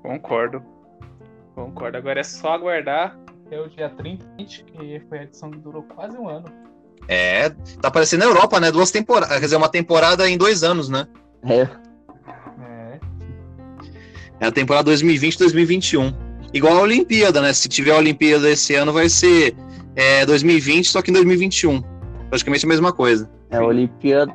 [0.03, 0.61] Concordo.
[1.55, 1.97] Concordo.
[1.97, 6.17] Agora é só aguardar até o dia 30, que foi a edição que durou quase
[6.17, 6.51] um ano.
[7.07, 7.49] É,
[7.81, 8.69] tá parecendo a Europa, né?
[8.73, 9.37] Duas temporadas.
[9.37, 11.07] Quer dizer, uma temporada em dois anos, né?
[11.43, 11.92] É.
[14.43, 16.13] É a temporada 2020-2021.
[16.53, 17.53] Igual a Olimpíada, né?
[17.53, 19.55] Se tiver a Olimpíada esse ano, vai ser
[19.95, 21.81] é, 2020, só que em 2021.
[22.29, 23.29] Praticamente a mesma coisa.
[23.49, 24.33] é a Olimpíada,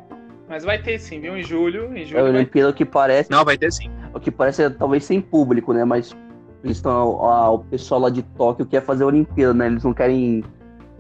[0.49, 1.37] Mas vai ter sim, viu?
[1.37, 1.95] Em julho.
[1.95, 3.91] Em é julho a vai Olimpíada que parece, Não, vai ter sim.
[4.15, 5.85] o que parece é talvez sem público, né?
[5.85, 6.17] Mas
[6.65, 9.67] eles estão, a- o pessoal lá de Tóquio quer fazer a Olimpíada, né?
[9.67, 10.43] Eles não querem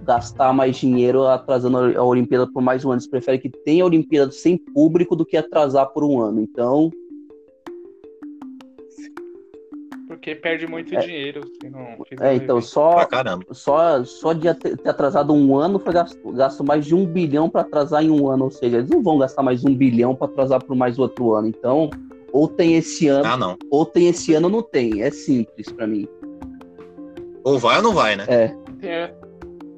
[0.04, 2.96] gastar mais dinheiro atrasando a Olimpíada por mais um ano.
[2.96, 6.42] Eles preferem que tenha a Olimpíada sem público do que atrasar por um ano.
[6.42, 6.90] Então,
[10.18, 10.98] Porque perde muito É.
[10.98, 13.06] dinheiro se não é, então só
[13.52, 17.48] só, só de ter ter atrasado um ano foi gasto, gasto mais de um bilhão
[17.48, 18.44] para atrasar em um ano.
[18.44, 21.46] Ou seja, eles não vão gastar mais um bilhão para atrasar por mais outro ano.
[21.46, 21.88] Então,
[22.32, 23.56] ou tem esse ano, Ah, não.
[23.70, 25.02] ou tem esse ano ou não tem.
[25.02, 26.08] É simples para mim.
[27.44, 28.24] Ou vai ou não vai, né?
[28.28, 28.48] É,
[28.80, 29.14] Tem,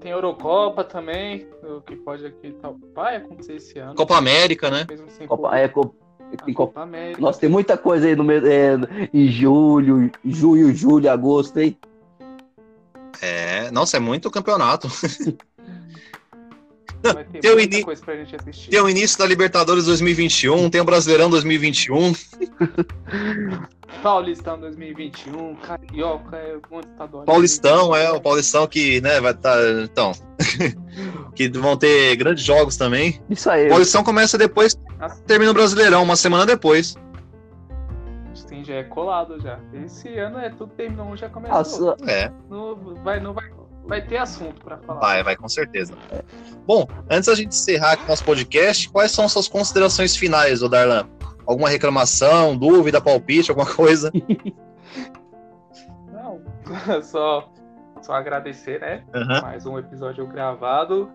[0.01, 2.77] tem Eurocopa também, o que pode aqui tal.
[2.95, 3.95] Vai acontecer esse ano.
[3.95, 4.87] Copa América, né?
[4.89, 5.95] Mesmo sem Copa, é, Copa,
[6.36, 7.20] tem Copa- Copa América.
[7.20, 8.77] Nossa, tem muita coisa aí no meio, é,
[9.12, 11.77] em julho, junho, julho, agosto, hein?
[13.23, 14.89] É, nossa, é muito campeonato.
[17.02, 18.70] vai ter tem o muita ini- coisa pra gente assistir.
[18.70, 22.12] Tem o início da Libertadores 2021, tem o Brasileirão 2021.
[24.02, 27.24] Paulistão 2021, Carioca, é um estadual.
[27.24, 29.59] Paulistão, é, o Paulistão que, né, vai estar.
[29.82, 30.12] então.
[31.35, 33.20] que vão ter grandes jogos também.
[33.28, 33.69] Isso aí.
[33.69, 34.78] Paulistão começa depois.
[35.27, 36.97] Termina o Brasileirão, uma semana depois.
[38.35, 39.59] Sim, já é colado já.
[39.73, 41.57] Esse ano é tudo terminou, um já começou.
[41.57, 43.51] Nossa, É, Não, vai, não vai,
[43.87, 45.01] vai ter assunto pra falar.
[45.01, 45.95] vai, vai, com certeza.
[46.67, 51.09] Bom, antes da gente encerrar aqui nosso podcast, quais são suas considerações finais, ô Darlan?
[51.47, 54.13] Alguma reclamação, dúvida, palpite, alguma coisa?
[56.13, 56.41] Não,
[57.03, 57.51] só,
[58.03, 59.05] só agradecer, né?
[59.15, 59.43] Aham.
[59.43, 61.11] Mais um episódio gravado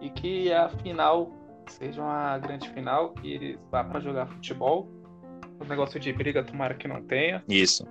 [0.00, 1.30] e que a final
[1.72, 4.88] seja uma grande final, que eles vá pra jogar futebol.
[5.60, 7.42] O negócio de briga, tomara que não tenha.
[7.48, 7.86] Isso.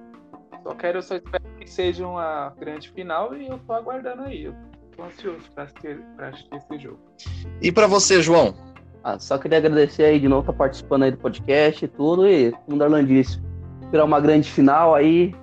[0.64, 4.46] Só quero, só espero que seja uma grande final e eu tô aguardando aí.
[4.46, 4.56] Eu
[4.96, 7.00] tô ansioso pra assistir, assistir esse jogo.
[7.62, 8.56] E pra você, João?
[9.08, 12.28] ah, só queria agradecer aí de novo estar participando aí do podcast e tudo.
[12.28, 13.42] E, como o Darlan disse,
[13.82, 15.34] esperar uma grande final aí.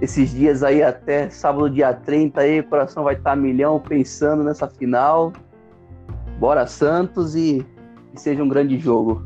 [0.00, 4.42] Esses dias aí até sábado, dia 30 aí, o coração vai estar a milhão pensando
[4.42, 5.32] nessa final.
[6.40, 7.62] Bora Santos e
[8.14, 9.22] que seja um grande jogo.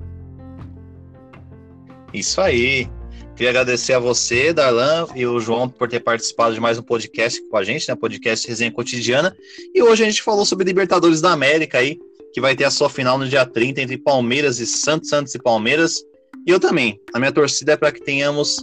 [2.12, 2.88] Isso aí.
[3.36, 7.40] Queria agradecer a você, Darlan, e o João por ter participado de mais um podcast
[7.48, 7.94] com a gente, né?
[7.94, 9.34] Podcast Resenha Cotidiana.
[9.72, 12.00] E hoje a gente falou sobre Libertadores da América aí,
[12.32, 15.38] que vai ter a sua final no dia 30 entre Palmeiras e Santos, Santos e
[15.38, 16.02] Palmeiras.
[16.44, 17.00] E eu também.
[17.12, 18.56] A minha torcida é para que tenhamos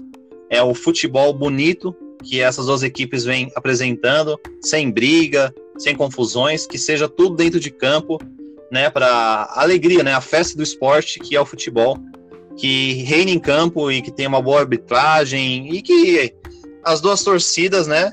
[0.50, 6.78] é, o futebol bonito que essas duas equipes vêm apresentando, sem briga, sem confusões, que
[6.78, 8.20] seja tudo dentro de campo,
[8.72, 8.90] né?
[8.90, 10.14] Para alegria, né?
[10.14, 11.98] A festa do esporte que é o futebol
[12.58, 16.34] que reine em campo e que tenha uma boa arbitragem e que
[16.84, 18.12] as duas torcidas, né,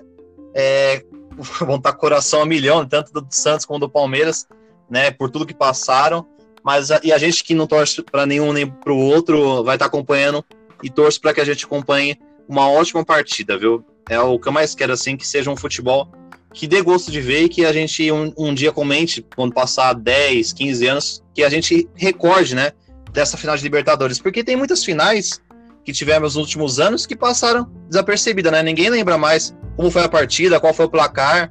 [0.55, 1.02] é,
[1.60, 4.47] vão estar coração a milhão, tanto do Santos como do Palmeiras,
[4.89, 6.26] né, por tudo que passaram,
[6.62, 9.86] mas e a gente que não torce para nenhum nem para o outro vai estar
[9.86, 10.44] acompanhando
[10.82, 12.18] e torce para que a gente acompanhe
[12.48, 13.85] uma ótima partida, viu?
[14.09, 16.10] É o que eu mais quero assim que seja um futebol
[16.52, 19.92] que dê gosto de ver e que a gente um, um dia comente quando passar
[19.92, 22.72] 10, 15 anos, que a gente recorde, né?
[23.12, 25.40] dessa final de Libertadores, porque tem muitas finais
[25.84, 28.62] que tivemos nos últimos anos que passaram desapercebida, né?
[28.62, 31.50] Ninguém lembra mais como foi a partida, qual foi o placar,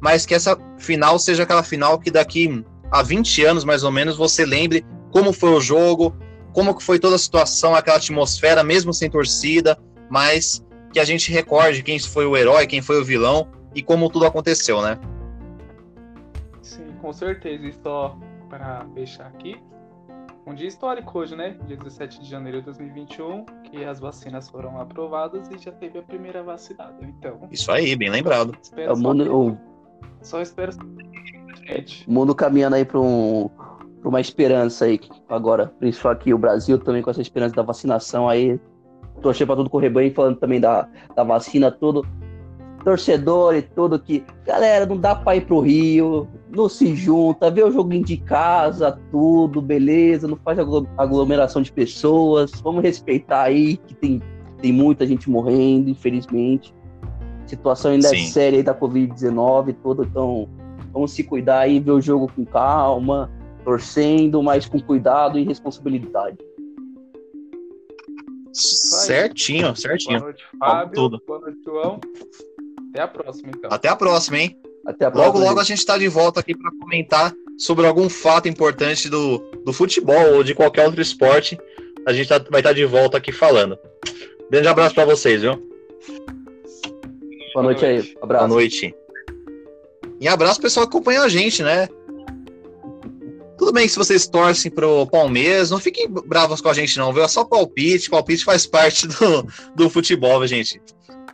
[0.00, 4.16] mas que essa final seja aquela final que daqui a 20 anos mais ou menos
[4.16, 6.16] você lembre como foi o jogo,
[6.52, 9.78] como que foi toda a situação, aquela atmosfera, mesmo sem torcida,
[10.10, 14.10] mas que a gente recorde quem foi o herói, quem foi o vilão e como
[14.10, 14.98] tudo aconteceu, né?
[16.62, 17.66] Sim, com certeza.
[17.66, 18.16] E só
[18.48, 19.60] para deixar aqui,
[20.46, 21.56] um dia histórico hoje, né?
[21.66, 26.02] Dia 17 de janeiro de 2021, que as vacinas foram aprovadas e já teve a
[26.02, 26.96] primeira vacinada.
[27.02, 27.48] Então.
[27.50, 28.56] Isso aí, bem lembrado.
[28.76, 29.58] É, o mundo, o...
[30.22, 30.72] Só espero.
[32.06, 33.48] O mundo caminhando aí para um,
[34.04, 38.60] uma esperança aí agora, principalmente aqui o Brasil também com essa esperança da vacinação aí.
[39.22, 40.86] Torcer para tudo correr bem, falando também da,
[41.16, 42.06] da vacina, tudo
[42.84, 44.22] torcedor e tudo que.
[44.46, 48.98] Galera, não dá pra ir pro Rio, não se junta, vê o joguinho de casa,
[49.10, 50.58] tudo, beleza, não faz
[50.98, 54.22] aglomeração de pessoas, vamos respeitar aí que tem,
[54.60, 56.74] tem muita gente morrendo, infelizmente.
[57.44, 58.24] A situação ainda é Sim.
[58.24, 60.48] é séria aí da Covid-19 tudo, então
[60.92, 63.30] vamos se cuidar aí, ver o jogo com calma,
[63.64, 66.36] torcendo, mas com cuidado e responsabilidade.
[68.52, 70.20] Certinho, certinho.
[70.20, 70.94] Boa noite, Fábio.
[70.94, 71.22] Tudo.
[71.26, 71.98] Boa noite, João.
[72.94, 73.70] Até a próxima, então.
[73.72, 74.56] Até a próxima, hein?
[74.86, 75.32] Até a próxima.
[75.34, 79.38] Logo, logo a gente está de volta aqui para comentar sobre algum fato importante do,
[79.64, 81.58] do futebol ou de qualquer outro esporte.
[82.06, 83.76] A gente tá, vai estar tá de volta aqui falando.
[84.48, 85.60] Grande abraço para vocês, viu?
[87.52, 88.14] Boa noite aí.
[88.22, 88.46] Abraço.
[88.46, 88.94] Boa noite.
[90.20, 91.88] E abraço pessoal que acompanha a gente, né?
[93.58, 97.12] Tudo bem que se vocês torcem pro Palmeiras, não fiquem bravos com a gente, não,
[97.12, 97.24] viu?
[97.24, 98.08] É só palpite.
[98.08, 100.80] Palpite faz parte do, do futebol, gente.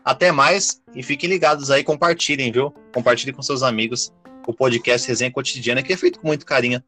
[0.05, 2.71] Até mais e fiquem ligados aí, compartilhem, viu?
[2.93, 4.13] Compartilhem com seus amigos
[4.47, 6.83] o podcast Resenha Cotidiana, que é feito com muito carinho